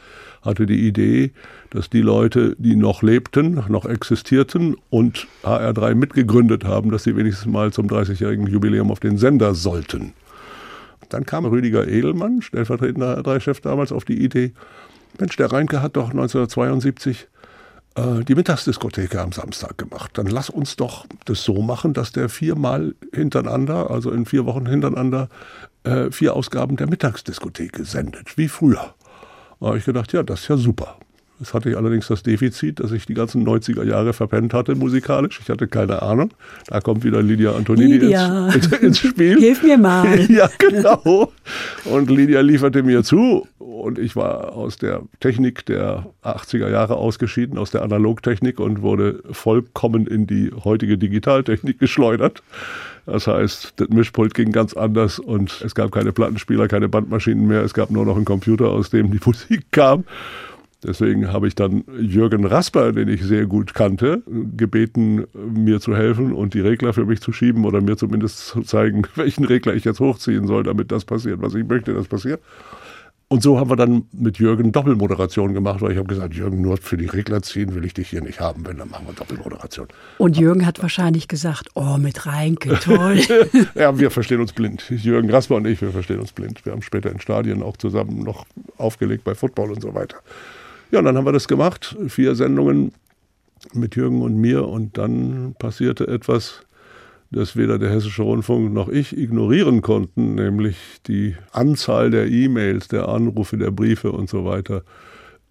hatte 0.41 0.65
die 0.65 0.87
Idee, 0.87 1.31
dass 1.71 1.89
die 1.89 2.01
Leute, 2.01 2.55
die 2.57 2.75
noch 2.75 3.01
lebten, 3.01 3.63
noch 3.67 3.85
existierten 3.85 4.75
und 4.89 5.27
HR3 5.43 5.95
mitgegründet 5.95 6.63
haben, 6.63 6.91
dass 6.91 7.03
sie 7.03 7.15
wenigstens 7.15 7.51
mal 7.51 7.73
zum 7.73 7.87
30-jährigen 7.87 8.47
Jubiläum 8.47 8.91
auf 8.91 8.99
den 8.99 9.17
Sender 9.17 9.55
sollten. 9.55 10.13
Dann 11.15 11.25
kam 11.25 11.45
Rüdiger 11.45 11.87
Edelmann, 11.87 12.41
stellvertretender 12.41 13.17
R3-Chef 13.19 13.61
damals, 13.61 13.93
auf 13.93 14.03
die 14.03 14.21
Idee, 14.21 14.51
Mensch, 15.17 15.37
der 15.37 15.49
Reinke 15.49 15.81
hat 15.81 15.95
doch 15.95 16.09
1972 16.09 17.29
äh, 17.95 18.25
die 18.25 18.35
Mittagsdiskothek 18.35 19.15
am 19.15 19.31
Samstag 19.31 19.77
gemacht. 19.77 20.11
Dann 20.17 20.27
lass 20.27 20.49
uns 20.49 20.75
doch 20.75 21.05
das 21.23 21.45
so 21.45 21.61
machen, 21.61 21.93
dass 21.93 22.11
der 22.11 22.27
viermal 22.27 22.95
hintereinander, 23.13 23.89
also 23.91 24.11
in 24.11 24.25
vier 24.25 24.45
Wochen 24.45 24.65
hintereinander, 24.65 25.29
äh, 25.85 26.11
vier 26.11 26.35
Ausgaben 26.35 26.75
der 26.75 26.89
Mittagsdiskothek 26.89 27.79
sendet, 27.83 28.37
wie 28.37 28.49
früher. 28.49 28.93
Da 29.61 29.67
habe 29.67 29.77
ich 29.77 29.85
gedacht, 29.85 30.11
ja, 30.11 30.21
das 30.21 30.41
ist 30.41 30.47
ja 30.49 30.57
super. 30.57 30.97
Es 31.41 31.53
hatte 31.53 31.69
ich 31.69 31.77
allerdings 31.77 32.07
das 32.07 32.23
Defizit, 32.23 32.79
dass 32.79 32.91
ich 32.91 33.05
die 33.05 33.13
ganzen 33.13 33.45
90er 33.45 33.83
Jahre 33.83 34.13
verpennt 34.13 34.53
hatte 34.53 34.75
musikalisch. 34.75 35.39
Ich 35.41 35.49
hatte 35.49 35.67
keine 35.67 36.01
Ahnung. 36.01 36.31
Da 36.67 36.79
kommt 36.79 37.03
wieder 37.03 37.21
Lydia 37.21 37.51
Antonini 37.51 37.97
Lydia. 37.97 38.47
Ins, 38.49 38.67
ins, 38.67 38.99
Spiel. 38.99 39.37
Hilf 39.37 39.61
mir 39.61 39.77
mal. 39.77 40.19
ja, 40.31 40.49
genau. 40.57 41.31
Und 41.83 42.09
Lydia 42.09 42.41
lieferte 42.41 42.83
mir 42.83 43.03
zu. 43.03 43.47
Und 43.57 43.99
ich 43.99 44.15
war 44.15 44.53
aus 44.53 44.77
der 44.77 45.01
Technik 45.19 45.65
der 45.65 46.05
80er 46.23 46.69
Jahre 46.69 46.95
ausgeschieden, 46.95 47.57
aus 47.57 47.71
der 47.71 47.83
Analogtechnik 47.83 48.59
und 48.59 48.81
wurde 48.81 49.21
vollkommen 49.31 50.07
in 50.07 50.27
die 50.27 50.51
heutige 50.63 50.97
Digitaltechnik 50.97 51.79
geschleudert. 51.79 52.41
Das 53.05 53.27
heißt, 53.27 53.73
das 53.75 53.89
Mischpult 53.89 54.33
ging 54.33 54.51
ganz 54.51 54.73
anders 54.73 55.19
und 55.19 55.61
es 55.63 55.75
gab 55.75 55.91
keine 55.91 56.11
Plattenspieler, 56.11 56.67
keine 56.67 56.89
Bandmaschinen 56.89 57.45
mehr. 57.45 57.61
Es 57.61 57.73
gab 57.73 57.91
nur 57.91 58.05
noch 58.05 58.15
einen 58.15 58.25
Computer, 58.25 58.69
aus 58.69 58.89
dem 58.89 59.11
die 59.11 59.19
Musik 59.25 59.65
kam. 59.71 60.05
Deswegen 60.83 61.31
habe 61.31 61.47
ich 61.47 61.55
dann 61.55 61.83
Jürgen 61.99 62.45
Rasper, 62.45 62.91
den 62.91 63.07
ich 63.07 63.23
sehr 63.23 63.45
gut 63.45 63.73
kannte, 63.73 64.21
gebeten, 64.55 65.25
mir 65.33 65.79
zu 65.79 65.95
helfen 65.95 66.33
und 66.33 66.53
die 66.53 66.59
Regler 66.59 66.93
für 66.93 67.05
mich 67.05 67.21
zu 67.21 67.31
schieben 67.31 67.65
oder 67.65 67.81
mir 67.81 67.97
zumindest 67.97 68.47
zu 68.47 68.61
zeigen, 68.61 69.03
welchen 69.15 69.45
Regler 69.45 69.73
ich 69.73 69.83
jetzt 69.83 69.99
hochziehen 69.99 70.47
soll, 70.47 70.63
damit 70.63 70.91
das 70.91 71.05
passiert, 71.05 71.41
was 71.41 71.55
ich 71.55 71.65
möchte, 71.65 71.93
dass 71.93 72.07
passiert. 72.07 72.41
Und 73.27 73.41
so 73.41 73.59
haben 73.59 73.71
wir 73.71 73.75
dann 73.75 74.03
mit 74.11 74.37
Jürgen 74.37 74.71
Doppelmoderation 74.71 75.55
gemacht, 75.55 75.81
weil 75.81 75.93
ich 75.93 75.97
habe 75.97 76.07
gesagt, 76.07 76.35
Jürgen, 76.35 76.61
nur 76.61 76.77
für 76.77 76.95
die 76.95 77.07
Regler 77.07 77.41
ziehen 77.41 77.73
will 77.73 77.83
ich 77.83 77.95
dich 77.95 78.09
hier 78.09 78.21
nicht 78.21 78.39
haben, 78.39 78.67
wenn, 78.67 78.77
dann 78.77 78.89
machen 78.89 79.07
wir 79.07 79.13
Doppelmoderation. 79.13 79.87
Und 80.19 80.37
Jürgen 80.37 80.63
hat 80.63 80.79
wahrscheinlich 80.83 81.27
gesagt, 81.27 81.69
oh, 81.73 81.97
mit 81.97 82.27
Reinke, 82.27 82.79
toll. 82.79 83.19
ja, 83.75 83.97
wir 83.97 84.11
verstehen 84.11 84.41
uns 84.41 84.53
blind. 84.53 84.87
Jürgen 84.91 85.31
Rasper 85.31 85.55
und 85.55 85.65
ich, 85.65 85.81
wir 85.81 85.89
verstehen 85.89 86.19
uns 86.19 86.33
blind. 86.33 86.63
Wir 86.65 86.73
haben 86.73 86.83
später 86.83 87.11
in 87.11 87.19
Stadien 87.19 87.63
auch 87.63 87.77
zusammen 87.77 88.19
noch 88.19 88.45
aufgelegt 88.77 89.23
bei 89.23 89.33
Football 89.33 89.71
und 89.71 89.81
so 89.81 89.95
weiter. 89.95 90.17
Ja, 90.95 90.99
und 90.99 91.05
dann 91.07 91.17
haben 91.17 91.25
wir 91.25 91.33
das 91.33 91.49
gemacht, 91.49 91.93
vier 92.07 92.35
Sendungen 92.35 92.93
mit 93.73 93.97
Jürgen 93.97 94.21
und 94.21 94.37
mir. 94.37 94.65
Und 94.65 94.97
dann 94.97 95.53
passierte 95.59 96.07
etwas, 96.07 96.61
das 97.31 97.57
weder 97.57 97.77
der 97.77 97.89
Hessische 97.89 98.23
Rundfunk 98.23 98.71
noch 98.71 98.87
ich 98.87 99.17
ignorieren 99.17 99.81
konnten, 99.81 100.35
nämlich 100.35 100.77
die 101.05 101.35
Anzahl 101.51 102.11
der 102.11 102.27
E-Mails, 102.27 102.87
der 102.87 103.09
Anrufe, 103.09 103.57
der 103.57 103.71
Briefe 103.71 104.13
und 104.13 104.29
so 104.29 104.45
weiter 104.45 104.83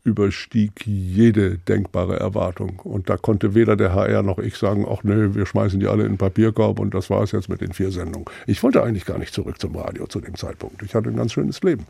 überstieg 0.04 0.86
jede 0.86 1.56
denkbare 1.56 2.20
Erwartung. 2.20 2.78
Und 2.84 3.08
da 3.08 3.16
konnte 3.16 3.54
weder 3.54 3.74
der 3.74 3.94
HR 3.94 4.22
noch 4.22 4.38
ich 4.38 4.56
sagen, 4.56 4.86
ach 4.88 5.02
nö, 5.02 5.34
wir 5.34 5.46
schmeißen 5.46 5.80
die 5.80 5.86
alle 5.86 6.04
in 6.04 6.12
den 6.12 6.18
Papierkorb 6.18 6.78
und 6.78 6.94
das 6.94 7.08
war 7.08 7.22
es 7.22 7.32
jetzt 7.32 7.48
mit 7.48 7.62
den 7.62 7.72
vier 7.72 7.90
Sendungen. 7.90 8.26
Ich 8.46 8.62
wollte 8.62 8.82
eigentlich 8.82 9.06
gar 9.06 9.18
nicht 9.18 9.34
zurück 9.34 9.58
zum 9.58 9.74
Radio 9.76 10.06
zu 10.06 10.20
dem 10.20 10.36
Zeitpunkt. 10.36 10.82
Ich 10.82 10.94
hatte 10.94 11.08
ein 11.08 11.16
ganz 11.16 11.32
schönes 11.32 11.62
Leben. 11.62 11.86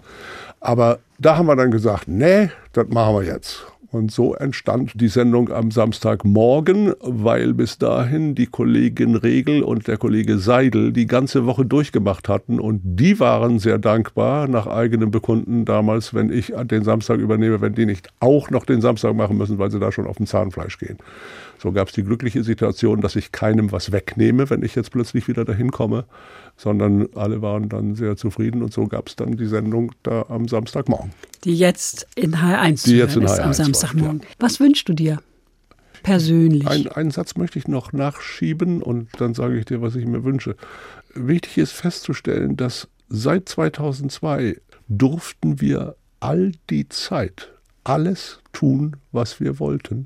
Aber 0.60 1.00
da 1.18 1.36
haben 1.36 1.46
wir 1.46 1.56
dann 1.56 1.72
gesagt, 1.72 2.06
nee, 2.06 2.50
das 2.72 2.88
machen 2.88 3.16
wir 3.16 3.24
jetzt. 3.24 3.66
Und 3.94 4.10
so 4.10 4.34
entstand 4.34 5.00
die 5.00 5.06
Sendung 5.06 5.52
am 5.52 5.70
Samstagmorgen, 5.70 6.94
weil 6.98 7.54
bis 7.54 7.78
dahin 7.78 8.34
die 8.34 8.46
Kollegin 8.46 9.14
Regel 9.14 9.62
und 9.62 9.86
der 9.86 9.98
Kollege 9.98 10.38
Seidel 10.38 10.92
die 10.92 11.06
ganze 11.06 11.46
Woche 11.46 11.64
durchgemacht 11.64 12.28
hatten. 12.28 12.58
Und 12.58 12.80
die 12.82 13.20
waren 13.20 13.60
sehr 13.60 13.78
dankbar, 13.78 14.48
nach 14.48 14.66
eigenem 14.66 15.12
Bekunden 15.12 15.64
damals, 15.64 16.12
wenn 16.12 16.32
ich 16.32 16.52
den 16.64 16.82
Samstag 16.82 17.20
übernehme, 17.20 17.60
wenn 17.60 17.76
die 17.76 17.86
nicht 17.86 18.08
auch 18.18 18.50
noch 18.50 18.66
den 18.66 18.80
Samstag 18.80 19.14
machen 19.14 19.38
müssen, 19.38 19.60
weil 19.60 19.70
sie 19.70 19.78
da 19.78 19.92
schon 19.92 20.08
auf 20.08 20.16
dem 20.16 20.26
Zahnfleisch 20.26 20.76
gehen. 20.78 20.98
So 21.64 21.72
gab 21.72 21.88
es 21.88 21.94
die 21.94 22.04
glückliche 22.04 22.44
Situation, 22.44 23.00
dass 23.00 23.16
ich 23.16 23.32
keinem 23.32 23.72
was 23.72 23.90
wegnehme, 23.90 24.50
wenn 24.50 24.62
ich 24.62 24.74
jetzt 24.74 24.90
plötzlich 24.90 25.28
wieder 25.28 25.46
dahin 25.46 25.70
komme, 25.70 26.04
sondern 26.58 27.08
alle 27.14 27.40
waren 27.40 27.70
dann 27.70 27.94
sehr 27.94 28.18
zufrieden 28.18 28.62
und 28.62 28.70
so 28.70 28.86
gab 28.86 29.08
es 29.08 29.16
dann 29.16 29.38
die 29.38 29.46
Sendung 29.46 29.92
da 30.02 30.26
am 30.28 30.46
Samstagmorgen. 30.46 31.12
Die 31.44 31.56
jetzt 31.56 32.06
in 32.16 32.36
H1 32.36 32.84
die 32.84 32.98
jetzt 32.98 33.16
in 33.16 33.22
ist 33.22 33.40
H1 33.40 33.42
am 33.42 33.52
Samstagmorgen. 33.54 34.20
Ja. 34.20 34.26
Was 34.40 34.60
wünschst 34.60 34.86
du 34.90 34.92
dir? 34.92 35.22
Persönlich. 36.02 36.68
Ein, 36.68 36.86
einen 36.88 37.10
Satz 37.10 37.34
möchte 37.36 37.58
ich 37.58 37.66
noch 37.66 37.94
nachschieben 37.94 38.82
und 38.82 39.08
dann 39.16 39.32
sage 39.32 39.58
ich 39.58 39.64
dir, 39.64 39.80
was 39.80 39.96
ich 39.96 40.04
mir 40.04 40.22
wünsche. 40.22 40.56
Wichtig 41.14 41.56
ist 41.56 41.72
festzustellen, 41.72 42.58
dass 42.58 42.88
seit 43.08 43.48
2002 43.48 44.60
durften 44.88 45.62
wir 45.62 45.96
all 46.20 46.52
die 46.68 46.90
Zeit 46.90 47.54
alles 47.84 48.40
tun, 48.52 48.96
was 49.12 49.40
wir 49.40 49.58
wollten. 49.58 50.04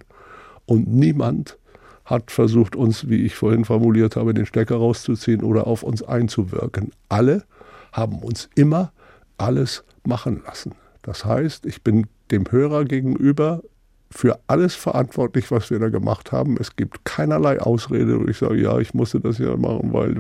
Und 0.69 0.87
niemand 0.87 1.57
hat 2.05 2.31
versucht, 2.31 2.77
uns, 2.77 3.09
wie 3.09 3.25
ich 3.25 3.35
vorhin 3.35 3.65
formuliert 3.65 4.17
habe, 4.17 4.35
den 4.35 4.47
Stecker 4.47 4.77
rauszuziehen 4.77 5.43
oder 5.43 5.67
auf 5.67 5.83
uns 5.83 6.03
einzuwirken. 6.03 6.91
Alle 7.09 7.45
haben 7.93 8.19
uns 8.19 8.51
immer 8.55 8.93
alles 9.39 9.85
machen 10.05 10.43
lassen. 10.47 10.73
Das 11.03 11.25
heißt, 11.25 11.65
ich 11.65 11.83
bin 11.83 12.07
dem 12.31 12.45
Hörer 12.51 12.85
gegenüber 12.85 13.63
für 14.11 14.39
alles 14.47 14.75
verantwortlich, 14.75 15.51
was 15.51 15.71
wir 15.71 15.79
da 15.79 15.89
gemacht 15.89 16.33
haben. 16.33 16.57
Es 16.61 16.77
gibt 16.77 17.05
keinerlei 17.05 17.61
Ausrede, 17.61 18.21
wo 18.21 18.27
ich 18.27 18.37
sage, 18.39 18.61
ja, 18.61 18.79
ich 18.79 18.93
musste 18.93 19.21
das 19.21 19.39
ja 19.39 19.57
machen, 19.57 19.93
weil 19.93 20.15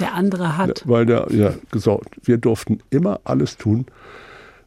der 0.00 0.14
andere 0.14 0.56
hat. 0.56 0.82
Weil 0.86 1.06
der, 1.06 1.26
ja, 1.30 1.54
gesagt, 1.70 2.18
wir 2.22 2.38
durften 2.38 2.80
immer 2.90 3.20
alles 3.24 3.56
tun, 3.56 3.86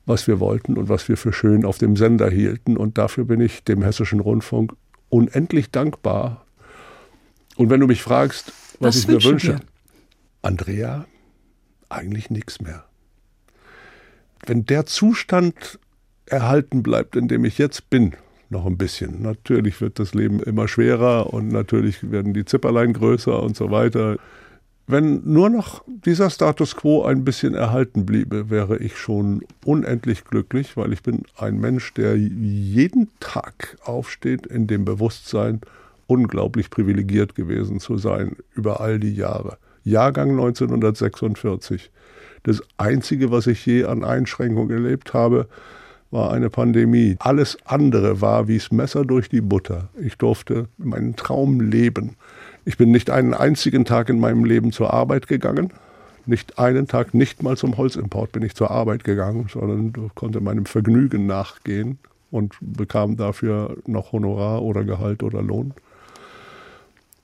was 0.06 0.28
wir 0.28 0.40
wollten 0.40 0.78
und 0.78 0.90
was 0.90 1.08
wir 1.08 1.18
für 1.18 1.34
schön 1.34 1.66
auf 1.66 1.78
dem 1.78 1.96
Sender 1.96 2.30
hielten. 2.30 2.76
Und 2.78 2.98
dafür 2.98 3.26
bin 3.26 3.40
ich 3.42 3.64
dem 3.64 3.82
Hessischen 3.82 4.20
Rundfunk 4.20 4.74
unendlich 5.14 5.70
dankbar. 5.70 6.46
Und 7.56 7.70
wenn 7.70 7.80
du 7.80 7.88
mich 7.88 8.02
fragst, 8.02 8.52
was, 8.80 8.96
was 8.96 8.96
ich 8.98 9.08
mir 9.08 9.24
wünsche, 9.24 9.56
dir? 9.56 9.60
Andrea, 10.42 11.06
eigentlich 11.88 12.32
nichts 12.32 12.60
mehr. 12.60 12.86
Wenn 14.46 14.66
der 14.66 14.88
Zustand 14.88 15.80
erhalten 16.26 16.82
bleibt, 16.82 17.16
in 17.16 17.28
dem 17.28 17.46
ich 17.46 17.60
jetzt 17.60 17.92
bin, 17.92 18.16
noch 18.50 18.66
ein 18.66 18.78
bisschen. 18.78 19.22
Natürlich 19.22 19.82
wird 19.82 20.00
das 20.00 20.16
Leben 20.16 20.42
immer 20.42 20.68
schwerer 20.68 21.32
und 21.32 21.50
natürlich 21.50 22.12
werden 22.12 22.34
die 22.34 22.46
Zipperlein 22.46 22.94
größer 22.94 23.42
und 23.42 23.56
so 23.56 23.70
weiter. 23.70 24.18
Wenn 24.86 25.22
nur 25.24 25.50
noch 25.50 25.84
dieser 25.88 26.30
Status 26.30 26.76
quo 26.76 27.04
ein 27.04 27.24
bisschen 27.24 27.56
erhalten 27.56 28.06
bliebe, 28.06 28.50
wäre 28.50 28.78
ich 28.78 28.98
schon 28.98 29.44
unendlich 29.64 30.26
glücklich, 30.26 30.76
weil 30.76 30.92
ich 30.92 31.02
bin 31.02 31.24
ein 31.38 31.58
Mensch, 31.58 31.94
der 31.94 32.18
jeden 32.18 33.10
Tag 33.22 33.78
aufsteht 33.86 34.46
in 34.46 34.68
dem 34.68 34.84
Bewusstsein, 34.84 35.62
unglaublich 36.08 36.70
privilegiert 36.70 37.34
gewesen 37.34 37.80
zu 37.80 37.98
sein 37.98 38.36
über 38.56 38.82
all 38.82 39.00
die 39.00 39.16
Jahre. 39.16 39.58
Jahrgang 39.86 40.32
1946. 40.32 41.90
Das 42.44 42.62
Einzige, 42.76 43.32
was 43.32 43.48
ich 43.48 43.66
je 43.66 43.86
an 43.86 44.04
Einschränkungen 44.04 44.70
erlebt 44.70 45.14
habe, 45.14 45.48
war 46.12 46.32
eine 46.32 46.50
Pandemie. 46.50 47.16
Alles 47.20 47.58
andere 47.66 48.22
war 48.22 48.48
wie 48.48 48.58
das 48.58 48.72
Messer 48.72 49.06
durch 49.06 49.30
die 49.30 49.42
Butter. 49.42 49.90
Ich 50.00 50.18
durfte 50.18 50.68
meinen 50.78 51.16
Traum 51.16 51.62
leben. 51.62 52.18
Ich 52.66 52.78
bin 52.78 52.92
nicht 52.92 53.10
einen 53.10 53.34
einzigen 53.34 53.86
Tag 53.86 54.10
in 54.10 54.20
meinem 54.20 54.46
Leben 54.46 54.72
zur 54.72 54.94
Arbeit 54.94 55.28
gegangen. 55.28 55.72
Nicht 56.26 56.58
einen 56.58 56.88
Tag, 56.88 57.14
nicht 57.14 57.44
mal 57.44 57.58
zum 57.58 57.78
Holzimport 57.78 58.32
bin 58.32 58.44
ich 58.44 58.56
zur 58.56 58.72
Arbeit 58.72 59.04
gegangen, 59.04 59.48
sondern 59.52 60.12
konnte 60.16 60.40
meinem 60.40 60.66
Vergnügen 60.66 61.26
nachgehen 61.26 62.00
und 62.32 62.56
bekam 62.62 63.18
dafür 63.18 63.78
noch 63.86 64.14
Honorar 64.14 64.62
oder 64.62 64.86
Gehalt 64.86 65.22
oder 65.22 65.42
Lohn. 65.42 65.74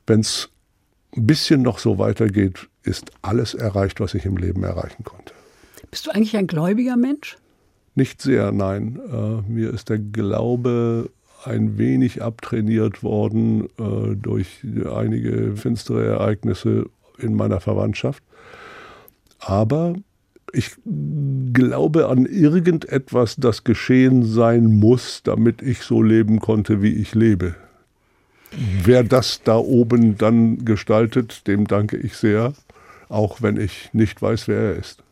Wenn 0.06 0.20
es 0.20 0.50
ein 1.16 1.26
bisschen 1.26 1.62
noch 1.62 1.80
so 1.80 1.98
weitergeht, 1.98 2.68
ist 2.84 3.12
alles 3.22 3.54
erreicht, 3.54 4.02
was 4.02 4.14
ich 4.14 4.26
im 4.26 4.36
Leben 4.36 4.64
erreichen 4.64 5.04
konnte. 5.06 5.34
Bist 5.90 6.06
du 6.06 6.12
eigentlich 6.12 6.36
ein 6.36 6.48
gläubiger 6.48 6.98
Mensch? 6.98 7.38
Nicht 7.96 8.22
sehr, 8.22 8.52
nein. 8.52 9.00
Äh, 9.12 9.50
mir 9.50 9.74
ist 9.74 9.90
der 9.90 9.98
Glaube 10.00 11.10
ein 11.44 11.78
wenig 11.78 12.22
abtrainiert 12.22 13.04
worden 13.04 13.66
äh, 13.78 14.16
durch 14.16 14.66
einige 14.94 15.56
finstere 15.56 16.06
Ereignisse 16.06 16.86
in 17.18 17.36
meiner 17.36 17.60
Verwandtschaft. 17.60 18.24
Aber 19.40 19.96
ich 20.52 20.72
glaube 21.54 22.08
an 22.08 22.26
irgendetwas, 22.26 23.36
das 23.38 23.64
geschehen 23.64 24.26
sein 24.26 24.66
muss, 24.66 25.22
damit 25.24 25.62
ich 25.62 25.82
so 25.82 26.02
leben 26.02 26.40
konnte, 26.40 26.82
wie 26.82 26.94
ich 26.94 27.16
lebe. 27.16 27.56
Wer 28.84 29.04
das 29.04 29.42
da 29.44 29.58
oben 29.58 30.18
dann 30.18 30.66
gestaltet, 30.66 31.48
dem 31.48 31.68
danke 31.68 31.98
ich 31.98 32.16
sehr, 32.16 32.54
auch 33.08 33.42
wenn 33.42 33.58
ich 33.58 33.90
nicht 33.94 34.22
weiß, 34.22 34.48
wer 34.48 34.60
er 34.60 34.76
ist. 34.76 35.04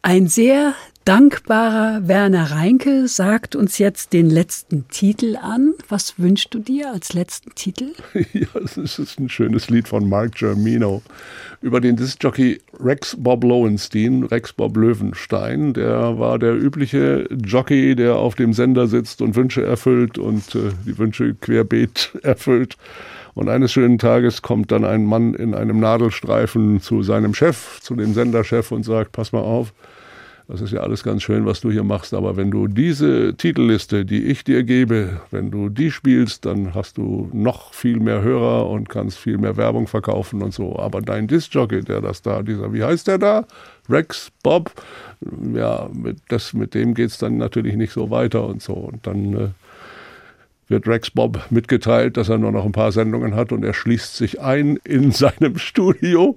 Ein 0.00 0.26
sehr 0.28 0.74
dankbarer 1.04 2.08
Werner 2.08 2.50
Reinke 2.50 3.08
sagt 3.08 3.54
uns 3.56 3.78
jetzt 3.78 4.14
den 4.14 4.30
letzten 4.30 4.88
Titel 4.88 5.36
an. 5.36 5.74
Was 5.88 6.18
wünschst 6.18 6.54
du 6.54 6.58
dir 6.58 6.92
als 6.92 7.12
letzten 7.12 7.54
Titel? 7.54 7.92
ja, 8.32 8.48
es 8.64 8.78
ist 8.78 9.18
ein 9.18 9.28
schönes 9.28 9.68
Lied 9.68 9.86
von 9.88 10.08
Mark 10.08 10.36
Germino 10.36 11.02
über 11.60 11.80
den 11.80 11.96
Discjockey 11.96 12.60
Rex 12.80 13.16
Bob 13.18 13.44
Lowenstein, 13.44 14.24
Rex 14.24 14.54
Bob 14.54 14.76
Löwenstein. 14.76 15.74
Der 15.74 16.18
war 16.18 16.38
der 16.38 16.54
übliche 16.54 17.28
Jockey, 17.30 17.94
der 17.94 18.16
auf 18.16 18.34
dem 18.34 18.54
Sender 18.54 18.86
sitzt 18.86 19.20
und 19.20 19.36
Wünsche 19.36 19.62
erfüllt 19.62 20.16
und 20.16 20.54
äh, 20.54 20.70
die 20.86 20.96
Wünsche 20.96 21.34
querbeet 21.34 22.18
erfüllt. 22.22 22.76
Und 23.34 23.48
eines 23.48 23.72
schönen 23.72 23.98
Tages 23.98 24.42
kommt 24.42 24.72
dann 24.72 24.84
ein 24.84 25.04
Mann 25.04 25.34
in 25.34 25.54
einem 25.54 25.80
Nadelstreifen 25.80 26.80
zu 26.80 27.02
seinem 27.02 27.34
Chef, 27.34 27.80
zu 27.80 27.94
dem 27.94 28.14
Senderchef 28.14 28.70
und 28.72 28.84
sagt, 28.84 29.12
pass 29.12 29.32
mal 29.32 29.40
auf, 29.40 29.72
das 30.46 30.60
ist 30.60 30.72
ja 30.72 30.80
alles 30.80 31.02
ganz 31.02 31.22
schön, 31.22 31.46
was 31.46 31.60
du 31.62 31.70
hier 31.70 31.84
machst, 31.84 32.12
aber 32.12 32.36
wenn 32.36 32.50
du 32.50 32.66
diese 32.66 33.34
Titelliste, 33.34 34.04
die 34.04 34.24
ich 34.24 34.44
dir 34.44 34.62
gebe, 34.62 35.20
wenn 35.30 35.50
du 35.50 35.70
die 35.70 35.90
spielst, 35.90 36.44
dann 36.44 36.74
hast 36.74 36.98
du 36.98 37.30
noch 37.32 37.72
viel 37.72 37.98
mehr 37.98 38.20
Hörer 38.20 38.68
und 38.68 38.90
kannst 38.90 39.16
viel 39.18 39.38
mehr 39.38 39.56
Werbung 39.56 39.86
verkaufen 39.86 40.42
und 40.42 40.52
so. 40.52 40.78
Aber 40.78 41.00
dein 41.00 41.28
Discjockey, 41.28 41.80
der 41.80 42.02
das 42.02 42.20
da, 42.20 42.42
dieser, 42.42 42.74
wie 42.74 42.84
heißt 42.84 43.08
der 43.08 43.16
da? 43.16 43.46
Rex, 43.88 44.30
Bob, 44.42 44.70
ja, 45.54 45.88
mit, 45.94 46.18
das, 46.28 46.52
mit 46.52 46.74
dem 46.74 46.92
geht's 46.92 47.16
dann 47.16 47.38
natürlich 47.38 47.76
nicht 47.76 47.92
so 47.92 48.10
weiter 48.10 48.46
und 48.46 48.60
so. 48.60 48.74
Und 48.74 49.06
dann 49.06 49.34
äh, 49.34 49.48
wird 50.68 50.86
Rex 50.86 51.10
Bob 51.10 51.40
mitgeteilt, 51.48 52.18
dass 52.18 52.28
er 52.28 52.36
nur 52.36 52.52
noch 52.52 52.66
ein 52.66 52.72
paar 52.72 52.92
Sendungen 52.92 53.34
hat 53.34 53.50
und 53.50 53.64
er 53.64 53.72
schließt 53.72 54.14
sich 54.14 54.42
ein 54.42 54.76
in 54.84 55.10
seinem 55.12 55.56
Studio 55.56 56.36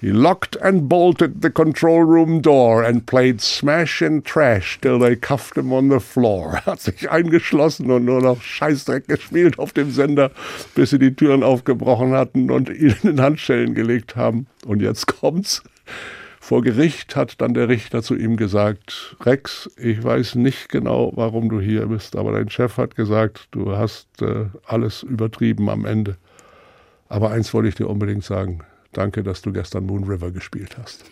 He 0.00 0.12
locked 0.12 0.56
and 0.56 0.88
bolted 0.88 1.40
the 1.40 1.50
control 1.50 2.02
room 2.02 2.42
door 2.42 2.82
and 2.84 3.06
played 3.06 3.40
smash 3.40 4.02
and 4.02 4.24
trash 4.24 4.78
till 4.80 4.98
they 4.98 5.16
cuffed 5.16 5.56
him 5.56 5.72
on 5.72 5.88
the 5.88 6.00
floor. 6.00 6.56
Hat 6.66 6.80
sich 6.80 7.10
eingeschlossen 7.10 7.90
und 7.90 8.04
nur 8.04 8.20
noch 8.20 8.42
Scheißdreck 8.42 9.08
gespielt 9.08 9.58
auf 9.58 9.72
dem 9.72 9.90
Sender, 9.90 10.30
bis 10.74 10.90
sie 10.90 10.98
die 10.98 11.14
Türen 11.14 11.42
aufgebrochen 11.42 12.12
hatten 12.12 12.50
und 12.50 12.68
ihn 12.68 12.94
in 13.02 13.20
Handschellen 13.20 13.74
gelegt 13.74 14.14
haben. 14.14 14.46
Und 14.66 14.82
jetzt 14.82 15.06
kommt's. 15.06 15.62
Vor 16.44 16.60
Gericht 16.60 17.16
hat 17.16 17.40
dann 17.40 17.54
der 17.54 17.70
Richter 17.70 18.02
zu 18.02 18.14
ihm 18.14 18.36
gesagt, 18.36 19.16
Rex, 19.22 19.70
ich 19.78 20.04
weiß 20.04 20.34
nicht 20.34 20.68
genau, 20.68 21.10
warum 21.14 21.48
du 21.48 21.58
hier 21.58 21.86
bist, 21.86 22.16
aber 22.16 22.32
dein 22.32 22.50
Chef 22.50 22.76
hat 22.76 22.96
gesagt, 22.96 23.48
du 23.52 23.74
hast 23.74 24.20
äh, 24.20 24.48
alles 24.66 25.02
übertrieben 25.02 25.70
am 25.70 25.86
Ende. 25.86 26.18
Aber 27.08 27.30
eins 27.30 27.54
wollte 27.54 27.70
ich 27.70 27.76
dir 27.76 27.88
unbedingt 27.88 28.24
sagen, 28.24 28.60
Danke, 28.94 29.22
dass 29.22 29.42
du 29.42 29.52
gestern 29.52 29.86
Moon 29.86 30.04
River 30.04 30.30
gespielt 30.30 30.76
hast. 30.78 31.04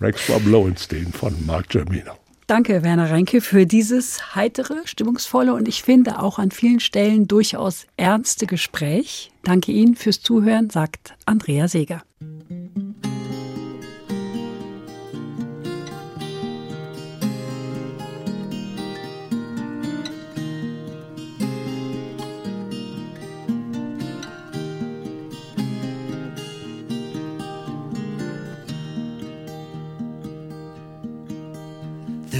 Rex 0.00 0.26
Bob 0.26 0.44
Lowenstein 0.46 1.12
von 1.12 1.34
Mark 1.46 1.68
Germino. 1.68 2.12
Danke, 2.46 2.82
Werner 2.82 3.10
Reinke, 3.10 3.40
für 3.40 3.66
dieses 3.66 4.34
heitere, 4.34 4.74
stimmungsvolle 4.84 5.54
und 5.54 5.68
ich 5.68 5.82
finde 5.82 6.20
auch 6.20 6.38
an 6.38 6.50
vielen 6.50 6.80
Stellen 6.80 7.26
durchaus 7.28 7.86
ernste 7.96 8.46
Gespräch. 8.46 9.30
Danke 9.42 9.72
Ihnen 9.72 9.94
fürs 9.94 10.20
Zuhören, 10.20 10.68
sagt 10.68 11.14
Andrea 11.24 11.68
Seeger. 11.68 12.02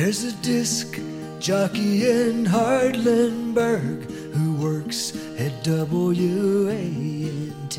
There's 0.03 0.25
a 0.25 0.33
disc 0.43 0.99
jockey 1.39 2.11
in 2.11 2.45
Hartlenberg 2.45 4.11
who 4.35 4.57
works 4.57 5.15
at 5.39 5.65
WANT. 5.65 7.75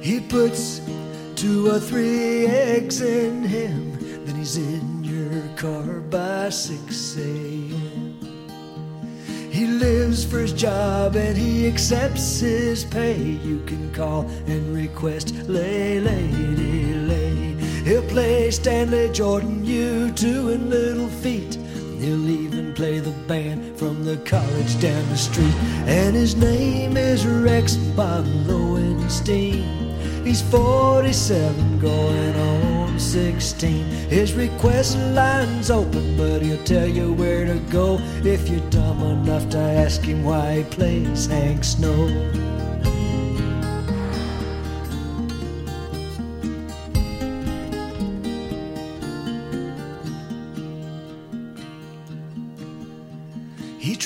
He 0.00 0.20
puts 0.20 0.80
two 1.36 1.68
or 1.68 1.78
three 1.78 2.46
eggs 2.46 3.02
in 3.02 3.42
him, 3.42 4.24
then 4.24 4.36
he's 4.36 4.56
in 4.56 5.04
your 5.04 5.42
car 5.58 6.00
by 6.00 6.48
6 6.48 7.18
a.m. 7.18 8.18
He 9.52 9.66
lives 9.66 10.24
for 10.24 10.38
his 10.38 10.54
job 10.54 11.14
and 11.14 11.36
he 11.36 11.66
accepts 11.66 12.40
his 12.40 12.86
pay. 12.86 13.20
You 13.20 13.60
can 13.66 13.92
call 13.92 14.22
and 14.46 14.74
request 14.74 15.34
lay, 15.46 16.00
lady. 16.00 16.67
He'll 17.88 18.02
play 18.02 18.50
Stanley 18.50 19.10
Jordan, 19.14 19.64
you 19.64 20.10
two 20.12 20.50
and 20.50 20.68
Little 20.68 21.08
feet. 21.08 21.54
He'll 21.98 22.28
even 22.28 22.74
play 22.74 22.98
the 22.98 23.12
band 23.26 23.78
from 23.78 24.04
the 24.04 24.18
college 24.18 24.78
down 24.78 25.08
the 25.08 25.16
street. 25.16 25.54
And 25.86 26.14
his 26.14 26.36
name 26.36 26.98
is 26.98 27.24
Rex 27.24 27.76
Bob 27.96 28.26
Lowenstein. 28.46 29.64
He's 30.22 30.42
47 30.50 31.78
going 31.78 32.36
on 32.36 33.00
16. 33.00 33.86
His 34.10 34.34
request 34.34 34.98
line's 35.14 35.70
open, 35.70 36.14
but 36.18 36.42
he'll 36.42 36.62
tell 36.64 36.86
you 36.86 37.14
where 37.14 37.46
to 37.46 37.58
go 37.70 37.96
if 38.22 38.50
you're 38.50 38.68
dumb 38.68 39.02
enough 39.02 39.48
to 39.48 39.58
ask 39.58 40.02
him 40.02 40.24
why 40.24 40.56
he 40.58 40.64
plays 40.64 41.24
Hank 41.24 41.64
Snow. 41.64 42.06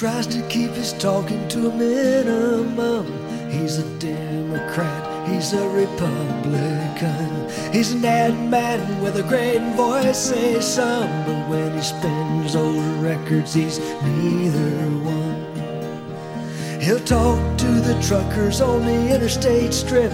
Tries 0.02 0.26
to 0.26 0.42
keep 0.48 0.72
his 0.72 0.92
talking 0.94 1.46
to 1.46 1.70
a 1.70 1.72
minimum. 1.72 3.06
He's 3.48 3.78
a 3.78 3.84
Democrat, 4.00 5.28
he's 5.28 5.52
a 5.52 5.68
Republican. 5.68 7.48
He's 7.72 7.92
an 7.92 8.04
ad 8.04 8.36
man 8.50 9.00
with 9.00 9.14
a 9.18 9.22
great 9.22 9.62
voice, 9.76 10.18
say 10.18 10.60
some, 10.60 11.08
but 11.24 11.48
when 11.48 11.76
he 11.76 11.82
spins 11.82 12.54
those 12.54 12.84
records, 12.96 13.54
he's 13.54 13.78
neither 13.78 14.90
one. 15.06 16.80
He'll 16.80 16.98
talk 17.04 17.38
to 17.58 17.70
the 17.70 17.96
truckers 18.02 18.60
on 18.60 18.84
the 18.84 19.14
interstate 19.14 19.72
strip 19.72 20.10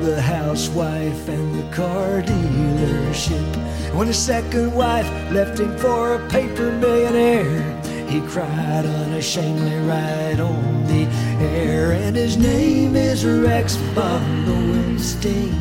the 0.00 0.18
housewife 0.18 1.28
and 1.28 1.54
the 1.58 1.76
car 1.76 2.22
dealership. 2.22 3.94
When 3.94 4.06
his 4.06 4.18
second 4.18 4.72
wife 4.72 5.06
left 5.30 5.60
him 5.60 5.76
for 5.76 6.14
a 6.14 6.28
paper 6.30 6.72
millionaire, 6.72 7.79
he 8.10 8.20
cried 8.22 8.84
unashamedly 8.84 9.78
right 9.86 10.40
on 10.40 10.84
the 10.86 11.06
air, 11.44 11.92
and 11.92 12.16
his 12.16 12.36
name 12.36 12.96
is 12.96 13.24
Rex 13.24 13.78
Lowenstein. 13.94 15.54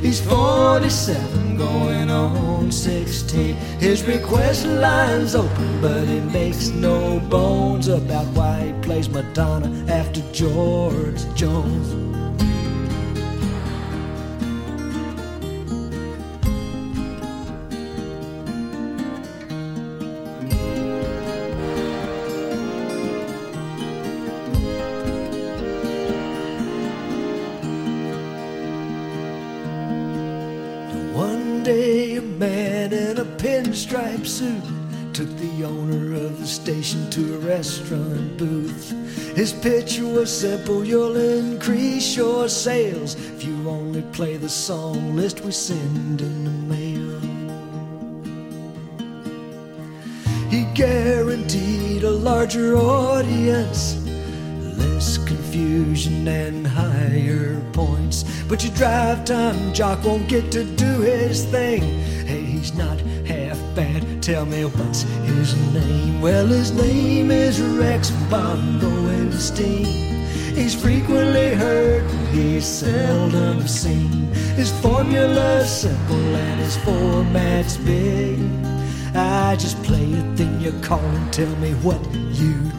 He's 0.00 0.20
47 0.20 1.56
going 1.56 2.08
on 2.08 2.70
16. 2.70 3.54
His 3.80 4.04
request 4.04 4.66
line's 4.66 5.34
open, 5.34 5.80
but 5.80 6.06
he 6.06 6.20
makes 6.20 6.68
no 6.68 7.18
bones 7.28 7.88
about 7.88 8.26
why 8.36 8.68
he 8.68 8.72
plays 8.82 9.08
Madonna 9.08 9.68
after 9.92 10.22
George 10.32 11.20
Jones. 11.34 12.19
Suit 34.40 34.64
took 35.12 35.28
the 35.36 35.64
owner 35.64 36.14
of 36.14 36.40
the 36.40 36.46
station 36.46 37.10
to 37.10 37.34
a 37.34 37.38
restaurant 37.40 38.38
booth. 38.38 38.90
His 39.36 39.52
pitch 39.52 39.98
was 39.98 40.30
simple 40.34 40.82
you'll 40.82 41.14
increase 41.14 42.16
your 42.16 42.48
sales 42.48 43.16
if 43.16 43.44
you 43.44 43.68
only 43.68 44.00
play 44.16 44.38
the 44.38 44.48
song 44.48 45.14
list 45.14 45.42
we 45.42 45.52
send 45.52 46.22
in 46.22 46.44
the 46.44 46.56
mail. 46.74 47.20
He 50.48 50.64
guaranteed 50.72 52.04
a 52.04 52.10
larger 52.10 52.78
audience, 52.78 54.02
less 54.78 55.18
confusion, 55.18 56.26
and 56.26 56.66
higher 56.66 57.60
points. 57.74 58.24
But 58.48 58.64
your 58.64 58.74
drive 58.74 59.26
time 59.26 59.74
jock 59.74 60.02
won't 60.02 60.28
get 60.28 60.50
to 60.52 60.64
do 60.64 60.92
his 61.02 61.44
thing. 61.44 61.82
Hey, 62.26 62.42
he's 62.42 62.72
not. 62.72 62.98
Tell 64.20 64.44
me 64.44 64.66
what's 64.66 65.02
his 65.24 65.56
name? 65.72 66.20
Well, 66.20 66.46
his 66.46 66.72
name 66.72 67.30
is 67.30 67.58
Rex 67.58 68.10
Von 68.28 68.78
Lowenstein. 68.78 70.26
He's 70.54 70.74
frequently 70.74 71.54
heard, 71.54 72.04
he's 72.30 72.66
seldom 72.66 73.66
seen. 73.66 74.30
His 74.56 74.70
formula's 74.82 75.70
simple 75.70 76.36
and 76.36 76.60
his 76.60 76.76
format's 76.84 77.78
big. 77.78 78.38
I 79.14 79.56
just 79.56 79.82
play 79.84 80.04
it, 80.04 80.36
then 80.36 80.60
you 80.60 80.72
call 80.82 81.00
and 81.00 81.32
tell 81.32 81.56
me 81.56 81.72
what 81.82 82.00
you 82.12 82.69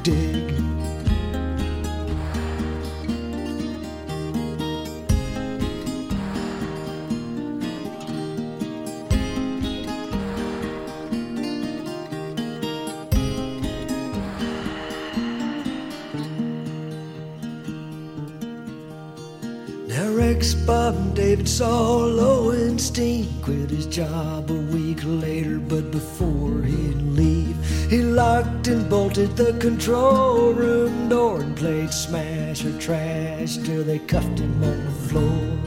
job 23.91 24.49
a 24.49 24.61
week 24.73 24.99
later, 25.03 25.59
but 25.59 25.91
before 25.91 26.61
he'd 26.61 27.01
leave, 27.01 27.57
he 27.89 28.01
locked 28.01 28.67
and 28.67 28.89
bolted 28.89 29.35
the 29.35 29.51
control 29.59 30.53
room 30.53 31.09
door 31.09 31.41
and 31.41 31.57
played 31.57 31.91
smash 31.91 32.63
or 32.63 32.71
trash 32.79 33.57
till 33.57 33.83
they 33.83 33.99
cuffed 33.99 34.39
him 34.39 34.63
on 34.63 34.85
the 34.85 34.91
floor. 35.09 35.61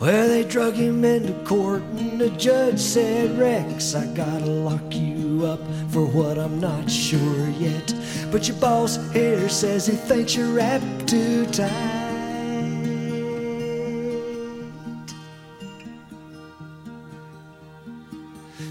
Well, 0.00 0.28
they 0.28 0.44
drug 0.44 0.74
him 0.74 1.04
into 1.04 1.34
court, 1.44 1.82
and 1.98 2.18
the 2.18 2.30
judge 2.30 2.78
said, 2.78 3.38
Rex, 3.38 3.94
I 3.94 4.06
gotta 4.14 4.46
lock 4.46 4.94
you 4.94 5.44
up 5.44 5.60
for 5.90 6.06
what 6.06 6.38
I'm 6.38 6.58
not 6.58 6.90
sure 6.90 7.48
yet. 7.50 7.94
But 8.34 8.48
your 8.48 8.56
boss 8.56 8.98
here 9.12 9.48
says 9.48 9.86
he 9.86 9.94
thinks 9.94 10.34
you're 10.34 10.52
wrapped 10.52 11.08
too 11.08 11.46
tight. 11.46 11.70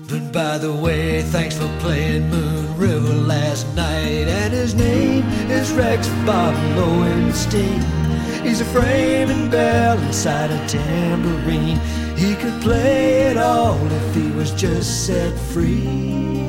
But 0.10 0.34
by 0.34 0.58
the 0.58 0.74
way, 0.74 1.22
thanks 1.22 1.58
for 1.58 1.70
playing 1.80 2.30
Moon 2.30 2.78
River 2.78 3.14
last 3.14 3.66
night. 3.74 4.28
And 4.28 4.52
his 4.52 4.76
name 4.76 5.24
is 5.50 5.72
Rex 5.72 6.10
Bob 6.26 6.54
Lowenstein. 6.76 7.80
He's 8.44 8.60
a 8.60 8.66
framing 8.66 9.50
bell 9.50 9.98
inside 9.98 10.52
a 10.52 10.68
tambourine. 10.68 11.80
He 12.18 12.36
could 12.36 12.62
play 12.62 13.30
it 13.32 13.38
all 13.38 13.80
if 13.90 14.14
he 14.14 14.30
was 14.32 14.52
just 14.52 15.08
set 15.08 15.34
free 15.54 16.43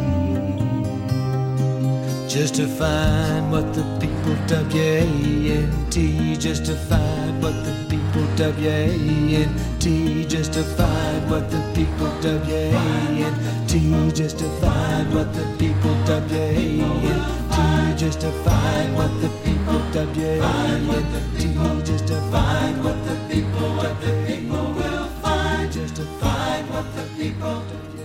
just 2.35 2.57
to 2.57 2.67
find 2.67 3.53
what 3.53 3.73
the 3.75 3.85
people 4.01 4.35
W-A-N-T, 4.49 6.37
just 6.37 6.67
to 6.67 6.75
find 6.75 7.41
what 7.41 7.55
the 7.65 7.73
people 7.89 8.27
W-A-N-T, 8.35 10.25
just 10.27 10.53
to 10.53 10.65
find 10.65 11.31
what 11.31 11.49
the 11.49 11.61
people 11.77 12.11
W-A-N-T, 12.23 14.11
just 14.13 14.39
to 14.41 14.49
find 14.61 15.15
what 15.15 15.33
the 15.33 15.45
people 15.61 15.95
W-A-N-T, 16.07 17.97
just 17.97 18.21
to 18.23 18.33
find 18.43 18.97
what 18.97 19.13
the 19.21 19.29
people 19.45 19.79
W-A-N-T, 19.93 21.41
just 21.87 22.09
to 22.09 22.21
find 22.33 22.83
what 22.83 22.99
the 23.07 23.15
people 23.31 23.77
W-A-N-T, 23.77 24.49
will 24.51 25.07
find, 25.23 25.73
just 25.73 25.95
to 25.95 26.05
find 26.19 26.69
what 26.69 26.97
the 26.97 27.05
people, 27.17 27.63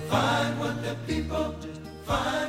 find 0.07 0.59
what 0.59 0.83
the 0.83 0.95
people, 1.07 1.55
find. 2.03 2.48